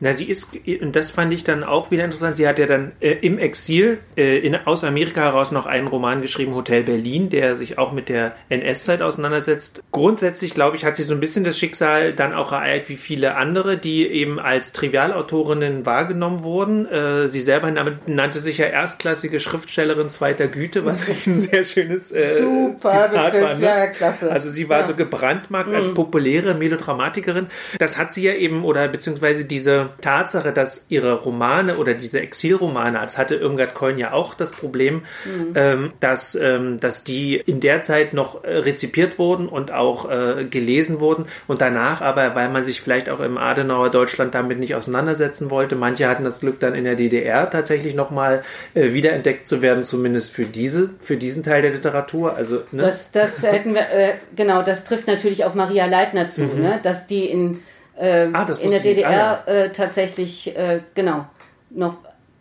Na, 0.00 0.12
sie 0.12 0.30
ist, 0.30 0.50
und 0.80 0.94
das 0.94 1.10
fand 1.10 1.32
ich 1.32 1.44
dann 1.44 1.64
auch 1.64 1.90
wieder 1.90 2.04
interessant, 2.04 2.36
sie 2.36 2.46
hat 2.46 2.58
ja 2.58 2.66
dann 2.66 2.92
äh, 3.00 3.12
im 3.12 3.38
Exil 3.38 3.98
äh, 4.16 4.38
in, 4.38 4.54
aus 4.54 4.84
Amerika 4.84 5.22
heraus 5.22 5.50
noch 5.50 5.66
einen 5.66 5.88
Roman 5.88 6.22
geschrieben, 6.22 6.54
Hotel 6.54 6.84
Berlin, 6.84 7.30
der 7.30 7.56
sich 7.56 7.78
auch 7.78 7.92
mit 7.92 8.08
der 8.08 8.36
NS-Zeit 8.48 9.02
auseinandersetzt. 9.02 9.82
Grundsätzlich, 9.90 10.54
glaube 10.54 10.76
ich, 10.76 10.84
hat 10.84 10.96
sie 10.96 11.02
so 11.02 11.14
ein 11.14 11.20
bisschen 11.20 11.44
das 11.44 11.58
Schicksal 11.58 12.12
dann 12.12 12.32
auch 12.32 12.52
ereilt 12.52 12.88
wie 12.88 12.96
viele 12.96 13.34
andere, 13.34 13.76
die 13.76 14.06
eben 14.06 14.38
als 14.38 14.72
Trivialautorinnen 14.72 15.84
wahrgenommen 15.84 16.42
wurden. 16.42 16.86
Äh, 16.86 17.28
sie 17.28 17.40
selber 17.40 17.70
nannte 18.06 18.40
sich 18.40 18.58
ja 18.58 18.66
erstklassige 18.66 19.40
Schriftstellerin 19.40 20.10
zweiter 20.10 20.46
Güte, 20.46 20.84
was 20.84 21.08
ich 21.08 21.26
ein 21.26 21.38
sehr 21.38 21.64
schönes 21.64 22.12
äh, 22.12 22.36
Super 22.36 23.06
Zitat 23.06 23.32
Begriff. 23.32 23.48
war. 23.48 23.54
Ne? 23.56 23.66
Ja, 23.66 23.86
klasse. 23.88 24.30
Also 24.30 24.48
sie 24.48 24.68
war 24.68 24.80
ja. 24.80 24.86
so 24.86 24.94
gebrandmarkt 24.94 25.70
mhm. 25.70 25.76
als 25.76 25.92
populäre 25.92 26.54
Melodramatikerin. 26.54 27.48
Das 27.78 27.98
hat 27.98 28.12
sie 28.12 28.22
ja 28.22 28.34
eben, 28.34 28.64
oder 28.64 28.86
beziehungsweise 28.88 29.44
diese 29.44 29.87
Tatsache, 30.00 30.52
dass 30.52 30.86
ihre 30.88 31.14
Romane 31.14 31.76
oder 31.76 31.94
diese 31.94 32.20
Exilromane, 32.20 32.98
als 32.98 33.18
hatte 33.18 33.36
Irmgard 33.36 33.74
Keun 33.74 33.98
ja 33.98 34.12
auch 34.12 34.34
das 34.34 34.52
Problem, 34.52 35.02
mhm. 35.24 35.52
ähm, 35.54 35.92
dass, 36.00 36.34
ähm, 36.34 36.78
dass 36.80 37.04
die 37.04 37.36
in 37.36 37.60
der 37.60 37.82
Zeit 37.82 38.12
noch 38.12 38.44
äh, 38.44 38.56
rezipiert 38.58 39.18
wurden 39.18 39.48
und 39.48 39.72
auch 39.72 40.10
äh, 40.10 40.44
gelesen 40.44 41.00
wurden 41.00 41.26
und 41.46 41.60
danach 41.60 42.00
aber, 42.00 42.34
weil 42.34 42.48
man 42.48 42.64
sich 42.64 42.80
vielleicht 42.80 43.08
auch 43.08 43.20
im 43.20 43.38
Adenauer 43.38 43.90
Deutschland 43.90 44.34
damit 44.34 44.58
nicht 44.58 44.74
auseinandersetzen 44.74 45.50
wollte, 45.50 45.76
manche 45.76 46.08
hatten 46.08 46.24
das 46.24 46.40
Glück 46.40 46.60
dann 46.60 46.74
in 46.74 46.84
der 46.84 46.96
DDR 46.96 47.50
tatsächlich 47.50 47.94
nochmal 47.94 48.42
äh, 48.74 48.92
wiederentdeckt 48.92 49.48
zu 49.48 49.62
werden, 49.62 49.82
zumindest 49.82 50.32
für 50.32 50.44
diese, 50.44 50.90
für 51.00 51.16
diesen 51.16 51.42
Teil 51.42 51.62
der 51.62 51.72
Literatur. 51.72 52.34
Also, 52.34 52.56
ne? 52.72 52.82
das, 52.82 53.10
das 53.10 53.42
hätten 53.42 53.74
wir, 53.74 53.88
äh, 53.90 54.14
genau, 54.36 54.62
das 54.62 54.84
trifft 54.84 55.06
natürlich 55.06 55.44
auf 55.44 55.54
Maria 55.54 55.86
Leitner 55.86 56.30
zu, 56.30 56.44
mhm. 56.44 56.62
ne? 56.62 56.80
dass 56.82 57.06
die 57.06 57.26
in 57.26 57.60
äh, 57.98 58.28
ah, 58.32 58.46
in 58.60 58.70
der 58.70 58.80
DDR 58.80 59.08
ah, 59.08 59.12
ja. 59.12 59.52
äh, 59.52 59.72
tatsächlich, 59.72 60.56
äh, 60.56 60.80
genau, 60.94 61.26
noch 61.70 61.96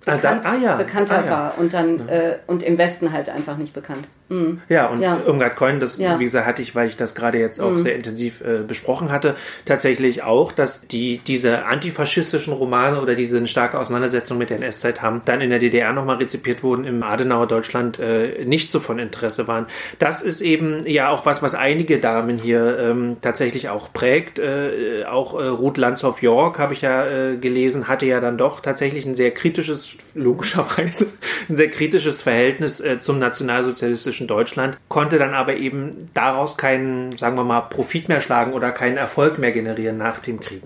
bekannt, 0.06 0.46
ah, 0.46 0.52
da, 0.52 0.52
ah, 0.52 0.56
ja. 0.56 0.76
bekannter 0.76 1.24
ah, 1.26 1.30
war 1.30 1.58
und 1.58 1.74
dann 1.74 2.08
äh, 2.08 2.38
und 2.48 2.64
im 2.64 2.78
Westen 2.78 3.12
halt 3.12 3.30
einfach 3.30 3.58
nicht 3.58 3.74
bekannt. 3.74 4.08
Mhm. 4.30 4.62
Ja, 4.70 4.88
und 4.88 5.02
ja. 5.02 5.20
Irmgard 5.26 5.56
Coin, 5.56 5.80
das, 5.80 5.98
ja. 5.98 6.20
wie 6.20 6.26
gesagt, 6.26 6.46
hatte 6.46 6.62
ich, 6.62 6.76
weil 6.76 6.88
ich 6.88 6.98
das 6.98 7.16
gerade 7.16 7.40
jetzt 7.40 7.60
auch 7.60 7.72
mhm. 7.72 7.80
sehr 7.80 7.96
intensiv 7.96 8.42
äh, 8.42 8.64
besprochen 8.68 9.12
hatte, 9.12 9.36
tatsächlich 9.66 10.24
auch, 10.24 10.52
dass 10.52 10.86
die, 10.88 11.20
diese 11.20 11.66
antifaschistischen 11.66 12.54
Romane 12.54 13.02
oder 13.02 13.16
diese 13.16 13.46
starke 13.48 13.80
Auseinandersetzung 13.80 14.38
mit 14.38 14.50
der 14.50 14.58
NS-Zeit 14.58 15.02
haben, 15.02 15.22
dann 15.26 15.42
in 15.42 15.50
der 15.50 15.60
DDR 15.60 15.94
nochmal 15.94 16.18
rezipiert 16.18 16.64
wurden, 16.64 16.84
im 16.84 17.04
Adenauer 17.04 17.48
Deutschland 17.48 18.00
äh, 18.00 18.44
nicht 18.46 18.72
so 18.72 18.80
von 18.80 19.00
Interesse 19.00 19.48
waren. 19.48 19.68
Das 20.00 20.22
ist 20.22 20.42
eben 20.42 20.86
ja 20.86 21.10
auch 21.10 21.26
was, 21.26 21.42
was 21.42 21.56
einige 21.56 22.00
Damen 22.00 22.38
hier 22.38 22.78
ähm, 22.80 23.18
tatsächlich 23.22 23.70
auch 23.70 23.94
prägt. 23.94 24.40
Äh, 24.40 25.06
auch 25.06 25.40
äh, 25.40 25.48
Ruth 25.48 25.78
Landshoff 25.78 26.22
York, 26.22 26.60
habe 26.60 26.74
ich 26.74 26.82
ja 26.82 27.06
äh, 27.06 27.38
gelesen, 27.38 27.88
hatte 27.88 28.06
ja 28.06 28.20
dann 28.20 28.38
doch 28.38 28.60
tatsächlich 28.60 29.06
ein 29.06 29.16
sehr 29.16 29.32
kritisches, 29.32 29.96
logischerweise, 30.16 31.08
ein 31.50 31.56
sehr 31.56 31.70
kritisches 31.70 32.22
Verhältnis 32.22 32.80
äh, 32.80 33.00
zum 33.00 33.20
nationalsozialistischen 33.20 34.17
zwischen 34.18 34.28
Deutschland, 34.28 34.78
konnte 34.88 35.20
dann 35.20 35.36
aber 35.36 35.56
eben 35.56 36.10
daraus 36.14 36.58
keinen, 36.58 37.18
sagen 37.18 37.38
wir 37.38 37.44
mal, 37.44 37.62
Profit 37.62 38.10
mehr 38.10 38.22
schlagen 38.22 38.54
oder 38.54 38.72
keinen 38.72 38.98
Erfolg 38.98 39.38
mehr 39.38 39.52
generieren 39.52 39.98
nach 39.98 40.20
dem 40.20 40.40
Krieg. 40.40 40.64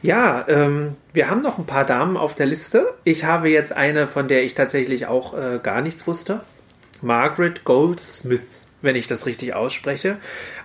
Ja, 0.00 0.46
ähm, 0.48 0.96
wir 1.12 1.28
haben 1.28 1.42
noch 1.42 1.58
ein 1.58 1.66
paar 1.66 1.84
Damen 1.84 2.16
auf 2.16 2.34
der 2.34 2.46
Liste. 2.46 2.94
Ich 3.04 3.24
habe 3.24 3.50
jetzt 3.50 3.76
eine, 3.76 4.06
von 4.06 4.28
der 4.28 4.44
ich 4.44 4.54
tatsächlich 4.54 5.06
auch 5.06 5.36
äh, 5.36 5.58
gar 5.62 5.82
nichts 5.82 6.06
wusste. 6.06 6.40
Margaret 7.02 7.64
Goldsmith, 7.64 8.40
wenn 8.80 8.96
ich 8.96 9.06
das 9.06 9.26
richtig 9.26 9.54
ausspreche. 9.54 10.16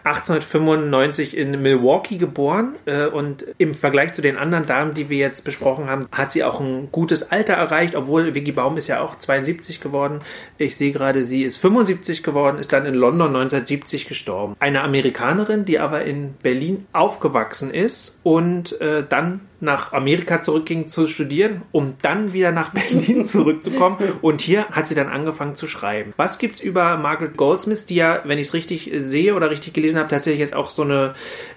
1895 0.04 1.36
in 1.38 1.62
Milwaukee 1.62 2.18
geboren 2.18 2.76
äh, 2.86 3.06
und 3.06 3.46
im 3.58 3.76
Vergleich 3.76 4.14
zu 4.14 4.22
den 4.22 4.38
anderen 4.38 4.66
Damen, 4.66 4.94
die 4.94 5.10
wir 5.10 5.18
jetzt 5.18 5.46
besprochen 5.46 5.90
haben, 5.90 6.08
hat 6.12 6.32
sie 6.32 6.44
auch 6.44 6.60
ein 6.60 6.90
gutes 6.92 7.32
Alter 7.32 7.54
erreicht, 7.54 7.96
obwohl 7.96 8.36
Vicky 8.36 8.52
Baum 8.52 8.78
ist 8.78 8.88
ja 8.88 9.02
auch 9.02 9.18
72 9.18 9.80
geworden. 9.80 10.20
Ich 10.58 10.76
sehe 10.76 10.92
gerade, 10.92 11.24
sie 11.24 11.44
ist 11.44 11.58
75 11.58 12.22
geworden, 12.24 12.60
ist 12.60 12.74
dann 12.74 12.86
in 12.86 12.96
London 12.96 13.28
1970 13.28 14.08
gestorben. 14.08 14.56
Eine 14.60 14.82
Amerikanerin, 14.82 15.66
die 15.66 15.80
aber 15.80 16.04
in 16.04 16.34
Berlin 16.42 16.86
aufgewachsen 16.92 17.72
ist 17.72 18.20
und 18.24 18.80
äh, 18.82 19.06
dann 19.08 19.42
nach 19.60 19.94
Amerika 19.94 20.42
zurückging 20.42 20.88
zu 20.88 21.08
studieren, 21.08 21.64
um 21.72 21.96
dann 22.02 22.34
wieder 22.34 22.52
nach 22.52 22.74
Berlin 22.74 23.26
zurückzukommen. 23.26 23.98
Und 24.22 24.42
hier 24.42 24.68
hat 24.70 24.88
sie 24.88 24.96
dann 24.96 25.08
angefangen 25.08 25.56
zu 25.56 25.68
schreiben. 25.68 26.14
Was 26.18 26.38
gibt's 26.38 26.62
über 26.62 26.98
Margaret 26.98 27.38
Goldsmith, 27.38 27.86
die 27.86 27.96
ja, 27.96 28.22
wenn 28.26 28.38
ich 28.38 28.48
es 28.48 28.54
richtig 28.54 28.92
sehe 28.96 29.36
oder 29.36 29.50
richtig 29.50 29.74
gelesen 29.74 30.00
habe, 30.00 30.10
tatsächlich 30.10 30.40
jetzt 30.40 30.56
auch 30.56 30.70
so 30.70 30.84
eine, 30.84 31.14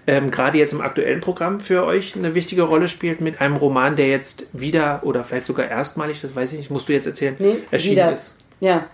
ähm, 0.07 0.31
gerade 0.31 0.59
jetzt 0.59 0.73
im 0.73 0.81
aktuellen 0.81 1.21
Programm 1.21 1.61
für 1.61 1.85
euch 1.85 2.15
eine 2.15 2.35
wichtige 2.35 2.63
Rolle 2.63 2.89
spielt 2.89 3.21
mit 3.21 3.41
einem 3.41 3.57
Roman, 3.57 3.97
der 3.97 4.09
jetzt 4.09 4.47
wieder 4.53 5.01
oder 5.03 5.25
vielleicht 5.25 5.47
sogar 5.47 5.69
erstmalig, 5.69 6.21
das 6.21 6.35
weiß 6.35 6.53
ich 6.53 6.59
nicht, 6.59 6.71
musst 6.71 6.89
du 6.89 6.93
jetzt 6.93 7.07
erzählen, 7.07 7.37
nee, 7.39 7.59
erschienen 7.71 7.97
wieder, 7.97 8.13
ist. 8.13 8.39
Ja, 8.61 8.87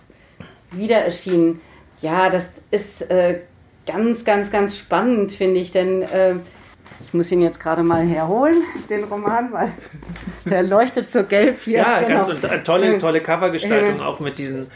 wieder 0.71 0.97
erschienen. 0.97 1.61
Ja, 2.01 2.29
das 2.29 2.49
ist 2.71 3.09
äh, 3.09 3.41
ganz, 3.85 4.25
ganz, 4.25 4.51
ganz 4.51 4.77
spannend, 4.77 5.31
finde 5.31 5.59
ich, 5.59 5.71
denn 5.71 6.01
äh, 6.01 6.35
ich 7.01 7.13
muss 7.13 7.31
ihn 7.31 7.41
jetzt 7.41 7.59
gerade 7.59 7.83
mal 7.83 8.05
herholen, 8.05 8.63
den 8.89 9.03
Roman, 9.05 9.51
weil 9.51 9.71
der 10.45 10.63
leuchtet 10.63 11.09
so 11.09 11.23
gelb 11.23 11.61
hier. 11.61 11.79
Ja, 11.79 12.01
genau. 12.01 12.25
ganz 12.25 12.29
und 12.29 12.63
tolle, 12.63 12.97
tolle 12.97 13.21
Covergestaltung, 13.21 14.01
auch 14.01 14.19
mit 14.19 14.37
diesen 14.37 14.67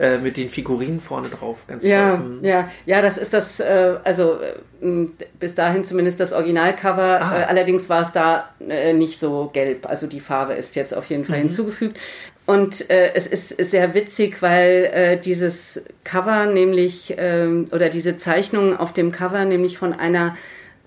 äh, 0.00 0.18
mit 0.18 0.36
den 0.36 0.48
Figurinen 0.48 1.00
vorne 1.00 1.28
drauf. 1.28 1.64
Ganz 1.66 1.84
ja, 1.84 2.16
toll. 2.16 2.26
Mhm. 2.26 2.44
ja, 2.44 2.68
ja, 2.86 3.02
das 3.02 3.18
ist 3.18 3.34
das, 3.34 3.58
äh, 3.58 3.96
also 4.04 4.38
äh, 4.80 5.06
bis 5.40 5.56
dahin 5.56 5.82
zumindest 5.82 6.20
das 6.20 6.32
Originalcover. 6.32 7.20
Ah. 7.20 7.40
Äh, 7.40 7.44
allerdings 7.44 7.90
war 7.90 8.02
es 8.02 8.12
da 8.12 8.48
äh, 8.60 8.92
nicht 8.92 9.18
so 9.18 9.50
gelb. 9.52 9.86
Also 9.86 10.06
die 10.06 10.20
Farbe 10.20 10.54
ist 10.54 10.76
jetzt 10.76 10.94
auf 10.94 11.06
jeden 11.06 11.24
Fall 11.24 11.38
Mhm. 11.38 11.42
hinzugefügt. 11.42 11.98
Und 12.46 12.88
äh, 12.88 13.12
es 13.14 13.26
ist 13.26 13.48
sehr 13.48 13.92
witzig, 13.94 14.40
weil 14.40 14.88
äh, 14.92 15.16
dieses 15.18 15.82
Cover 16.04 16.46
nämlich, 16.46 17.14
ähm, 17.18 17.66
oder 17.72 17.88
diese 17.90 18.16
Zeichnungen 18.16 18.76
auf 18.76 18.92
dem 18.92 19.12
Cover 19.12 19.44
nämlich 19.44 19.76
von 19.78 19.92
einer 19.92 20.36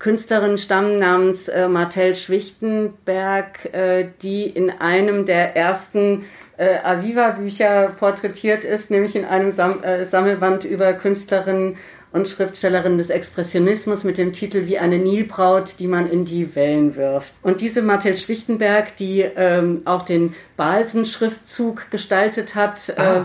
Künstlerin 0.02 0.58
stammen 0.58 0.98
namens 0.98 1.46
äh, 1.46 1.68
Martell 1.68 2.16
Schwichtenberg, 2.16 3.72
äh, 3.72 4.08
die 4.20 4.46
in 4.46 4.68
einem 4.68 5.26
der 5.26 5.56
ersten 5.56 6.24
äh, 6.56 6.78
Aviva-Bücher 6.82 7.92
porträtiert 7.96 8.64
ist, 8.64 8.90
nämlich 8.90 9.14
in 9.14 9.24
einem 9.24 9.52
Sam 9.52 9.80
äh, 9.84 10.04
Sammelband 10.04 10.64
über 10.64 10.92
Künstlerinnen 10.94 11.76
und 12.12 12.26
Schriftstellerinnen 12.26 12.98
des 12.98 13.10
Expressionismus 13.10 14.02
mit 14.02 14.18
dem 14.18 14.32
Titel 14.32 14.66
Wie 14.66 14.76
eine 14.76 14.98
Nilbraut, 14.98 15.76
die 15.78 15.86
man 15.86 16.10
in 16.10 16.24
die 16.24 16.54
Wellen 16.56 16.96
wirft. 16.96 17.32
Und 17.42 17.60
diese 17.60 17.80
Martell 17.80 18.16
Schwichtenberg, 18.16 18.96
die 18.96 19.20
ähm, 19.20 19.82
auch 19.84 20.02
den 20.02 20.34
Balsen-Schriftzug 20.56 21.90
gestaltet 21.92 22.56
hat, 22.56 22.92
Ah. 22.96 23.24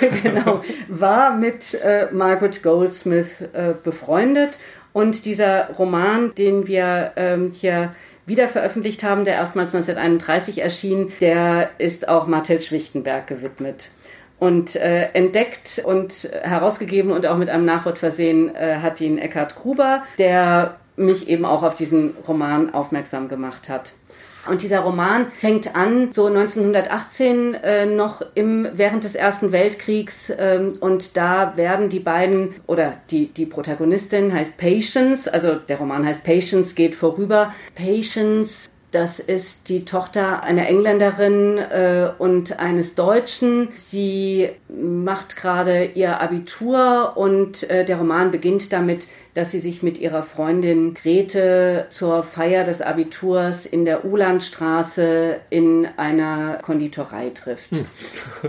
äh, 0.00 0.06
genau, 0.22 0.62
war 0.86 1.36
mit 1.36 1.74
äh, 1.74 2.06
Margaret 2.12 2.62
Goldsmith 2.62 3.42
äh, 3.52 3.74
befreundet. 3.82 4.60
Und 4.92 5.24
dieser 5.24 5.70
Roman, 5.70 6.34
den 6.34 6.66
wir 6.66 7.12
ähm, 7.16 7.50
hier 7.50 7.94
wieder 8.26 8.48
veröffentlicht 8.48 9.02
haben, 9.02 9.24
der 9.24 9.34
erstmals 9.34 9.74
1931 9.74 10.60
erschien, 10.60 11.12
der 11.20 11.70
ist 11.78 12.08
auch 12.08 12.26
Martell 12.26 12.60
Schwichtenberg 12.60 13.26
gewidmet. 13.26 13.90
Und 14.38 14.76
äh, 14.76 15.10
entdeckt 15.12 15.80
und 15.84 16.28
herausgegeben 16.42 17.12
und 17.12 17.26
auch 17.26 17.36
mit 17.36 17.48
einem 17.48 17.64
Nachwort 17.64 17.98
versehen 17.98 18.54
äh, 18.54 18.76
hat 18.76 19.00
ihn 19.00 19.18
Eckhard 19.18 19.54
Gruber, 19.54 20.02
der 20.18 20.76
mich 20.96 21.28
eben 21.28 21.44
auch 21.44 21.62
auf 21.62 21.74
diesen 21.74 22.14
Roman 22.26 22.74
aufmerksam 22.74 23.28
gemacht 23.28 23.68
hat. 23.68 23.92
Und 24.46 24.62
dieser 24.62 24.80
Roman 24.80 25.30
fängt 25.32 25.76
an, 25.76 26.12
so 26.12 26.26
1918 26.26 27.54
äh, 27.54 27.86
noch 27.86 28.22
im, 28.34 28.68
während 28.74 29.04
des 29.04 29.14
Ersten 29.14 29.52
Weltkriegs. 29.52 30.32
Ähm, 30.36 30.74
und 30.80 31.16
da 31.16 31.56
werden 31.56 31.88
die 31.88 32.00
beiden, 32.00 32.54
oder 32.66 32.94
die, 33.10 33.26
die 33.26 33.46
Protagonistin 33.46 34.32
heißt 34.32 34.56
Patience, 34.56 35.28
also 35.28 35.54
der 35.54 35.78
Roman 35.78 36.04
heißt 36.04 36.24
Patience, 36.24 36.74
geht 36.74 36.94
vorüber. 36.94 37.54
Patience 37.74 38.70
das 38.92 39.20
ist 39.20 39.70
die 39.70 39.86
Tochter 39.86 40.42
einer 40.42 40.68
Engländerin 40.68 41.56
äh, 41.56 42.10
und 42.18 42.58
eines 42.58 42.94
Deutschen. 42.94 43.68
Sie 43.74 44.50
macht 44.68 45.36
gerade 45.36 45.86
ihr 45.94 46.20
Abitur 46.20 47.14
und 47.16 47.68
äh, 47.70 47.86
der 47.86 47.96
Roman 47.96 48.30
beginnt 48.30 48.70
damit, 48.70 49.06
dass 49.34 49.50
sie 49.50 49.60
sich 49.60 49.82
mit 49.82 49.98
ihrer 49.98 50.22
Freundin 50.22 50.94
Grete 50.94 51.86
zur 51.90 52.22
Feier 52.22 52.64
des 52.64 52.82
Abiturs 52.82 53.66
in 53.66 53.84
der 53.84 54.04
Ulandstraße 54.04 55.40
in 55.50 55.88
einer 55.96 56.58
Konditorei 56.62 57.30
trifft. 57.30 57.70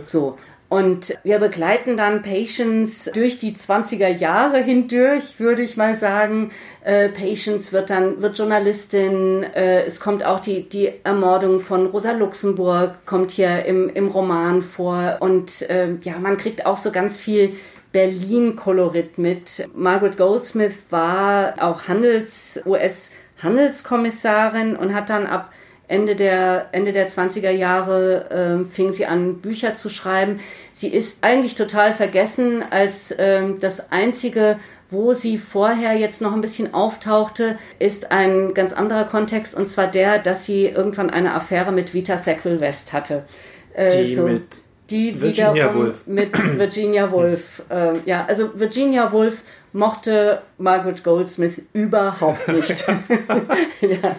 So. 0.03 0.37
Und 0.73 1.13
wir 1.23 1.37
begleiten 1.37 1.97
dann 1.97 2.23
Patience 2.23 3.07
durch 3.13 3.37
die 3.37 3.53
20er 3.53 4.07
Jahre 4.07 4.57
hindurch, 4.57 5.39
würde 5.39 5.61
ich 5.61 5.77
mal 5.77 5.97
sagen. 5.97 6.49
Äh, 6.83 7.09
Patience 7.09 7.71
wird 7.71 7.91
dann, 7.91 8.23
wird 8.23 8.39
Journalistin. 8.39 9.43
Äh, 9.43 9.83
es 9.83 9.99
kommt 9.99 10.25
auch 10.25 10.39
die, 10.39 10.67
die 10.67 10.91
Ermordung 11.03 11.59
von 11.59 11.85
Rosa 11.85 12.13
Luxemburg, 12.13 13.05
kommt 13.05 13.29
hier 13.29 13.65
im, 13.65 13.87
im 13.87 14.07
Roman 14.07 14.63
vor. 14.63 15.17
Und 15.19 15.61
äh, 15.69 15.89
ja, 16.01 16.17
man 16.17 16.37
kriegt 16.37 16.65
auch 16.65 16.79
so 16.79 16.91
ganz 16.91 17.19
viel 17.19 17.55
Berlin-Kolorit 17.93 19.17
mit. 19.17 19.69
Margaret 19.73 20.17
Goldsmith 20.17 20.83
war 20.89 21.53
auch 21.59 21.87
Handels, 21.87 22.59
US-Handelskommissarin 22.65 24.75
und 24.75 24.93
hat 24.93 25.09
dann 25.09 25.25
ab 25.25 25.53
Ende 25.87 26.15
der, 26.15 26.69
Ende 26.71 26.91
der 26.91 27.09
20er 27.09 27.51
Jahre 27.51 28.29
äh, 28.29 28.73
fing 28.73 28.91
sie 28.91 29.05
an, 29.05 29.41
Bücher 29.41 29.75
zu 29.75 29.89
schreiben. 29.89 30.39
Sie 30.73 30.87
ist 30.87 31.23
eigentlich 31.23 31.55
total 31.55 31.93
vergessen 31.93 32.63
als 32.69 33.13
ähm, 33.17 33.59
das 33.59 33.91
einzige, 33.91 34.59
wo 34.89 35.13
sie 35.13 35.37
vorher 35.37 35.93
jetzt 35.93 36.21
noch 36.21 36.33
ein 36.33 36.41
bisschen 36.41 36.73
auftauchte, 36.73 37.57
ist 37.79 38.11
ein 38.11 38.53
ganz 38.53 38.73
anderer 38.73 39.05
Kontext 39.05 39.55
und 39.55 39.69
zwar 39.69 39.87
der, 39.87 40.19
dass 40.19 40.45
sie 40.45 40.65
irgendwann 40.65 41.09
eine 41.09 41.33
Affäre 41.33 41.71
mit 41.71 41.93
Vita 41.93 42.17
Sackville 42.17 42.59
West 42.59 42.93
hatte. 42.93 43.25
Äh, 43.73 44.05
Die 44.05 44.15
mit 44.15 44.62
die 44.89 45.19
Virginia 45.19 45.53
wiederum 45.53 45.75
Woolf. 45.75 46.07
mit 46.07 46.57
Virginia 46.57 47.11
Woolf. 47.11 47.63
äh, 47.69 47.93
ja, 48.05 48.25
also 48.25 48.59
Virginia 48.59 49.11
Woolf 49.11 49.43
mochte 49.71 50.41
Margaret 50.57 51.03
Goldsmith 51.03 51.61
überhaupt 51.73 52.47
nicht. 52.47 52.85
ja. 53.81 54.15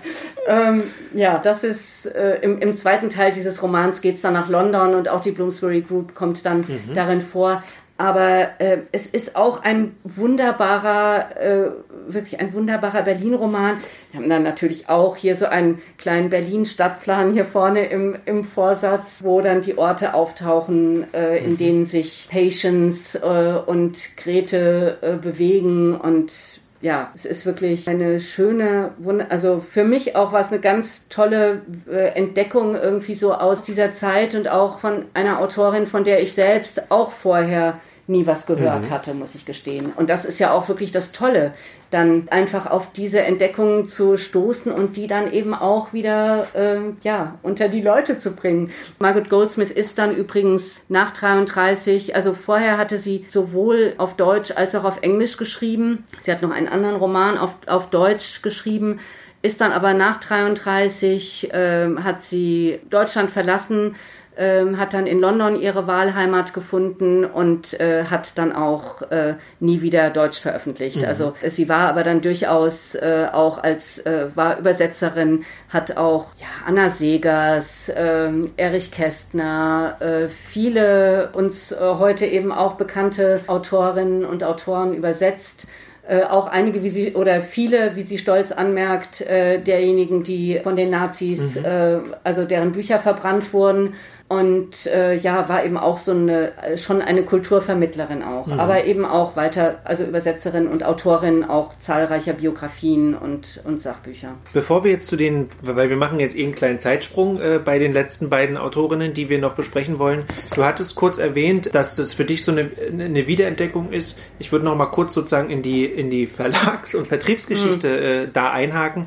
Ähm, 0.46 0.84
ja, 1.14 1.38
das 1.38 1.64
ist 1.64 2.06
äh, 2.06 2.40
im, 2.42 2.58
im 2.58 2.74
zweiten 2.74 3.08
Teil 3.08 3.32
dieses 3.32 3.62
Romans 3.62 4.00
geht 4.00 4.16
es 4.16 4.20
dann 4.20 4.34
nach 4.34 4.48
London 4.48 4.94
und 4.94 5.08
auch 5.08 5.20
die 5.20 5.30
Bloomsbury 5.30 5.82
Group 5.82 6.14
kommt 6.14 6.44
dann 6.44 6.64
darin 6.92 7.20
vor. 7.20 7.62
Aber 7.96 8.60
äh, 8.60 8.78
es 8.90 9.06
ist 9.06 9.36
auch 9.36 9.62
ein 9.62 9.94
wunderbarer, 10.02 11.36
äh, 11.36 11.70
wirklich 12.08 12.40
ein 12.40 12.52
wunderbarer 12.52 13.02
Berlin-Roman. 13.02 13.78
Wir 14.10 14.20
haben 14.20 14.28
dann 14.28 14.42
natürlich 14.42 14.88
auch 14.88 15.14
hier 15.14 15.36
so 15.36 15.46
einen 15.46 15.80
kleinen 15.96 16.28
Berlin-Stadtplan 16.28 17.32
hier 17.32 17.44
vorne 17.44 17.86
im, 17.86 18.16
im 18.24 18.42
Vorsatz, 18.42 19.20
wo 19.22 19.40
dann 19.40 19.60
die 19.60 19.78
Orte 19.78 20.14
auftauchen, 20.14 21.14
äh, 21.14 21.38
in 21.38 21.56
denen 21.56 21.86
sich 21.86 22.28
Patience 22.28 23.14
äh, 23.14 23.60
und 23.64 24.16
Grete 24.16 24.98
äh, 25.00 25.16
bewegen 25.16 25.94
und 25.94 26.60
ja, 26.84 27.10
es 27.14 27.24
ist 27.24 27.46
wirklich 27.46 27.88
eine 27.88 28.20
schöne, 28.20 28.90
also 29.30 29.60
für 29.60 29.84
mich 29.84 30.16
auch 30.16 30.32
war 30.32 30.42
es 30.42 30.48
eine 30.48 30.60
ganz 30.60 31.08
tolle 31.08 31.62
äh, 31.90 32.08
Entdeckung 32.08 32.74
irgendwie 32.74 33.14
so 33.14 33.32
aus 33.32 33.62
dieser 33.62 33.92
Zeit 33.92 34.34
und 34.34 34.48
auch 34.48 34.80
von 34.80 35.06
einer 35.14 35.40
Autorin, 35.40 35.86
von 35.86 36.04
der 36.04 36.22
ich 36.22 36.34
selbst 36.34 36.90
auch 36.90 37.10
vorher 37.10 37.80
nie 38.06 38.26
was 38.26 38.46
gehört 38.46 38.90
hatte, 38.90 39.14
muss 39.14 39.34
ich 39.34 39.46
gestehen. 39.46 39.92
Und 39.96 40.10
das 40.10 40.24
ist 40.24 40.38
ja 40.38 40.52
auch 40.52 40.68
wirklich 40.68 40.92
das 40.92 41.12
Tolle, 41.12 41.54
dann 41.90 42.28
einfach 42.30 42.66
auf 42.66 42.92
diese 42.92 43.22
Entdeckungen 43.22 43.86
zu 43.86 44.16
stoßen 44.16 44.72
und 44.72 44.96
die 44.96 45.06
dann 45.06 45.32
eben 45.32 45.54
auch 45.54 45.92
wieder 45.92 46.48
ähm, 46.54 46.96
ja 47.02 47.38
unter 47.42 47.68
die 47.68 47.80
Leute 47.80 48.18
zu 48.18 48.32
bringen. 48.32 48.70
Margaret 48.98 49.30
Goldsmith 49.30 49.70
ist 49.70 49.98
dann 49.98 50.14
übrigens 50.14 50.82
nach 50.88 51.12
33, 51.12 52.14
also 52.14 52.34
vorher 52.34 52.76
hatte 52.76 52.98
sie 52.98 53.24
sowohl 53.28 53.94
auf 53.96 54.16
Deutsch 54.16 54.50
als 54.50 54.74
auch 54.74 54.84
auf 54.84 55.02
Englisch 55.02 55.36
geschrieben. 55.36 56.04
Sie 56.20 56.32
hat 56.32 56.42
noch 56.42 56.50
einen 56.50 56.68
anderen 56.68 56.96
Roman 56.96 57.38
auf, 57.38 57.54
auf 57.66 57.90
Deutsch 57.90 58.42
geschrieben, 58.42 58.98
ist 59.40 59.60
dann 59.60 59.72
aber 59.72 59.94
nach 59.94 60.20
33 60.20 61.50
ähm, 61.52 62.02
hat 62.02 62.22
sie 62.22 62.80
Deutschland 62.90 63.30
verlassen 63.30 63.94
ähm, 64.36 64.78
hat 64.78 64.94
dann 64.94 65.06
in 65.06 65.20
London 65.20 65.60
ihre 65.60 65.86
Wahlheimat 65.86 66.54
gefunden 66.54 67.24
und 67.24 67.78
äh, 67.80 68.04
hat 68.04 68.36
dann 68.38 68.52
auch 68.52 69.02
äh, 69.10 69.34
nie 69.60 69.80
wieder 69.80 70.10
Deutsch 70.10 70.40
veröffentlicht. 70.40 71.02
Mhm. 71.02 71.04
Also 71.04 71.34
sie 71.46 71.68
war 71.68 71.88
aber 71.88 72.02
dann 72.02 72.20
durchaus 72.20 72.94
äh, 72.94 73.28
auch 73.32 73.62
als 73.62 73.98
äh, 73.98 74.26
war 74.34 74.58
Übersetzerin, 74.58 75.44
hat 75.68 75.96
auch 75.96 76.26
ja, 76.38 76.46
Anna 76.66 76.88
Segers, 76.88 77.88
äh, 77.88 78.30
Erich 78.56 78.90
Kästner, 78.90 79.96
äh, 80.00 80.28
viele 80.28 81.30
uns 81.34 81.72
äh, 81.72 81.76
heute 81.80 82.26
eben 82.26 82.52
auch 82.52 82.74
bekannte 82.74 83.40
Autorinnen 83.46 84.24
und 84.24 84.42
Autoren 84.44 84.94
übersetzt. 84.94 85.66
Äh, 86.06 86.24
auch 86.24 86.48
einige, 86.48 86.82
wie 86.82 86.90
sie 86.90 87.14
oder 87.14 87.40
viele, 87.40 87.96
wie 87.96 88.02
sie 88.02 88.18
stolz 88.18 88.52
anmerkt, 88.52 89.22
äh, 89.22 89.58
derjenigen, 89.58 90.22
die 90.22 90.60
von 90.62 90.76
den 90.76 90.90
Nazis, 90.90 91.54
mhm. 91.54 91.64
äh, 91.64 92.00
also 92.24 92.44
deren 92.44 92.72
Bücher 92.72 92.98
verbrannt 92.98 93.54
wurden 93.54 93.94
und 94.34 94.86
äh, 94.86 95.14
ja, 95.14 95.48
war 95.48 95.64
eben 95.64 95.76
auch 95.76 95.98
so 95.98 96.12
eine, 96.12 96.52
schon 96.76 97.00
eine 97.00 97.22
Kulturvermittlerin 97.22 98.22
auch, 98.22 98.46
mhm. 98.46 98.58
aber 98.58 98.84
eben 98.84 99.04
auch 99.04 99.36
weiter, 99.36 99.78
also 99.84 100.04
Übersetzerin 100.04 100.66
und 100.66 100.84
Autorin 100.84 101.44
auch 101.44 101.76
zahlreicher 101.78 102.32
Biografien 102.32 103.14
und, 103.14 103.62
und 103.64 103.80
Sachbücher. 103.80 104.34
Bevor 104.52 104.84
wir 104.84 104.90
jetzt 104.90 105.06
zu 105.06 105.16
den, 105.16 105.48
weil 105.62 105.90
wir 105.90 105.96
machen 105.96 106.20
jetzt 106.20 106.36
eh 106.36 106.44
einen 106.44 106.54
kleinen 106.54 106.78
Zeitsprung 106.78 107.40
äh, 107.40 107.60
bei 107.64 107.78
den 107.78 107.92
letzten 107.92 108.30
beiden 108.30 108.56
Autorinnen, 108.56 109.14
die 109.14 109.28
wir 109.28 109.38
noch 109.38 109.54
besprechen 109.54 109.98
wollen. 109.98 110.24
Du 110.54 110.64
hattest 110.64 110.94
kurz 110.94 111.18
erwähnt, 111.18 111.74
dass 111.74 111.96
das 111.96 112.14
für 112.14 112.24
dich 112.24 112.44
so 112.44 112.52
eine, 112.52 112.70
eine 112.90 113.26
Wiederentdeckung 113.26 113.92
ist. 113.92 114.18
Ich 114.38 114.52
würde 114.52 114.64
noch 114.64 114.76
mal 114.76 114.86
kurz 114.86 115.14
sozusagen 115.14 115.50
in 115.50 115.62
die, 115.62 115.84
in 115.84 116.10
die 116.10 116.26
Verlags- 116.26 116.94
und 116.94 117.06
Vertriebsgeschichte 117.06 117.88
mhm. 117.88 118.28
äh, 118.28 118.28
da 118.32 118.50
einhaken. 118.50 119.06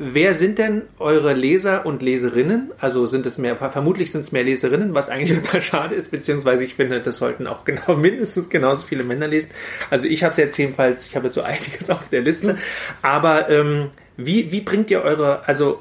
Wer 0.00 0.34
sind 0.34 0.58
denn 0.58 0.82
eure 1.00 1.34
Leser 1.34 1.84
und 1.84 2.02
Leserinnen? 2.02 2.70
Also 2.78 3.06
sind 3.06 3.26
es 3.26 3.36
mehr, 3.36 3.56
vermutlich 3.56 4.12
sind 4.12 4.20
es 4.20 4.30
mehr 4.30 4.44
Leserinnen, 4.44 4.94
was 4.94 5.08
eigentlich 5.08 5.36
total 5.42 5.62
schade 5.62 5.94
ist, 5.96 6.12
beziehungsweise 6.12 6.64
ich 6.64 6.74
finde, 6.74 7.00
das 7.00 7.18
sollten 7.18 7.48
auch 7.48 7.64
genau 7.64 7.96
mindestens 7.96 8.48
genauso 8.48 8.86
viele 8.86 9.02
Männer 9.02 9.26
lesen. 9.26 9.50
Also 9.90 10.06
ich 10.06 10.22
habe 10.22 10.30
es 10.30 10.38
jetzt 10.38 10.56
jedenfalls, 10.56 11.06
ich 11.06 11.16
habe 11.16 11.26
jetzt 11.26 11.34
so 11.34 11.42
einiges 11.42 11.90
auf 11.90 12.08
der 12.08 12.20
Liste. 12.20 12.58
Aber 13.02 13.50
ähm, 13.50 13.90
wie, 14.16 14.52
wie 14.52 14.60
bringt 14.60 14.90
ihr 14.90 15.02
eure, 15.02 15.46
also 15.48 15.80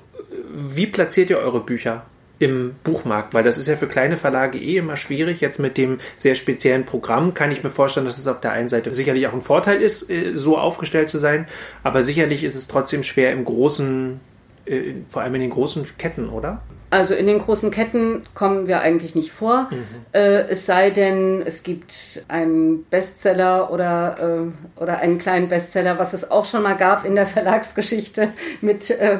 wie 0.51 0.87
platziert 0.87 1.29
ihr 1.29 1.37
eure 1.37 1.63
Bücher? 1.63 2.05
Im 2.39 2.75
Buchmarkt, 2.83 3.33
weil 3.33 3.43
das 3.43 3.57
ist 3.57 3.67
ja 3.67 3.75
für 3.75 3.87
kleine 3.87 4.17
Verlage 4.17 4.59
eh 4.59 4.77
immer 4.77 4.97
schwierig. 4.97 5.41
Jetzt 5.41 5.59
mit 5.59 5.77
dem 5.77 5.99
sehr 6.17 6.35
speziellen 6.35 6.85
Programm 6.85 7.33
kann 7.33 7.51
ich 7.51 7.63
mir 7.63 7.69
vorstellen, 7.69 8.05
dass 8.05 8.17
es 8.17 8.27
auf 8.27 8.41
der 8.41 8.51
einen 8.51 8.69
Seite 8.69 8.93
sicherlich 8.93 9.27
auch 9.27 9.33
ein 9.33 9.41
Vorteil 9.41 9.81
ist, 9.81 10.09
äh, 10.09 10.35
so 10.35 10.57
aufgestellt 10.57 11.09
zu 11.09 11.17
sein, 11.17 11.47
aber 11.83 12.03
sicherlich 12.03 12.43
ist 12.43 12.55
es 12.55 12.67
trotzdem 12.67 13.03
schwer 13.03 13.31
im 13.31 13.45
großen, 13.45 14.19
äh, 14.65 14.93
vor 15.09 15.23
allem 15.23 15.35
in 15.35 15.41
den 15.41 15.49
großen 15.49 15.85
Ketten, 15.97 16.29
oder? 16.29 16.61
Also 16.89 17.13
in 17.13 17.27
den 17.27 17.39
großen 17.39 17.69
Ketten 17.69 18.23
kommen 18.33 18.67
wir 18.67 18.79
eigentlich 18.79 19.13
nicht 19.13 19.31
vor. 19.31 19.67
Mhm. 19.69 19.83
Äh, 20.13 20.47
es 20.47 20.65
sei 20.65 20.89
denn, 20.89 21.43
es 21.45 21.63
gibt 21.63 22.23
einen 22.29 22.85
Bestseller 22.85 23.71
oder, 23.71 24.45
äh, 24.77 24.81
oder 24.81 24.99
einen 24.99 25.17
kleinen 25.17 25.49
Bestseller, 25.49 25.99
was 25.99 26.13
es 26.13 26.31
auch 26.31 26.45
schon 26.45 26.63
mal 26.63 26.77
gab 26.77 27.03
in 27.03 27.15
der 27.15 27.25
Verlagsgeschichte 27.27 28.29
mit 28.61 28.89
äh, 28.89 29.19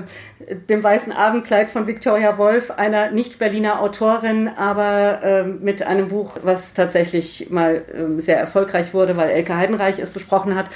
dem 0.70 0.82
weißen 0.82 1.12
Abendkleid 1.12 1.70
von 1.70 1.88
Victoria 1.88 2.38
Wolf, 2.38 2.72
einer 2.72 3.12
nicht-Berliner 3.12 3.82
Autorin, 3.82 4.48
aber 4.48 5.22
äh, 5.24 5.44
mit 5.44 5.84
einem 5.84 6.08
Buch, 6.08 6.36
was 6.44 6.74
tatsächlich 6.74 7.50
mal 7.50 7.84
äh, 7.94 8.22
sehr 8.22 8.40
erfolgreich 8.40 8.94
wurde, 8.94 9.18
weil 9.18 9.30
Elke 9.30 9.58
Heidenreich 9.58 10.00
es 10.00 10.12
besprochen 10.12 10.56
hat. 10.56 10.70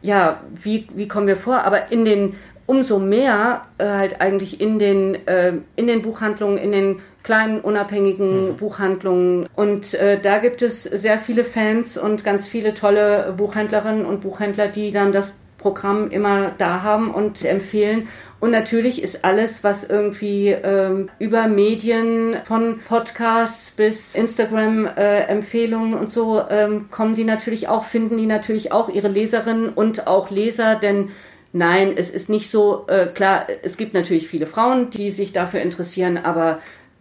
Ja, 0.00 0.40
wie, 0.54 0.86
wie 0.94 1.08
kommen 1.08 1.26
wir 1.26 1.36
vor? 1.36 1.64
Aber 1.64 1.90
in 1.90 2.04
den 2.04 2.36
umso 2.68 2.98
mehr 2.98 3.62
äh, 3.78 3.86
halt 3.86 4.20
eigentlich 4.20 4.60
in 4.60 4.78
den, 4.78 5.26
äh, 5.26 5.54
in 5.74 5.86
den 5.86 6.02
Buchhandlungen, 6.02 6.58
in 6.58 6.70
den 6.70 7.00
kleinen 7.22 7.60
unabhängigen 7.60 8.50
mhm. 8.50 8.56
Buchhandlungen. 8.56 9.48
Und 9.56 9.94
äh, 9.94 10.20
da 10.20 10.36
gibt 10.36 10.60
es 10.60 10.82
sehr 10.82 11.18
viele 11.18 11.44
Fans 11.44 11.96
und 11.96 12.24
ganz 12.24 12.46
viele 12.46 12.74
tolle 12.74 13.34
Buchhändlerinnen 13.36 14.04
und 14.04 14.20
Buchhändler, 14.20 14.68
die 14.68 14.90
dann 14.90 15.12
das 15.12 15.34
Programm 15.56 16.10
immer 16.10 16.52
da 16.58 16.82
haben 16.82 17.10
und 17.12 17.42
empfehlen. 17.42 18.08
Und 18.40 18.52
natürlich 18.52 19.02
ist 19.02 19.24
alles, 19.24 19.64
was 19.64 19.82
irgendwie 19.82 20.50
ähm, 20.50 21.08
über 21.18 21.48
Medien 21.48 22.36
von 22.44 22.78
Podcasts 22.86 23.72
bis 23.72 24.14
Instagram-Empfehlungen 24.14 25.94
äh, 25.94 25.96
und 25.96 26.12
so 26.12 26.42
ähm, 26.48 26.88
kommen 26.90 27.16
die 27.16 27.24
natürlich 27.24 27.68
auch, 27.68 27.84
finden 27.84 28.16
die 28.16 28.26
natürlich 28.26 28.70
auch 28.70 28.88
ihre 28.88 29.08
Leserinnen 29.08 29.70
und 29.70 30.06
auch 30.06 30.30
Leser, 30.30 30.76
denn 30.76 31.10
Nein, 31.52 31.94
es 31.96 32.10
ist 32.10 32.28
nicht 32.28 32.50
so, 32.50 32.86
äh, 32.88 33.06
klar, 33.06 33.46
es 33.62 33.76
gibt 33.76 33.94
natürlich 33.94 34.28
viele 34.28 34.46
Frauen, 34.46 34.90
die 34.90 35.10
sich 35.10 35.32
dafür 35.32 35.60
interessieren, 35.60 36.18
aber 36.18 36.58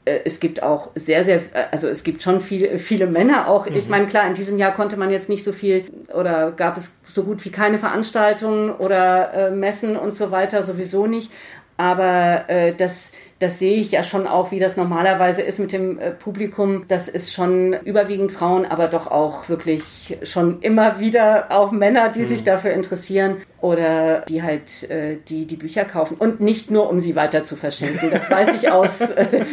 äh, 0.08 0.22
es 0.24 0.40
gibt 0.40 0.64
auch 0.64 0.90
sehr, 0.96 1.24
sehr, 1.24 1.38
äh, 1.54 1.66
also 1.72 1.88
es 1.88 2.04
gibt 2.04 2.24
schon 2.24 2.40
viele, 2.40 2.78
viele 2.78 3.08
Männer 3.08 3.50
auch. 3.50 3.70
Mhm. 3.70 3.76
Ich 3.76 3.90
meine, 3.90 4.08
klar, 4.08 4.26
in 4.26 4.34
diesem 4.34 4.58
Jahr 4.58 4.74
konnte 4.74 4.98
man 4.98 5.10
jetzt 5.10 5.30
nicht 5.30 5.44
so 5.44 5.52
viel 5.52 5.86
oder 6.14 6.52
gab 6.52 6.78
es 6.78 6.94
so 7.04 7.24
gut 7.24 7.44
wie 7.46 7.52
keine 7.52 7.78
Veranstaltungen 7.78 8.72
oder 8.72 9.34
äh, 9.34 9.52
Messen 9.52 9.98
und 9.98 10.16
so 10.16 10.32
weiter, 10.32 10.64
sowieso 10.64 11.08
nicht. 11.08 11.32
Aber 11.76 12.50
äh, 12.50 12.74
das, 12.74 13.12
das 13.40 13.60
sehe 13.60 13.76
ich 13.76 13.92
ja 13.92 14.02
schon 14.02 14.28
auch, 14.28 14.52
wie 14.52 14.60
das 14.60 14.78
normalerweise 14.78 15.42
ist 15.42 15.60
mit 15.60 15.72
dem 15.72 16.00
äh, 16.00 16.12
Publikum. 16.12 16.86
Das 16.88 17.08
ist 17.08 17.34
schon 17.34 17.74
überwiegend 17.74 18.32
Frauen, 18.32 18.66
aber 18.66 18.88
doch 18.88 19.08
auch 19.12 19.48
wirklich 19.50 20.18
schon 20.24 20.62
immer 20.62 21.00
wieder 21.00 21.52
auch 21.52 21.72
Männer, 21.72 22.10
die 22.10 22.22
mhm. 22.22 22.28
sich 22.28 22.44
dafür 22.44 22.72
interessieren 22.72 23.38
oder 23.60 24.22
die 24.22 24.44
halt 24.44 24.84
äh, 24.90 25.18
die 25.28 25.46
die 25.46 25.56
Bücher 25.56 25.84
kaufen 25.84 26.16
und 26.18 26.40
nicht 26.40 26.70
nur 26.70 26.90
um 26.90 27.00
sie 27.00 27.16
weiter 27.16 27.44
zu 27.44 27.56
verschenken. 27.56 28.12
Das 28.12 28.30
weiß 28.30 28.54
ich 28.54 28.70
aus 28.72 29.02
äh, 29.10 29.46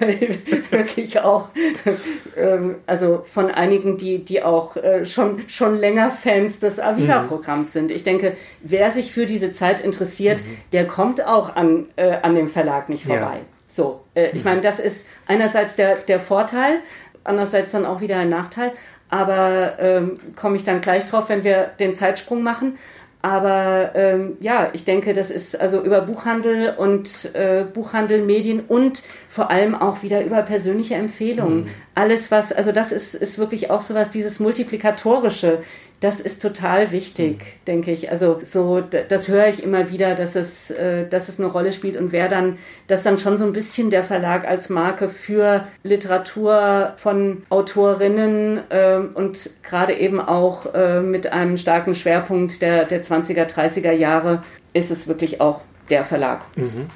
wirklich 0.70 1.20
auch 1.20 1.50
äh, 1.54 2.58
also 2.86 3.24
von 3.28 3.50
einigen, 3.50 3.98
die 3.98 4.24
die 4.24 4.42
auch 4.42 4.76
äh, 4.76 5.04
schon 5.04 5.42
schon 5.48 5.74
länger 5.74 6.10
Fans 6.10 6.60
des 6.60 6.80
Aviva 6.80 7.20
Programms 7.24 7.68
mhm. 7.68 7.72
sind. 7.72 7.90
Ich 7.90 8.04
denke, 8.04 8.36
wer 8.62 8.90
sich 8.90 9.12
für 9.12 9.26
diese 9.26 9.52
Zeit 9.52 9.80
interessiert, 9.80 10.40
mhm. 10.40 10.56
der 10.72 10.86
kommt 10.86 11.26
auch 11.26 11.54
an 11.54 11.88
äh, 11.96 12.16
an 12.22 12.34
dem 12.34 12.48
Verlag 12.48 12.88
nicht 12.88 13.04
vorbei. 13.04 13.36
Ja. 13.36 13.46
So, 13.68 14.00
äh, 14.14 14.30
ich 14.30 14.44
mhm. 14.44 14.50
meine, 14.50 14.60
das 14.62 14.78
ist 14.78 15.06
einerseits 15.26 15.76
der 15.76 15.96
der 15.96 16.20
Vorteil, 16.20 16.78
andererseits 17.22 17.72
dann 17.72 17.84
auch 17.84 18.00
wieder 18.00 18.16
ein 18.16 18.30
Nachteil. 18.30 18.72
Aber 19.10 19.78
ähm, 19.78 20.14
komme 20.36 20.56
ich 20.56 20.64
dann 20.64 20.80
gleich 20.80 21.04
drauf, 21.04 21.28
wenn 21.28 21.44
wir 21.44 21.72
den 21.78 21.94
Zeitsprung 21.94 22.42
machen. 22.42 22.78
Aber 23.22 23.92
ähm, 23.94 24.36
ja, 24.40 24.70
ich 24.72 24.84
denke, 24.84 25.14
das 25.14 25.30
ist 25.30 25.58
also 25.58 25.80
über 25.80 26.00
Buchhandel 26.00 26.74
und 26.76 27.32
äh, 27.34 27.64
Buchhandel, 27.72 28.22
Medien 28.22 28.60
und 28.66 29.04
vor 29.28 29.48
allem 29.48 29.76
auch 29.76 30.02
wieder 30.02 30.24
über 30.24 30.42
persönliche 30.42 30.96
Empfehlungen. 30.96 31.64
Mhm. 31.64 31.70
Alles, 31.94 32.32
was, 32.32 32.52
also 32.52 32.72
das 32.72 32.90
ist, 32.90 33.14
ist 33.14 33.38
wirklich 33.38 33.70
auch 33.70 33.80
so 33.80 33.94
was, 33.94 34.10
dieses 34.10 34.40
Multiplikatorische, 34.40 35.62
das 36.02 36.18
ist 36.18 36.42
total 36.42 36.90
wichtig, 36.90 37.38
mhm. 37.38 37.64
denke 37.66 37.92
ich. 37.92 38.10
Also 38.10 38.40
so, 38.42 38.80
das 38.80 39.28
höre 39.28 39.46
ich 39.46 39.62
immer 39.62 39.90
wieder, 39.90 40.16
dass 40.16 40.34
es, 40.34 40.70
äh, 40.72 41.06
dass 41.08 41.28
es 41.28 41.38
eine 41.38 41.48
Rolle 41.48 41.72
spielt 41.72 41.96
und 41.96 42.10
wer 42.10 42.28
dann, 42.28 42.58
dass 42.88 43.04
dann 43.04 43.18
schon 43.18 43.38
so 43.38 43.44
ein 43.44 43.52
bisschen 43.52 43.88
der 43.88 44.02
Verlag 44.02 44.44
als 44.46 44.68
Marke 44.68 45.08
für 45.08 45.68
Literatur 45.84 46.94
von 46.96 47.44
Autorinnen 47.50 48.62
äh, 48.70 48.96
und 48.96 49.50
gerade 49.62 49.94
eben 49.94 50.20
auch 50.20 50.74
äh, 50.74 51.00
mit 51.00 51.32
einem 51.32 51.56
starken 51.56 51.94
Schwerpunkt 51.94 52.60
der, 52.60 52.84
der 52.84 53.04
20er, 53.04 53.46
30er 53.46 53.92
Jahre 53.92 54.42
ist 54.72 54.90
es 54.90 55.06
wirklich 55.06 55.40
auch 55.40 55.60
der 55.88 56.02
Verlag. 56.02 56.44
Mhm. 56.56 56.88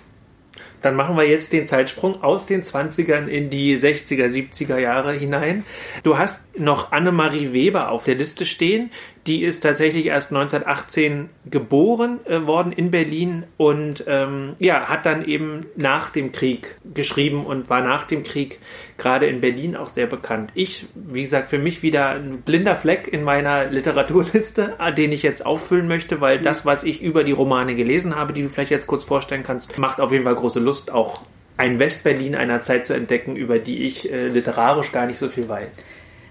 Dann 0.82 0.94
machen 0.94 1.16
wir 1.16 1.28
jetzt 1.28 1.52
den 1.52 1.66
Zeitsprung 1.66 2.22
aus 2.22 2.46
den 2.46 2.62
20ern 2.62 3.26
in 3.26 3.50
die 3.50 3.76
60er, 3.76 4.26
70er 4.26 4.78
Jahre 4.78 5.12
hinein. 5.14 5.64
Du 6.02 6.18
hast 6.18 6.58
noch 6.58 6.92
Annemarie 6.92 7.52
Weber 7.52 7.90
auf 7.90 8.04
der 8.04 8.14
Liste 8.14 8.46
stehen. 8.46 8.90
Die 9.26 9.42
ist 9.42 9.60
tatsächlich 9.60 10.06
erst 10.06 10.32
1918 10.32 11.28
geboren 11.50 12.20
äh, 12.26 12.46
worden 12.46 12.70
in 12.70 12.92
Berlin 12.92 13.42
und 13.56 14.04
ähm, 14.06 14.54
ja, 14.58 14.88
hat 14.88 15.04
dann 15.04 15.24
eben 15.24 15.66
nach 15.74 16.10
dem 16.10 16.30
Krieg 16.30 16.78
geschrieben 16.94 17.44
und 17.44 17.68
war 17.68 17.80
nach 17.80 18.06
dem 18.06 18.22
Krieg 18.22 18.60
gerade 18.98 19.26
in 19.26 19.40
Berlin 19.40 19.74
auch 19.74 19.88
sehr 19.88 20.06
bekannt. 20.06 20.52
Ich, 20.54 20.86
wie 20.94 21.22
gesagt, 21.22 21.48
für 21.48 21.58
mich 21.58 21.82
wieder 21.82 22.10
ein 22.10 22.42
blinder 22.42 22.76
Fleck 22.76 23.08
in 23.08 23.24
meiner 23.24 23.66
Literaturliste, 23.66 24.74
äh, 24.78 24.94
den 24.94 25.10
ich 25.10 25.24
jetzt 25.24 25.44
auffüllen 25.44 25.88
möchte, 25.88 26.20
weil 26.20 26.40
das, 26.40 26.64
was 26.64 26.84
ich 26.84 27.02
über 27.02 27.24
die 27.24 27.32
Romane 27.32 27.74
gelesen 27.74 28.14
habe, 28.14 28.32
die 28.32 28.42
du 28.42 28.48
vielleicht 28.48 28.70
jetzt 28.70 28.86
kurz 28.86 29.02
vorstellen 29.02 29.42
kannst, 29.42 29.76
macht 29.78 30.00
auf 30.00 30.12
jeden 30.12 30.24
Fall 30.24 30.36
große 30.36 30.60
Lust, 30.60 30.92
auch 30.92 31.22
ein 31.56 31.78
Westberlin 31.78 32.34
einer 32.34 32.60
Zeit 32.60 32.86
zu 32.86 32.94
entdecken, 32.94 33.34
über 33.34 33.58
die 33.58 33.86
ich 33.86 34.12
äh, 34.12 34.28
literarisch 34.28 34.92
gar 34.92 35.06
nicht 35.06 35.18
so 35.18 35.28
viel 35.28 35.48
weiß. 35.48 35.82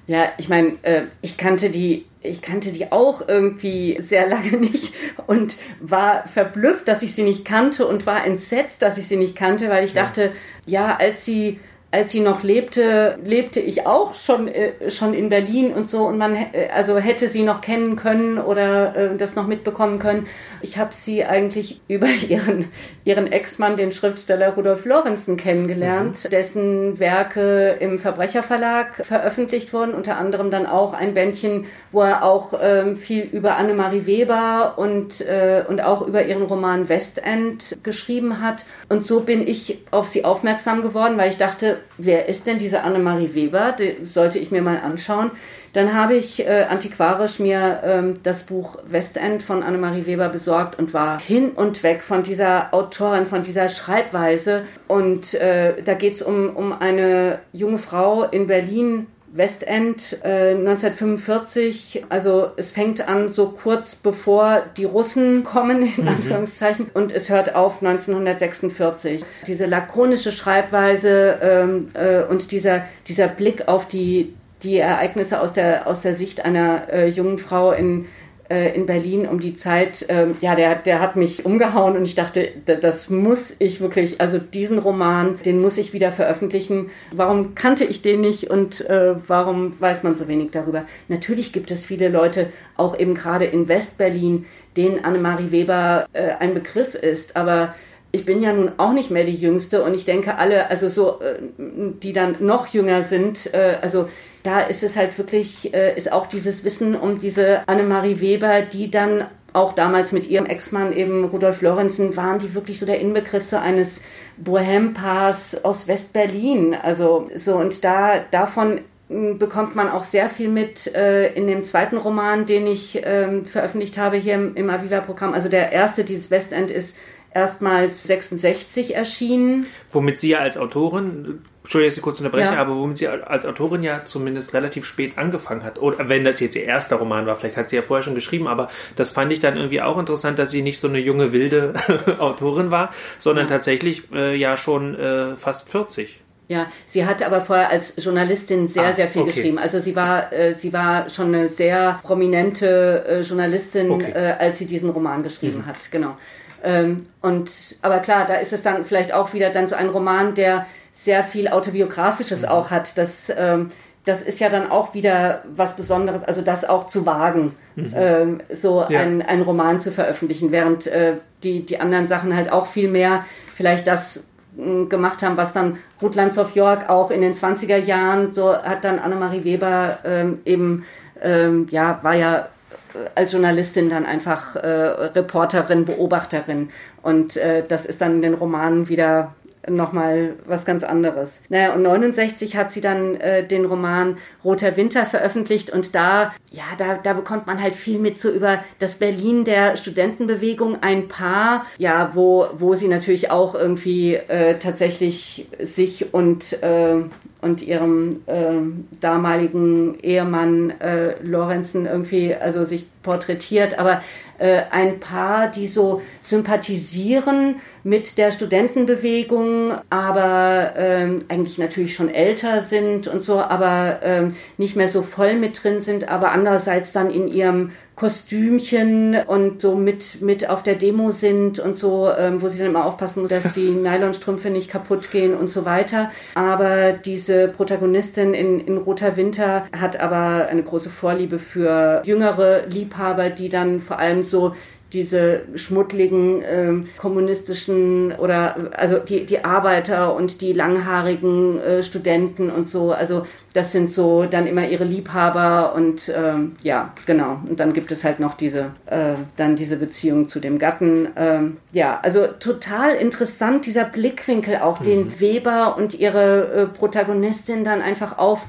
Ja, 0.07 0.31
ich 0.37 0.49
meine, 0.49 0.73
äh, 0.83 1.03
ich 1.21 1.37
kannte 1.37 1.69
die, 1.69 2.05
ich 2.25 2.41
kannte 2.41 2.71
die 2.71 2.91
auch 2.91 3.27
irgendwie 3.27 3.97
sehr 3.99 4.27
lange 4.27 4.57
nicht 4.57 4.93
und 5.27 5.57
war 5.79 6.27
verblüfft, 6.27 6.87
dass 6.87 7.03
ich 7.03 7.13
sie 7.13 7.23
nicht 7.23 7.45
kannte 7.45 7.87
und 7.87 8.05
war 8.05 8.25
entsetzt, 8.25 8.81
dass 8.81 8.97
ich 8.97 9.07
sie 9.07 9.17
nicht 9.17 9.35
kannte, 9.35 9.69
weil 9.69 9.85
ich 9.85 9.93
dachte, 9.93 10.31
ja, 10.65 10.95
als 10.95 11.25
sie 11.25 11.59
als 11.95 12.11
sie 12.11 12.19
noch 12.19 12.43
lebte, 12.43 13.17
lebte 13.23 13.61
ich 13.61 13.87
auch 13.87 14.15
schon, 14.15 14.49
äh, 14.49 14.91
schon 14.91 15.13
in 15.13 15.29
Berlin 15.29 15.71
und 15.71 15.89
so 15.89 16.05
und 16.05 16.17
man 16.17 16.35
äh, 16.35 16.67
also 16.73 16.97
hätte 16.97 17.29
sie 17.29 17.43
noch 17.43 17.61
kennen 17.61 17.95
können 17.95 18.37
oder 18.37 18.95
äh, 18.95 19.15
das 19.15 19.35
noch 19.35 19.47
mitbekommen 19.47 19.97
können. 19.97 20.27
Ich 20.61 20.77
habe 20.77 20.93
sie 20.93 21.23
eigentlich 21.23 21.79
über 21.87 22.07
ihren, 22.07 22.67
ihren 23.05 23.31
Ex-Mann, 23.31 23.77
den 23.77 23.93
Schriftsteller 23.93 24.55
Rudolf 24.55 24.83
Lorenzen, 24.83 25.37
kennengelernt, 25.37 26.25
mhm. 26.25 26.29
dessen 26.31 26.99
Werke 26.99 27.77
im 27.79 27.97
Verbrecherverlag 27.97 29.05
veröffentlicht 29.05 29.71
wurden, 29.71 29.93
unter 29.93 30.17
anderem 30.17 30.51
dann 30.51 30.65
auch 30.65 30.91
ein 30.93 31.13
Bändchen, 31.13 31.65
wo 31.93 32.01
er 32.01 32.25
auch 32.25 32.53
ähm, 32.61 32.97
viel 32.97 33.23
über 33.23 33.55
Annemarie 33.55 34.05
Weber 34.05 34.73
und, 34.75 35.21
äh, 35.21 35.63
und 35.65 35.81
auch 35.81 36.05
über 36.05 36.25
ihren 36.25 36.43
Roman 36.43 36.89
Westend 36.89 37.77
geschrieben 37.83 38.41
hat. 38.41 38.65
Und 38.89 39.05
so 39.05 39.21
bin 39.21 39.47
ich 39.47 39.79
auf 39.91 40.07
sie 40.07 40.25
aufmerksam 40.25 40.81
geworden, 40.81 41.17
weil 41.17 41.29
ich 41.29 41.37
dachte, 41.37 41.77
wer 41.97 42.27
ist 42.27 42.47
denn 42.47 42.59
diese 42.59 42.83
Annemarie 42.83 43.33
Weber? 43.33 43.73
Die 43.77 44.05
sollte 44.05 44.39
ich 44.39 44.51
mir 44.51 44.61
mal 44.61 44.79
anschauen. 44.79 45.31
Dann 45.73 45.93
habe 45.93 46.15
ich 46.15 46.45
äh, 46.45 46.65
antiquarisch 46.69 47.39
mir 47.39 47.81
ähm, 47.83 48.19
das 48.23 48.43
Buch 48.43 48.77
Westend 48.87 49.43
von 49.43 49.61
Annemarie 49.61 50.05
Weber 50.05 50.29
besorgt 50.29 50.79
und 50.79 50.93
war 50.93 51.19
hin 51.19 51.49
und 51.49 51.83
weg 51.83 52.01
von 52.01 52.23
dieser 52.23 52.73
Autorin, 52.73 53.25
von 53.25 53.43
dieser 53.43 53.67
Schreibweise. 53.67 54.63
Und 54.87 55.33
äh, 55.33 55.81
da 55.83 55.93
geht 55.93 56.15
es 56.15 56.21
um, 56.21 56.55
um 56.55 56.71
eine 56.71 57.39
junge 57.51 57.77
Frau 57.77 58.23
in 58.23 58.47
Berlin, 58.47 59.07
Westend 59.35 60.17
äh, 60.23 60.51
1945, 60.51 62.05
also 62.07 62.51
es 62.55 62.71
fängt 62.71 63.05
an 63.05 63.33
so 63.33 63.49
kurz 63.49 63.95
bevor 63.95 64.63
die 64.77 64.85
Russen 64.85 65.43
kommen, 65.43 65.93
in 65.97 66.03
mhm. 66.03 66.07
Anführungszeichen, 66.07 66.89
und 66.93 67.11
es 67.11 67.29
hört 67.29 67.53
auf 67.53 67.83
1946. 67.83 69.23
Diese 69.45 69.65
lakonische 69.65 70.31
Schreibweise 70.31 71.37
ähm, 71.41 71.91
äh, 71.95 72.23
und 72.23 72.51
dieser, 72.51 72.85
dieser 73.07 73.27
Blick 73.27 73.67
auf 73.67 73.87
die, 73.87 74.33
die 74.63 74.77
Ereignisse 74.77 75.41
aus 75.41 75.51
der, 75.51 75.85
aus 75.87 75.99
der 75.99 76.15
Sicht 76.15 76.45
einer 76.45 76.87
äh, 76.93 77.07
jungen 77.07 77.37
Frau 77.37 77.73
in 77.73 78.05
in 78.47 78.85
Berlin 78.85 79.27
um 79.27 79.39
die 79.39 79.55
Zeit, 79.55 80.05
ähm, 80.07 80.35
ja, 80.39 80.53
der, 80.53 80.75
der 80.75 80.99
hat 80.99 81.15
mich 81.15 81.45
umgehauen 81.45 81.97
und 81.97 82.07
ich 82.07 82.13
dachte, 82.13 82.49
das 82.65 83.09
muss 83.09 83.55
ich 83.57 83.81
wirklich, 83.81 84.21
also 84.21 84.37
diesen 84.37 84.77
Roman, 84.77 85.39
den 85.43 85.59
muss 85.59 85.77
ich 85.77 85.93
wieder 85.93 86.11
veröffentlichen. 86.11 86.91
Warum 87.11 87.55
kannte 87.55 87.85
ich 87.85 88.03
den 88.03 88.21
nicht 88.21 88.49
und 88.49 88.87
äh, 88.87 89.15
warum 89.27 89.79
weiß 89.79 90.03
man 90.03 90.15
so 90.15 90.27
wenig 90.27 90.51
darüber? 90.51 90.85
Natürlich 91.07 91.53
gibt 91.53 91.71
es 91.71 91.85
viele 91.85 92.09
Leute, 92.09 92.51
auch 92.77 92.97
eben 92.99 93.15
gerade 93.15 93.45
in 93.45 93.67
Westberlin, 93.67 94.45
denen 94.77 95.03
Annemarie 95.03 95.51
Weber 95.51 96.07
äh, 96.13 96.31
ein 96.39 96.53
Begriff 96.53 96.93
ist, 96.93 97.35
aber 97.35 97.73
ich 98.11 98.25
bin 98.25 98.41
ja 98.41 98.53
nun 98.53 98.71
auch 98.77 98.93
nicht 98.93 99.11
mehr 99.11 99.25
die 99.25 99.35
Jüngste 99.35 99.83
und 99.83 99.93
ich 99.93 100.05
denke 100.05 100.37
alle, 100.37 100.69
also 100.69 100.87
so, 100.87 101.19
äh, 101.19 101.39
die 101.57 102.13
dann 102.13 102.37
noch 102.39 102.67
jünger 102.67 103.01
sind, 103.01 103.53
äh, 103.53 103.77
also 103.81 104.07
da 104.45 104.61
ist 104.61 104.83
es 104.83 104.95
halt 104.95 105.17
wirklich, 105.17 105.73
äh, 105.73 105.95
ist 105.95 106.11
auch 106.11 106.27
dieses 106.27 106.63
Wissen 106.63 106.95
um 106.95 107.19
diese 107.19 107.67
Annemarie 107.67 108.21
Weber, 108.21 108.61
die 108.61 108.91
dann 108.91 109.25
auch 109.53 109.73
damals 109.73 110.11
mit 110.11 110.27
ihrem 110.27 110.45
Ex-Mann 110.45 110.91
eben 110.91 111.23
Rudolf 111.25 111.61
Lorenzen 111.61 112.17
waren 112.17 112.39
die 112.39 112.53
wirklich 112.53 112.77
so 112.77 112.85
der 112.85 112.99
Inbegriff 112.99 113.45
so 113.45 113.55
eines 113.55 114.01
Bohem-Paars 114.37 115.63
aus 115.63 115.87
West-Berlin. 115.87 116.75
Also 116.75 117.29
so 117.35 117.55
und 117.55 117.83
da 117.85 118.19
davon 118.31 118.81
hm, 119.07 119.39
bekommt 119.39 119.75
man 119.75 119.89
auch 119.89 120.03
sehr 120.03 120.29
viel 120.29 120.49
mit 120.49 120.93
äh, 120.93 121.33
in 121.33 121.47
dem 121.47 121.63
zweiten 121.63 121.95
Roman, 121.95 122.45
den 122.45 122.67
ich 122.67 123.01
ähm, 123.03 123.45
veröffentlicht 123.45 123.97
habe 123.97 124.17
hier 124.17 124.33
im, 124.35 124.55
im 124.55 124.69
Aviva-Programm. 124.69 125.33
Also 125.33 125.47
der 125.47 125.71
erste, 125.71 126.03
dieses 126.03 126.29
Westend, 126.29 126.69
ist 126.69 126.97
erstmals 127.33 128.03
66 128.03 128.93
erschienen. 128.93 129.67
Womit 129.91 130.19
Sie 130.19 130.29
ja 130.29 130.39
als 130.39 130.57
Autorin 130.57 131.39
Entschuldigung, 131.65 131.89
dass 131.89 131.97
ich 131.97 132.03
kurz 132.03 132.19
unterbreche, 132.19 132.53
ja. 132.53 132.61
aber 132.61 132.75
womit 132.75 132.99
sie 132.99 133.07
als 133.07 133.43
Autorin 133.43 133.81
ja 133.81 134.05
zumindest 134.05 134.53
relativ 134.53 134.85
spät 134.85 135.17
angefangen 135.17 135.63
hat. 135.63 135.79
Oder 135.81 136.09
wenn 136.09 136.23
das 136.23 136.39
jetzt 136.39 136.55
ihr 136.55 136.63
erster 136.63 136.97
Roman 136.97 137.25
war, 137.25 137.35
vielleicht 137.37 137.57
hat 137.57 137.69
sie 137.69 137.75
ja 137.75 137.81
vorher 137.81 138.03
schon 138.03 138.13
geschrieben, 138.13 138.47
aber 138.47 138.69
das 138.95 139.11
fand 139.11 139.31
ich 139.31 139.39
dann 139.39 139.57
irgendwie 139.57 139.81
auch 139.81 139.97
interessant, 139.97 140.37
dass 140.37 140.51
sie 140.51 140.61
nicht 140.61 140.79
so 140.79 140.87
eine 140.87 140.99
junge, 140.99 141.31
wilde 141.31 141.73
Autorin 142.19 142.69
war, 142.69 142.93
sondern 143.17 143.45
ja. 143.47 143.53
tatsächlich 143.53 144.03
äh, 144.13 144.35
ja 144.35 144.57
schon 144.57 144.93
äh, 144.93 145.35
fast 145.35 145.67
40. 145.69 146.19
Ja, 146.47 146.67
sie 146.85 147.03
hat 147.07 147.23
aber 147.23 147.41
vorher 147.41 147.71
als 147.71 147.95
Journalistin 147.97 148.67
sehr, 148.67 148.83
ah, 148.83 148.93
sehr 148.93 149.07
viel 149.07 149.23
okay. 149.23 149.31
geschrieben. 149.31 149.57
Also 149.57 149.79
sie 149.79 149.95
war, 149.95 150.31
äh, 150.31 150.53
sie 150.53 150.71
war 150.71 151.09
schon 151.09 151.33
eine 151.33 151.49
sehr 151.49 151.99
prominente 152.03 153.03
äh, 153.07 153.21
Journalistin, 153.21 153.89
okay. 153.89 154.11
äh, 154.11 154.35
als 154.37 154.59
sie 154.59 154.67
diesen 154.67 154.91
Roman 154.91 155.23
geschrieben 155.23 155.59
mhm. 155.59 155.65
hat. 155.65 155.77
Genau. 155.89 156.15
Ähm, 156.63 157.03
und 157.21 157.51
aber 157.81 157.99
klar, 157.99 158.25
da 158.27 158.35
ist 158.35 158.53
es 158.53 158.61
dann 158.61 158.85
vielleicht 158.85 159.13
auch 159.13 159.33
wieder 159.33 159.49
dann 159.49 159.67
so 159.67 159.75
ein 159.75 159.89
Roman, 159.89 160.35
der 160.35 160.67
sehr 160.95 161.23
viel 161.23 161.49
autobiografisches 161.49 162.41
mhm. 162.41 162.47
auch 162.47 162.71
hat. 162.71 162.97
Das, 162.97 163.31
ähm, 163.35 163.69
das 164.05 164.21
ist 164.21 164.39
ja 164.39 164.49
dann 164.49 164.71
auch 164.71 164.93
wieder 164.93 165.43
was 165.55 165.75
Besonderes, 165.75 166.23
also 166.23 166.41
das 166.41 166.63
auch 166.63 166.87
zu 166.87 167.05
wagen, 167.05 167.55
mhm. 167.75 167.93
ähm, 167.95 168.41
so 168.51 168.83
ja. 168.87 169.01
ein, 169.01 169.21
ein 169.21 169.41
Roman 169.41 169.79
zu 169.79 169.91
veröffentlichen, 169.91 170.51
während 170.51 170.87
äh, 170.87 171.15
die, 171.43 171.65
die 171.65 171.79
anderen 171.79 172.07
Sachen 172.07 172.35
halt 172.35 172.51
auch 172.51 172.67
viel 172.67 172.89
mehr 172.89 173.25
vielleicht 173.53 173.87
das 173.87 174.23
äh, 174.57 174.85
gemacht 174.85 175.21
haben, 175.21 175.37
was 175.37 175.53
dann 175.53 175.77
Ruth 176.01 176.15
Landsdorf 176.15 176.55
York 176.55 176.89
auch 176.89 177.11
in 177.11 177.21
den 177.21 177.33
20er 177.33 177.77
Jahren, 177.77 178.31
so 178.31 178.55
hat 178.55 178.85
dann 178.85 178.99
Annemarie 178.99 179.43
Weber 179.43 179.99
ähm, 180.05 180.39
eben, 180.45 180.85
ähm, 181.21 181.67
ja, 181.71 181.99
war 182.03 182.15
ja 182.15 182.49
äh, 182.93 183.09
als 183.15 183.33
Journalistin 183.33 183.89
dann 183.89 184.05
einfach 184.05 184.55
äh, 184.55 184.67
Reporterin, 184.67 185.83
Beobachterin. 185.83 186.69
Und 187.01 187.35
äh, 187.35 187.63
das 187.67 187.85
ist 187.85 188.01
dann 188.01 188.13
in 188.13 188.21
den 188.21 188.33
Romanen 188.35 188.87
wieder 188.87 189.33
nochmal 189.69 190.35
was 190.45 190.65
ganz 190.65 190.83
anderes. 190.83 191.41
Naja, 191.49 191.73
und 191.73 191.81
69 191.81 192.55
hat 192.55 192.71
sie 192.71 192.81
dann 192.81 193.15
äh, 193.15 193.45
den 193.45 193.65
Roman 193.65 194.17
Roter 194.43 194.77
Winter 194.77 195.05
veröffentlicht 195.05 195.69
und 195.69 195.95
da, 195.95 196.33
ja, 196.51 196.63
da, 196.77 196.95
da 196.95 197.13
bekommt 197.13 197.47
man 197.47 197.61
halt 197.61 197.75
viel 197.75 197.99
mit 197.99 198.19
so 198.19 198.29
über 198.29 198.63
das 198.79 198.95
Berlin 198.95 199.43
der 199.43 199.77
Studentenbewegung, 199.77 200.81
ein 200.81 201.07
Paar, 201.07 201.65
ja, 201.77 202.11
wo, 202.13 202.47
wo 202.57 202.73
sie 202.73 202.87
natürlich 202.87 203.31
auch 203.31 203.55
irgendwie 203.55 204.15
äh, 204.15 204.57
tatsächlich 204.59 205.47
sich 205.59 206.13
und, 206.13 206.61
äh, 206.63 207.03
und 207.45 207.61
ihrem 207.61 208.21
äh, 208.25 208.53
damaligen 208.99 209.99
Ehemann 210.01 210.71
äh, 210.81 211.21
Lorenzen 211.21 211.85
irgendwie, 211.85 212.33
also 212.33 212.63
sich 212.63 212.87
porträtiert, 213.03 213.77
aber 213.77 214.01
äh, 214.39 214.63
ein 214.71 214.99
Paar, 214.99 215.49
die 215.49 215.67
so 215.67 216.01
sympathisieren 216.21 217.57
mit 217.83 218.17
der 218.17 218.31
Studentenbewegung, 218.31 219.75
aber 219.91 220.73
ähm, 220.75 221.25
eigentlich 221.29 221.59
natürlich 221.59 221.93
schon 221.93 222.09
älter 222.09 222.61
sind 222.61 223.07
und 223.07 223.23
so, 223.23 223.39
aber 223.39 223.99
ähm, 224.01 224.35
nicht 224.57 224.75
mehr 224.75 224.87
so 224.87 225.03
voll 225.03 225.35
mit 225.35 225.63
drin 225.63 225.81
sind, 225.81 226.09
aber 226.09 226.31
andererseits 226.31 226.91
dann 226.91 227.11
in 227.11 227.27
ihrem 227.27 227.71
Kostümchen 227.95 229.15
und 229.25 229.61
so 229.61 229.75
mit, 229.75 230.21
mit 230.21 230.49
auf 230.49 230.63
der 230.63 230.75
Demo 230.75 231.11
sind 231.11 231.59
und 231.59 231.77
so, 231.77 232.09
ähm, 232.09 232.41
wo 232.41 232.49
sie 232.49 232.59
dann 232.59 232.67
immer 232.67 232.85
aufpassen 232.85 233.21
muss, 233.21 233.29
dass 233.29 233.51
die 233.51 233.69
Nylonstrümpfe 233.71 234.49
nicht 234.49 234.69
kaputt 234.69 235.11
gehen 235.11 235.33
und 235.33 235.49
so 235.49 235.63
weiter. 235.63 236.11
Aber 236.33 236.91
diese 236.91 237.47
Protagonistin 237.47 238.33
in, 238.33 238.59
in 238.59 238.77
Roter 238.77 239.15
Winter 239.15 239.65
hat 239.77 239.99
aber 239.99 240.47
eine 240.47 240.63
große 240.63 240.89
Vorliebe 240.89 241.39
für 241.39 242.01
jüngere 242.05 242.65
Liebhaber, 242.67 243.29
die 243.29 243.47
dann 243.47 243.79
vor 243.79 243.99
allem 243.99 244.23
so 244.23 244.53
diese 244.95 245.41
schmuddligen 245.55 246.41
äh, 246.41 246.73
kommunistischen 246.97 248.13
oder 248.13 248.71
also 248.71 248.97
die, 248.97 249.25
die 249.25 249.43
Arbeiter 249.43 250.15
und 250.15 250.39
die 250.39 250.53
langhaarigen 250.53 251.59
äh, 251.59 251.83
Studenten 251.83 252.49
und 252.49 252.69
so. 252.69 252.93
Also 252.93 253.25
das 253.51 253.73
sind 253.73 253.91
so 253.91 254.25
dann 254.25 254.47
immer 254.47 254.67
ihre 254.67 254.85
Liebhaber 254.85 255.75
und 255.75 256.11
ähm, 256.15 256.55
ja, 256.63 256.93
genau. 257.05 257.39
Und 257.47 257.59
dann 257.59 257.73
gibt 257.73 257.91
es 257.91 258.05
halt 258.05 258.21
noch 258.21 258.35
diese, 258.35 258.71
äh, 258.85 259.15
dann 259.35 259.57
diese 259.57 259.75
Beziehung 259.75 260.29
zu 260.29 260.39
dem 260.39 260.59
Gatten. 260.59 261.09
Ähm, 261.17 261.57
ja, 261.73 261.99
also 262.01 262.27
total 262.39 262.95
interessant 262.95 263.65
dieser 263.65 263.83
Blickwinkel 263.83 264.57
auch, 264.57 264.79
mhm. 264.79 264.83
den 264.83 265.19
Weber 265.19 265.75
und 265.77 265.93
ihre 265.93 266.53
äh, 266.53 266.65
Protagonistin 266.67 267.65
dann 267.65 267.81
einfach 267.81 268.17
auf 268.17 268.45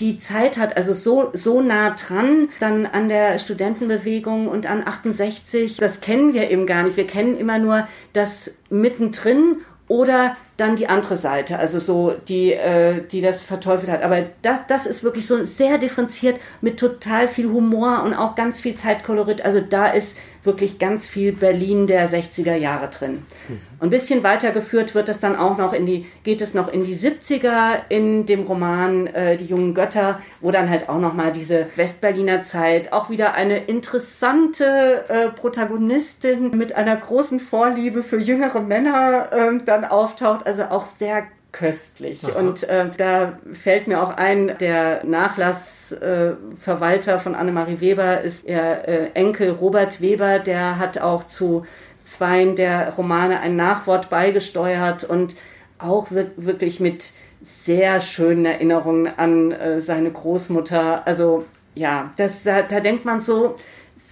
die 0.00 0.18
Zeit 0.18 0.56
hat, 0.58 0.76
also 0.76 0.94
so, 0.94 1.30
so 1.34 1.60
nah 1.60 1.90
dran, 1.90 2.48
dann 2.58 2.86
an 2.86 3.08
der 3.08 3.38
Studentenbewegung 3.38 4.48
und 4.48 4.66
an 4.66 4.86
68, 4.86 5.76
das 5.76 6.00
kennen 6.00 6.34
wir 6.34 6.50
eben 6.50 6.66
gar 6.66 6.82
nicht. 6.82 6.96
Wir 6.96 7.06
kennen 7.06 7.36
immer 7.36 7.58
nur 7.58 7.86
das 8.12 8.52
mittendrin 8.70 9.56
oder 9.88 10.36
dann 10.56 10.76
die 10.76 10.88
andere 10.88 11.16
Seite, 11.16 11.58
also 11.58 11.80
so 11.80 12.14
die, 12.28 12.52
äh, 12.52 13.02
die 13.10 13.20
das 13.20 13.42
verteufelt 13.42 13.90
hat. 13.90 14.02
Aber 14.02 14.26
das, 14.42 14.60
das 14.68 14.86
ist 14.86 15.02
wirklich 15.02 15.26
so 15.26 15.44
sehr 15.44 15.78
differenziert 15.78 16.38
mit 16.60 16.78
total 16.78 17.26
viel 17.26 17.50
Humor 17.50 18.02
und 18.04 18.14
auch 18.14 18.36
ganz 18.36 18.60
viel 18.60 18.76
Zeitkolorit. 18.76 19.44
Also 19.44 19.60
da 19.60 19.88
ist 19.88 20.16
wirklich 20.42 20.78
ganz 20.78 21.06
viel 21.06 21.32
Berlin 21.32 21.86
der 21.86 22.08
60er 22.08 22.54
Jahre 22.54 22.88
drin. 22.88 23.22
Mhm. 23.48 23.60
Und 23.78 23.88
ein 23.88 23.90
bisschen 23.90 24.22
weitergeführt 24.22 24.94
wird 24.94 25.08
es 25.08 25.20
dann 25.20 25.36
auch 25.36 25.56
noch 25.56 25.72
in 25.72 25.86
die, 25.86 26.06
geht 26.22 26.40
es 26.40 26.54
noch 26.54 26.68
in 26.68 26.84
die 26.84 26.94
70er 26.94 27.80
in 27.88 28.26
dem 28.26 28.42
Roman 28.42 29.06
äh, 29.06 29.36
Die 29.36 29.46
jungen 29.46 29.74
Götter, 29.74 30.20
wo 30.40 30.50
dann 30.50 30.68
halt 30.68 30.88
auch 30.88 30.98
nochmal 30.98 31.32
diese 31.32 31.66
Westberliner 31.76 32.42
Zeit, 32.42 32.92
auch 32.92 33.10
wieder 33.10 33.34
eine 33.34 33.58
interessante 33.58 35.04
äh, 35.08 35.28
Protagonistin 35.28 36.56
mit 36.56 36.74
einer 36.74 36.96
großen 36.96 37.40
Vorliebe 37.40 38.02
für 38.02 38.18
jüngere 38.18 38.60
Männer 38.60 39.32
äh, 39.32 39.58
dann 39.64 39.84
auftaucht. 39.84 40.46
Also 40.46 40.64
auch 40.64 40.84
sehr 40.84 41.26
köstlich. 41.60 42.24
Aha. 42.24 42.38
Und 42.38 42.62
äh, 42.64 42.86
da 42.96 43.38
fällt 43.52 43.86
mir 43.86 44.02
auch 44.02 44.10
ein, 44.10 44.56
der 44.58 45.04
Nachlassverwalter 45.04 47.14
äh, 47.14 47.18
von 47.18 47.34
Annemarie 47.34 47.80
Weber 47.80 48.22
ist 48.22 48.46
ihr 48.46 48.88
äh, 48.88 49.10
Enkel 49.14 49.50
Robert 49.50 50.00
Weber, 50.00 50.38
der 50.38 50.78
hat 50.78 50.98
auch 50.98 51.24
zu 51.24 51.66
zweien 52.04 52.56
der 52.56 52.94
Romane 52.94 53.40
ein 53.40 53.56
Nachwort 53.56 54.08
beigesteuert 54.08 55.04
und 55.04 55.36
auch 55.78 56.06
wirklich 56.10 56.80
mit 56.80 57.12
sehr 57.42 58.00
schönen 58.00 58.46
Erinnerungen 58.46 59.06
an 59.06 59.52
äh, 59.52 59.80
seine 59.80 60.10
Großmutter. 60.10 61.06
Also 61.06 61.44
ja, 61.74 62.10
das, 62.16 62.42
da, 62.42 62.62
da 62.62 62.80
denkt 62.80 63.04
man 63.04 63.20
so, 63.20 63.54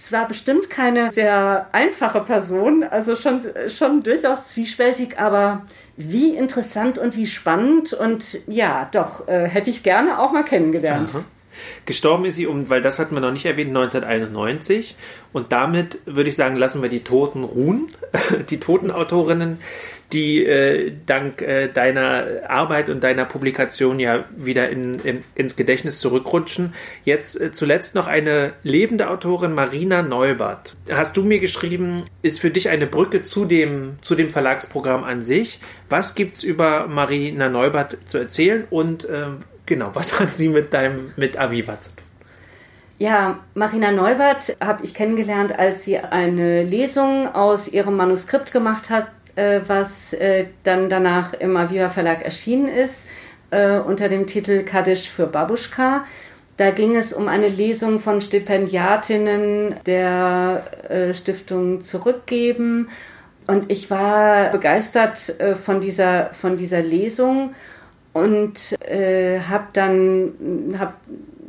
es 0.01 0.13
war 0.13 0.29
bestimmt 0.29 0.69
keine 0.69 1.11
sehr 1.11 1.67
einfache 1.73 2.21
Person, 2.21 2.83
also 2.83 3.17
schon, 3.17 3.41
schon 3.67 4.01
durchaus 4.01 4.47
zwiespältig, 4.47 5.19
aber 5.19 5.65
wie 5.97 6.37
interessant 6.37 6.97
und 6.97 7.17
wie 7.17 7.27
spannend 7.27 7.91
und 7.91 8.39
ja, 8.47 8.87
doch, 8.93 9.27
äh, 9.27 9.45
hätte 9.49 9.69
ich 9.69 9.83
gerne 9.83 10.19
auch 10.19 10.31
mal 10.31 10.45
kennengelernt. 10.45 11.15
Aha. 11.15 11.25
Gestorben 11.85 12.23
ist 12.23 12.35
sie 12.35 12.47
um, 12.47 12.69
weil 12.69 12.81
das 12.81 12.97
hatten 12.97 13.13
wir 13.13 13.19
noch 13.19 13.33
nicht 13.33 13.45
erwähnt, 13.45 13.75
1991. 13.75 14.95
Und 15.33 15.51
damit 15.51 15.99
würde 16.05 16.29
ich 16.29 16.37
sagen, 16.37 16.55
lassen 16.55 16.81
wir 16.81 16.87
die 16.87 17.03
Toten 17.03 17.43
ruhen. 17.43 17.87
Die 18.49 18.61
Totenautorinnen 18.61 19.59
die 20.11 20.43
äh, 20.43 20.91
dank 21.05 21.41
äh, 21.41 21.67
deiner 21.67 22.49
Arbeit 22.49 22.89
und 22.89 23.03
deiner 23.03 23.25
Publikation 23.25 23.99
ja 23.99 24.25
wieder 24.35 24.69
in, 24.69 24.95
in, 25.01 25.23
ins 25.35 25.55
Gedächtnis 25.55 25.99
zurückrutschen. 25.99 26.73
Jetzt 27.05 27.39
äh, 27.39 27.51
zuletzt 27.51 27.95
noch 27.95 28.07
eine 28.07 28.53
lebende 28.63 29.09
Autorin, 29.09 29.53
Marina 29.53 30.01
Neubert. 30.01 30.75
Hast 30.89 31.15
du 31.15 31.23
mir 31.23 31.39
geschrieben, 31.39 32.03
ist 32.21 32.39
für 32.39 32.49
dich 32.49 32.69
eine 32.69 32.87
Brücke 32.87 33.21
zu 33.21 33.45
dem, 33.45 33.97
zu 34.01 34.15
dem 34.15 34.31
Verlagsprogramm 34.31 35.03
an 35.03 35.23
sich. 35.23 35.59
Was 35.89 36.15
gibt's 36.15 36.43
über 36.43 36.87
Marina 36.87 37.49
Neubert 37.49 37.97
zu 38.07 38.17
erzählen 38.17 38.65
und 38.69 39.05
äh, 39.05 39.27
genau, 39.65 39.91
was 39.93 40.19
hat 40.19 40.33
sie 40.35 40.49
mit 40.49 40.73
deinem, 40.73 41.13
mit 41.17 41.37
Aviva 41.37 41.79
zu 41.79 41.89
tun? 41.95 42.05
Ja, 42.97 43.39
Marina 43.53 43.93
Neubert 43.93 44.57
habe 44.59 44.83
ich 44.83 44.93
kennengelernt, 44.93 45.57
als 45.57 45.85
sie 45.85 45.97
eine 45.99 46.63
Lesung 46.63 47.33
aus 47.33 47.69
ihrem 47.69 47.95
Manuskript 47.95 48.51
gemacht 48.51 48.89
hat 48.89 49.07
äh, 49.39 49.61
was 49.67 50.13
äh, 50.13 50.47
dann 50.63 50.89
danach 50.89 51.33
im 51.33 51.55
Aviva 51.55 51.89
Verlag 51.89 52.23
erschienen 52.23 52.67
ist, 52.67 53.05
äh, 53.51 53.79
unter 53.79 54.09
dem 54.09 54.27
Titel 54.27 54.63
Kaddisch 54.63 55.09
für 55.09 55.27
Babuschka. 55.27 56.05
Da 56.57 56.71
ging 56.71 56.95
es 56.97 57.13
um 57.13 57.29
eine 57.29 57.47
Lesung 57.47 58.01
von 58.01 58.19
Stipendiatinnen 58.19 59.77
der 59.85 60.63
äh, 60.89 61.13
Stiftung 61.13 61.81
Zurückgeben. 61.81 62.89
Und 63.47 63.71
ich 63.71 63.89
war 63.89 64.51
begeistert 64.51 65.39
äh, 65.39 65.55
von, 65.55 65.79
dieser, 65.79 66.31
von 66.33 66.57
dieser 66.57 66.81
Lesung 66.81 67.55
und 68.11 68.75
äh, 68.81 69.39
habe 69.39 69.67
dann 69.71 70.75
hab 70.77 70.97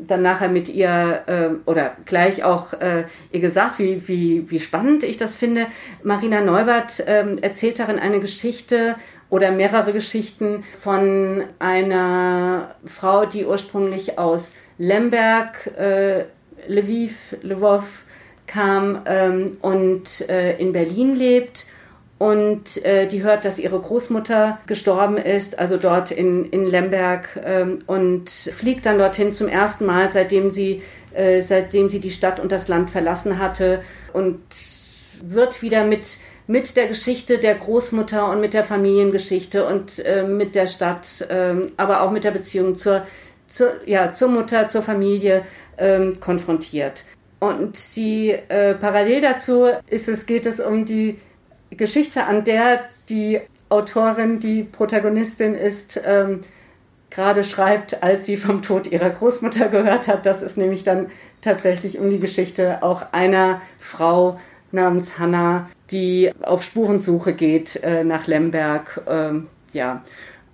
dann 0.07 0.23
nachher 0.23 0.49
mit 0.49 0.69
ihr 0.69 1.23
äh, 1.27 1.69
oder 1.69 1.97
gleich 2.05 2.45
auch 2.45 2.73
äh, 2.75 3.05
ihr 3.33 3.41
gesagt, 3.41 3.79
wie, 3.79 4.07
wie, 4.09 4.51
wie 4.51 4.61
spannend 4.61 5.03
ich 5.03 5.17
das 5.17 5.37
finde. 5.37 5.67
Marina 6.03 6.41
Neubert 6.41 7.01
äh, 7.01 7.37
erzählt 7.41 7.79
darin 7.79 7.99
eine 7.99 8.21
Geschichte 8.21 8.97
oder 9.29 9.53
mehrere 9.53 9.93
Geschichten 9.93 10.65
von 10.81 11.45
einer 11.59 12.75
Frau, 12.85 13.27
die 13.27 13.47
ursprünglich 13.47 14.19
aus 14.19 14.53
Lemberg, 14.79 15.71
äh, 15.79 16.25
Lviv, 16.67 17.37
Lvov 17.43 18.05
kam 18.47 19.03
ähm, 19.07 19.59
und 19.63 20.29
äh, 20.29 20.59
in 20.59 20.73
Berlin 20.73 21.15
lebt 21.15 21.67
und 22.21 22.85
äh, 22.85 23.07
die 23.07 23.23
hört, 23.23 23.47
dass 23.47 23.59
ihre 23.59 23.81
Großmutter 23.81 24.59
gestorben 24.67 25.17
ist, 25.17 25.59
also 25.59 25.79
dort 25.79 26.11
in, 26.11 26.45
in 26.51 26.67
Lemberg 26.67 27.41
ähm, 27.43 27.79
und 27.87 28.29
fliegt 28.29 28.85
dann 28.85 28.99
dorthin 28.99 29.35
zum 29.35 29.49
ersten 29.49 29.87
Mal, 29.87 30.11
seitdem 30.13 30.51
sie, 30.51 30.83
äh, 31.15 31.41
seitdem 31.41 31.89
sie 31.89 31.99
die 31.99 32.11
Stadt 32.11 32.39
und 32.39 32.53
das 32.53 32.69
Land 32.69 32.91
verlassen 32.91 33.39
hatte 33.39 33.81
und 34.13 34.39
wird 35.23 35.63
wieder 35.63 35.87
mit, 35.87 36.19
mit 36.47 36.77
der 36.77 36.89
Geschichte 36.89 37.39
der 37.39 37.55
Großmutter 37.55 38.29
und 38.29 38.43
mit 38.43 38.53
der 38.53 38.65
Familiengeschichte 38.65 39.65
und 39.65 39.99
äh, 40.01 40.23
mit 40.23 40.55
der 40.55 40.67
Stadt, 40.67 41.23
äh, 41.23 41.55
aber 41.79 42.03
auch 42.03 42.11
mit 42.11 42.25
der 42.25 42.33
Beziehung 42.33 42.75
zur, 42.75 43.07
zur, 43.47 43.71
ja, 43.87 44.13
zur 44.13 44.29
Mutter, 44.29 44.69
zur 44.69 44.83
Familie 44.83 45.47
äh, 45.79 46.13
konfrontiert. 46.21 47.03
Und 47.39 47.79
sie 47.79 48.33
äh, 48.33 48.75
parallel 48.75 49.23
dazu 49.23 49.69
ist 49.89 50.07
es, 50.07 50.27
geht 50.27 50.45
es 50.45 50.61
um 50.61 50.85
die 50.85 51.17
Geschichte, 51.81 52.27
an 52.27 52.45
der 52.45 52.85
die 53.09 53.41
Autorin, 53.71 54.39
die 54.39 54.63
Protagonistin 54.63 55.55
ist, 55.55 56.01
ähm, 56.05 56.43
gerade 57.11 57.43
schreibt, 57.43 58.03
als 58.03 58.27
sie 58.27 58.37
vom 58.37 58.63
Tod 58.63 58.87
ihrer 58.87 59.11
Großmutter 59.11 59.69
gehört 59.69 60.07
hat. 60.07 60.27
Das 60.27 60.43
ist 60.43 60.57
nämlich 60.57 60.85
dann 60.85 61.11
tatsächlich 61.41 61.99
um 61.99 62.11
die 62.11 62.21
Geschichte 62.21 62.83
auch 62.83 63.13
einer 63.13 63.61
Frau 63.79 64.39
namens 64.71 65.19
Hannah, 65.19 65.69
die 65.91 66.31
auf 66.43 66.63
Spurensuche 66.63 67.33
geht 67.33 67.77
äh, 67.83 68.05
nach 68.05 68.27
Lemberg. 68.27 69.03
Ähm, 69.09 69.49
ja. 69.73 70.03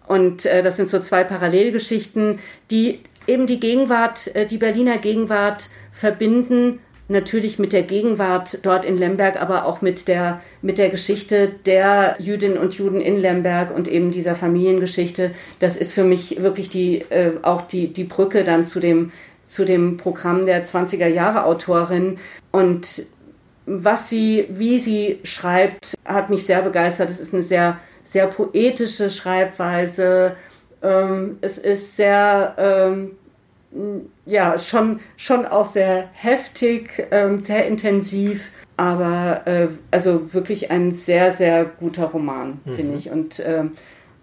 Und 0.07 0.47
äh, 0.47 0.63
das 0.63 0.77
sind 0.77 0.89
so 0.89 1.01
zwei 1.01 1.25
Parallelgeschichten, 1.25 2.39
die 2.71 3.01
eben 3.27 3.47
die 3.47 3.61
Gegenwart, 3.61 4.35
äh, 4.35 4.47
die 4.47 4.59
Berliner 4.59 4.99
Gegenwart 4.99 5.69
verbinden 5.93 6.79
natürlich 7.09 7.59
mit 7.59 7.73
der 7.73 7.83
Gegenwart 7.83 8.59
dort 8.63 8.85
in 8.85 8.97
Lemberg, 8.97 9.41
aber 9.41 9.67
auch 9.67 9.81
mit 9.81 10.09
der, 10.09 10.41
mit 10.63 10.79
der 10.79 10.89
Geschichte 10.89 11.51
der 11.65 12.17
Jüdinnen 12.19 12.59
und 12.59 12.75
Juden 12.75 13.01
in 13.01 13.19
Lemberg 13.19 13.75
und 13.75 13.89
eben 13.89 14.11
dieser 14.11 14.35
Familiengeschichte. 14.35 15.31
Das 15.59 15.77
ist 15.77 15.93
für 15.93 16.05
mich 16.05 16.43
wirklich 16.43 16.69
die, 16.69 17.03
äh, 17.11 17.33
auch 17.43 17.63
die, 17.63 17.93
die 17.93 18.05
Brücke 18.05 18.45
dann 18.45 18.65
zu 18.65 18.81
dem, 18.81 19.13
zu 19.47 19.65
dem 19.65 19.97
Programm 19.97 20.47
der 20.47 20.65
20er 20.65 21.07
Jahre 21.07 21.45
Autorin. 21.45 22.19
Und 22.51 23.07
was 23.67 24.09
sie, 24.09 24.47
wie 24.49 24.79
sie 24.79 25.21
schreibt, 25.23 25.95
hat 26.05 26.31
mich 26.31 26.47
sehr 26.47 26.63
begeistert. 26.63 27.11
Es 27.11 27.21
ist 27.21 27.33
eine 27.33 27.43
sehr, 27.43 27.79
sehr 28.03 28.27
poetische 28.27 29.11
Schreibweise. 29.11 30.37
Ähm, 30.83 31.39
es 31.41 31.59
ist 31.59 31.97
sehr, 31.97 32.55
ähm, 32.59 33.13
ja, 34.25 34.59
schon, 34.59 35.01
schon 35.17 35.47
auch 35.47 35.67
sehr 35.67 36.09
heftig, 36.13 37.07
ähm, 37.11 37.39
sehr 37.39 37.67
intensiv, 37.67 38.51
aber 38.77 39.47
äh, 39.47 39.69
also 39.91 40.33
wirklich 40.35 40.71
ein 40.71 40.93
sehr, 40.93 41.33
sehr 41.33 41.65
guter 41.65 42.07
Roman, 42.07 42.61
mhm. 42.65 42.77
finde 42.77 42.97
ich. 42.97 43.11
Und 43.11 43.39
äh, 43.41 43.65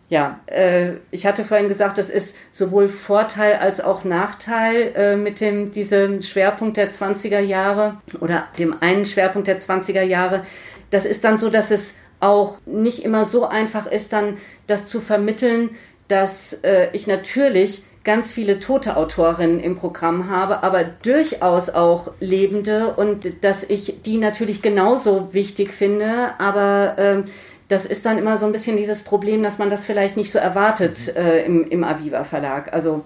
ja, 0.10 0.40
äh, 0.46 0.94
ich 1.12 1.26
hatte 1.26 1.44
vorhin 1.44 1.70
gesagt, 1.70 1.98
das 1.98 2.10
ist 2.10 2.36
sowohl 2.52 2.88
Vorteil 2.88 3.56
als 3.56 3.82
auch 3.82 4.04
Nachteil 4.04 4.92
äh, 4.96 5.16
mit 5.16 5.40
dem 5.40 5.72
diesem 5.72 6.22
Schwerpunkt 6.22 6.78
der 6.78 6.92
20er 6.92 7.40
Jahre 7.40 7.98
oder 8.20 8.48
dem 8.60 8.76
einen 8.82 9.06
Schwerpunkt 9.06 9.48
der 9.48 9.60
20er 9.60 10.04
Jahre. 10.04 10.46
Das 10.92 11.06
ist 11.06 11.24
dann 11.24 11.38
so, 11.38 11.50
dass 11.50 11.72
es 11.72 11.96
auch 12.20 12.58
nicht 12.66 13.04
immer 13.04 13.26
so 13.26 13.48
einfach 13.48 13.88
ist, 13.88 14.14
dann 14.14 14.38
das 14.68 14.88
zu 14.88 15.02
vermitteln, 15.02 15.72
dass 16.08 16.54
äh, 16.64 16.90
ich 16.94 17.08
natürlich 17.08 17.84
ganz 18.04 18.34
viele 18.34 18.60
tote 18.60 18.98
Autorinnen 18.98 19.60
im 19.60 19.78
Programm 19.78 20.30
habe, 20.30 20.64
aber 20.64 20.84
durchaus 20.84 21.70
auch 21.70 22.12
lebende 22.20 22.94
und 22.94 23.44
dass 23.44 23.64
ich 23.64 24.02
die 24.04 24.18
natürlich 24.18 24.62
genauso 24.62 25.34
wichtig 25.34 25.72
finde, 25.72 26.32
aber 26.38 26.96
ähm, 26.98 27.24
das 27.70 27.86
ist 27.86 28.06
dann 28.06 28.18
immer 28.18 28.38
so 28.38 28.46
ein 28.46 28.52
bisschen 28.52 28.78
dieses 28.78 29.04
Problem, 29.04 29.42
dass 29.42 29.58
man 29.58 29.70
das 29.70 29.86
vielleicht 29.86 30.18
nicht 30.18 30.32
so 30.32 30.40
erwartet 30.40 31.16
äh, 31.16 31.46
im, 31.46 31.66
im 31.70 31.84
Aviva 31.84 32.24
Verlag. 32.24 32.74
Also, 32.74 33.04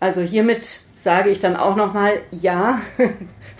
also 0.00 0.20
hiermit 0.20 0.80
sage 0.96 1.30
ich 1.30 1.38
dann 1.38 1.56
auch 1.56 1.76
nochmal, 1.76 2.20
ja, 2.32 2.80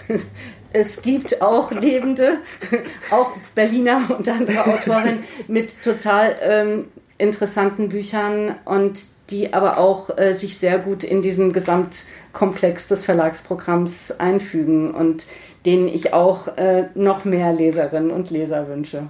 es 0.73 1.03
gibt 1.03 1.41
auch 1.41 1.71
lebende, 1.71 2.39
auch 3.11 3.33
Berliner 3.55 4.03
und 4.17 4.29
andere 4.29 4.67
Autorinnen 4.67 5.25
mit 5.47 5.83
total 5.83 6.35
ähm, 6.43 6.89
interessanten 7.17 7.89
Büchern 7.89 8.57
und 8.65 8.99
die 9.31 9.53
aber 9.53 9.79
auch 9.79 10.17
äh, 10.19 10.33
sich 10.35 10.59
sehr 10.59 10.79
gut 10.79 11.05
in 11.05 11.23
diesen 11.23 11.53
Gesamtkomplex 11.53 12.89
des 12.89 13.05
Verlagsprogramms 13.05 14.13
einfügen 14.19 14.93
und 14.93 15.27
denen 15.67 15.89
ich 15.89 16.13
auch 16.13 16.57
äh, 16.57 16.89
noch 16.95 17.25
mehr 17.25 17.53
Leserinnen 17.53 18.11
und 18.11 18.31
Leser 18.31 18.69
wünsche. 18.69 19.09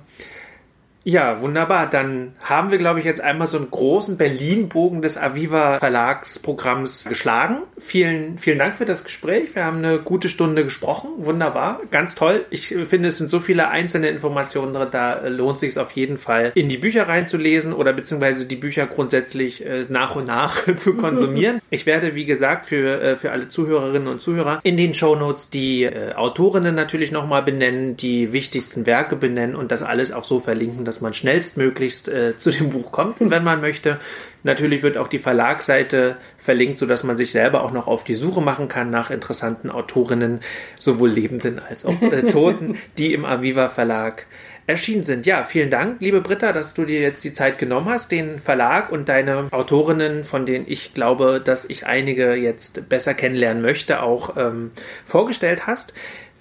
Ja, 1.03 1.41
wunderbar. 1.41 1.89
Dann 1.89 2.35
haben 2.41 2.71
wir, 2.71 2.79
glaube 2.79 2.99
ich, 2.99 3.07
jetzt 3.07 3.23
einmal 3.23 3.47
so 3.47 3.57
einen 3.57 3.71
großen 3.71 4.19
Berlin-Bogen 4.19 5.01
des 5.01 5.17
Aviva 5.17 5.79
Verlagsprogramms 5.79 7.05
geschlagen. 7.05 7.63
Vielen, 7.79 8.39
vielen 8.39 8.59
Dank 8.59 8.77
für 8.77 8.85
das 8.85 9.05
Gespräch. 9.05 9.55
Wir 9.55 9.65
haben 9.65 9.79
eine 9.79 9.99
gute 9.99 10.29
Stunde 10.29 10.63
gesprochen. 10.63 11.11
Wunderbar. 11.19 11.81
Ganz 11.91 12.15
toll. 12.15 12.45
Ich 12.51 12.69
finde, 12.69 13.09
es 13.09 13.17
sind 13.17 13.31
so 13.31 13.41
viele 13.41 13.69
einzelne 13.69 14.11
Informationen 14.11 14.75
drin. 14.75 14.89
Da 14.91 15.27
lohnt 15.27 15.59
sich 15.59 15.71
es 15.71 15.79
auf 15.79 15.93
jeden 15.93 16.19
Fall, 16.19 16.53
in 16.55 16.69
die 16.69 16.77
Bücher 16.77 17.09
reinzulesen 17.09 17.73
oder 17.73 17.93
beziehungsweise 17.93 18.47
die 18.47 18.57
Bücher 18.57 18.87
grundsätzlich 18.87 19.65
äh, 19.65 19.87
nach 19.89 20.17
und 20.17 20.27
nach 20.27 20.75
zu 20.77 20.95
konsumieren. 20.95 21.61
Ich 21.73 21.87
werde, 21.87 22.15
wie 22.17 22.25
gesagt, 22.25 22.67
für, 22.67 23.01
äh, 23.01 23.17
für 23.17 23.31
alle 23.31 23.49
Zuhörerinnen 23.49 24.09
und 24.09 24.21
Zuhörer 24.21 24.61
in 24.65 24.77
den 24.77 24.93
Shownotes 24.93 25.51
die 25.51 25.85
äh, 25.85 26.15
Autorinnen 26.15 26.75
natürlich 26.75 27.13
nochmal 27.13 27.43
benennen, 27.43 27.97
die 27.97 28.33
wichtigsten 28.33 28.87
Werke 28.87 29.15
benennen 29.15 29.55
und 29.55 29.71
das 29.71 29.83
alles 29.83 30.13
auch 30.13 30.25
so 30.25 30.41
verlinken, 30.41 30.85
dass 30.91 31.01
man 31.01 31.15
schnellstmöglichst 31.15 32.09
äh, 32.09 32.37
zu 32.39 32.51
dem 32.51 32.71
Buch 32.71 32.91
kommt, 32.91 33.17
wenn 33.21 33.45
man 33.45 33.61
möchte. 33.61 34.01
Natürlich 34.43 34.83
wird 34.83 34.97
auch 34.97 35.09
die 35.09 35.19
Verlagsseite 35.19 36.17
verlinkt, 36.37 36.79
sodass 36.79 37.05
man 37.05 37.17
sich 37.17 37.31
selber 37.31 37.63
auch 37.63 37.73
noch 37.73 37.87
auf 37.87 38.03
die 38.03 38.15
Suche 38.15 38.41
machen 38.41 38.69
kann 38.69 38.91
nach 38.91 39.11
interessanten 39.11 39.71
Autorinnen, 39.71 40.41
sowohl 40.79 41.11
Lebenden 41.11 41.61
als 41.61 41.85
auch 41.87 42.03
äh, 42.03 42.23
Toten, 42.31 42.79
die 42.99 43.15
im 43.15 43.25
Aviva 43.25 43.69
Verlag 43.69 44.27
erschienen 44.67 45.05
sind. 45.05 45.27
Ja, 45.27 45.45
vielen 45.45 45.71
Dank, 45.71 46.01
liebe 46.01 46.21
Britta, 46.21 46.53
dass 46.53 46.75
du 46.75 46.85
dir 46.85 47.01
jetzt 47.01 47.25
die 47.25 47.33
Zeit 47.33 47.59
genommen 47.59 47.89
hast, 47.89 48.11
den 48.11 48.39
Verlag 48.39 48.91
und 48.91 49.09
deine 49.09 49.49
Autorinnen, 49.51 50.25
von 50.25 50.47
denen 50.47 50.65
ich 50.67 50.95
glaube, 50.95 51.41
dass 51.45 51.65
ich 51.65 51.87
einige 51.87 52.35
jetzt 52.35 52.89
besser 52.89 53.15
kennenlernen 53.15 53.63
möchte, 53.63 54.03
auch 54.03 54.37
ähm, 54.37 54.71
vorgestellt 55.05 55.67
hast. 55.67 55.93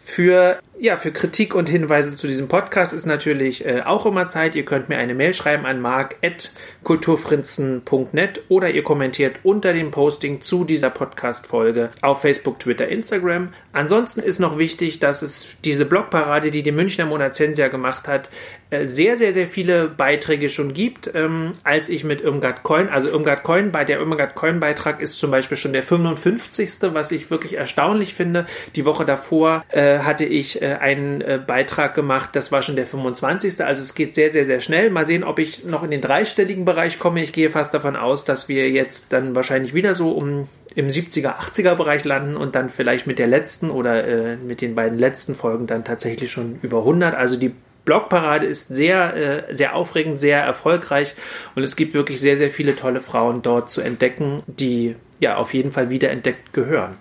Für 0.03 0.59
ja, 0.79 0.95
für 0.95 1.11
Kritik 1.11 1.55
und 1.55 1.67
Hinweise 1.67 2.15
zu 2.15 2.25
diesem 2.25 2.47
Podcast 2.47 2.93
ist 2.93 3.05
natürlich 3.05 3.65
äh, 3.65 3.81
auch 3.81 4.05
immer 4.05 4.27
Zeit. 4.27 4.55
Ihr 4.55 4.63
könnt 4.63 4.87
mir 4.87 4.97
eine 4.97 5.13
Mail 5.13 5.33
schreiben 5.33 5.65
an 5.65 5.81
mark.kulturfrinzen.net 5.81 8.43
oder 8.47 8.69
ihr 8.69 8.83
kommentiert 8.83 9.41
unter 9.43 9.73
dem 9.73 9.91
Posting 9.91 10.39
zu 10.39 10.63
dieser 10.63 10.89
Podcast-Folge 10.89 11.89
auf 12.01 12.21
Facebook, 12.21 12.59
Twitter, 12.59 12.87
Instagram. 12.87 13.49
Ansonsten 13.73 14.21
ist 14.21 14.39
noch 14.39 14.57
wichtig, 14.57 14.99
dass 14.99 15.21
es 15.21 15.57
diese 15.65 15.83
Blogparade, 15.85 16.49
die 16.49 16.63
die 16.63 16.71
Münchner 16.71 17.05
Monazensia 17.05 17.67
gemacht 17.67 18.07
hat, 18.07 18.29
äh, 18.69 18.85
sehr, 18.85 19.17
sehr, 19.17 19.33
sehr 19.33 19.47
viele 19.47 19.87
Beiträge 19.87 20.49
schon 20.49 20.73
gibt. 20.73 21.11
Ähm, 21.13 21.53
als 21.63 21.89
ich 21.89 22.03
mit 22.03 22.21
Irmgard 22.21 22.63
Coin, 22.63 22.87
also 22.87 23.09
Irmgard 23.09 23.43
Coin, 23.43 23.71
bei 23.71 23.83
der 23.83 23.99
Irmgard 23.99 24.35
Coin 24.35 24.59
Beitrag 24.59 25.01
ist 25.01 25.17
zum 25.17 25.31
Beispiel 25.31 25.57
schon 25.57 25.73
der 25.73 25.83
55. 25.83 26.93
was 26.93 27.11
ich 27.11 27.29
wirklich 27.29 27.57
erstaunlich 27.57 28.13
finde. 28.13 28.45
Die 28.75 28.85
Woche 28.85 29.05
davor 29.05 29.65
äh, 29.69 29.99
hatte 29.99 30.25
ich 30.25 30.61
äh, 30.61 30.68
einen 30.77 31.21
äh, 31.21 31.39
Beitrag 31.45 31.95
gemacht, 31.95 32.29
das 32.33 32.51
war 32.51 32.61
schon 32.61 32.75
der 32.75 32.85
25. 32.85 33.63
Also 33.65 33.81
es 33.81 33.95
geht 33.95 34.15
sehr, 34.15 34.31
sehr, 34.31 34.45
sehr 34.45 34.61
schnell. 34.61 34.89
Mal 34.89 35.05
sehen, 35.05 35.23
ob 35.23 35.39
ich 35.39 35.63
noch 35.65 35.83
in 35.83 35.91
den 35.91 36.01
dreistelligen 36.01 36.65
Bereich 36.65 36.99
komme. 36.99 37.23
Ich 37.23 37.33
gehe 37.33 37.49
fast 37.49 37.73
davon 37.73 37.95
aus, 37.95 38.25
dass 38.25 38.49
wir 38.49 38.69
jetzt 38.69 39.11
dann 39.13 39.35
wahrscheinlich 39.35 39.73
wieder 39.73 39.93
so 39.93 40.11
um 40.11 40.47
im 40.75 40.87
70er, 40.87 41.37
80er 41.37 41.75
Bereich 41.75 42.03
landen 42.03 42.37
und 42.37 42.55
dann 42.55 42.69
vielleicht 42.69 43.07
mit 43.07 43.19
der 43.19 43.27
letzten 43.27 43.71
oder 43.71 44.07
äh, 44.07 44.35
mit 44.37 44.61
den 44.61 44.75
beiden 44.75 44.99
letzten 44.99 45.35
Folgen 45.35 45.67
dann 45.67 45.83
tatsächlich 45.83 46.31
schon 46.31 46.59
über 46.61 46.79
100. 46.79 47.15
Also 47.15 47.35
die 47.35 47.53
Blogparade 47.85 48.45
ist 48.45 48.67
sehr, 48.67 49.47
äh, 49.49 49.53
sehr 49.53 49.75
aufregend, 49.75 50.19
sehr 50.19 50.41
erfolgreich 50.41 51.15
und 51.55 51.63
es 51.63 51.75
gibt 51.75 51.93
wirklich 51.93 52.19
sehr, 52.19 52.37
sehr 52.37 52.51
viele 52.51 52.75
tolle 52.75 53.01
Frauen 53.01 53.41
dort 53.41 53.71
zu 53.71 53.81
entdecken, 53.81 54.43
die 54.45 54.95
ja 55.19 55.37
auf 55.37 55.53
jeden 55.53 55.71
Fall 55.71 55.89
wiederentdeckt 55.89 56.53
gehören. 56.53 56.97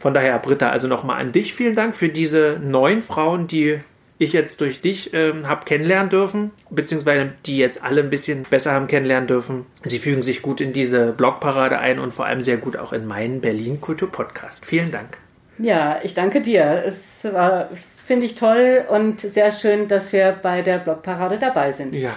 Von 0.00 0.14
daher, 0.14 0.38
Britta, 0.40 0.70
also 0.70 0.88
nochmal 0.88 1.20
an 1.20 1.30
dich 1.30 1.54
vielen 1.54 1.76
Dank 1.76 1.94
für 1.94 2.08
diese 2.08 2.58
neun 2.60 3.02
Frauen, 3.02 3.46
die 3.46 3.78
ich 4.18 4.32
jetzt 4.32 4.60
durch 4.60 4.80
dich 4.80 5.14
ähm, 5.14 5.46
habe 5.46 5.64
kennenlernen 5.64 6.10
dürfen, 6.10 6.50
beziehungsweise 6.68 7.32
die 7.46 7.56
jetzt 7.56 7.84
alle 7.84 8.02
ein 8.02 8.10
bisschen 8.10 8.42
besser 8.42 8.72
haben 8.72 8.88
kennenlernen 8.88 9.28
dürfen. 9.28 9.64
Sie 9.82 9.98
fügen 9.98 10.22
sich 10.22 10.42
gut 10.42 10.60
in 10.60 10.72
diese 10.72 11.12
Blogparade 11.12 11.78
ein 11.78 11.98
und 11.98 12.12
vor 12.12 12.26
allem 12.26 12.42
sehr 12.42 12.56
gut 12.56 12.76
auch 12.76 12.92
in 12.92 13.06
meinen 13.06 13.40
Berlin 13.40 13.80
Kultur 13.80 14.10
Podcast. 14.10 14.66
Vielen 14.66 14.90
Dank. 14.90 15.16
Ja, 15.58 16.00
ich 16.02 16.14
danke 16.14 16.42
dir. 16.42 16.82
Es 16.84 17.24
war 17.24 17.70
Finde 18.10 18.26
ich 18.26 18.34
toll 18.34 18.84
und 18.88 19.20
sehr 19.20 19.52
schön, 19.52 19.86
dass 19.86 20.12
wir 20.12 20.32
bei 20.32 20.62
der 20.62 20.78
Blogparade 20.78 21.38
dabei 21.38 21.70
sind. 21.70 21.94
Ja. 21.94 22.16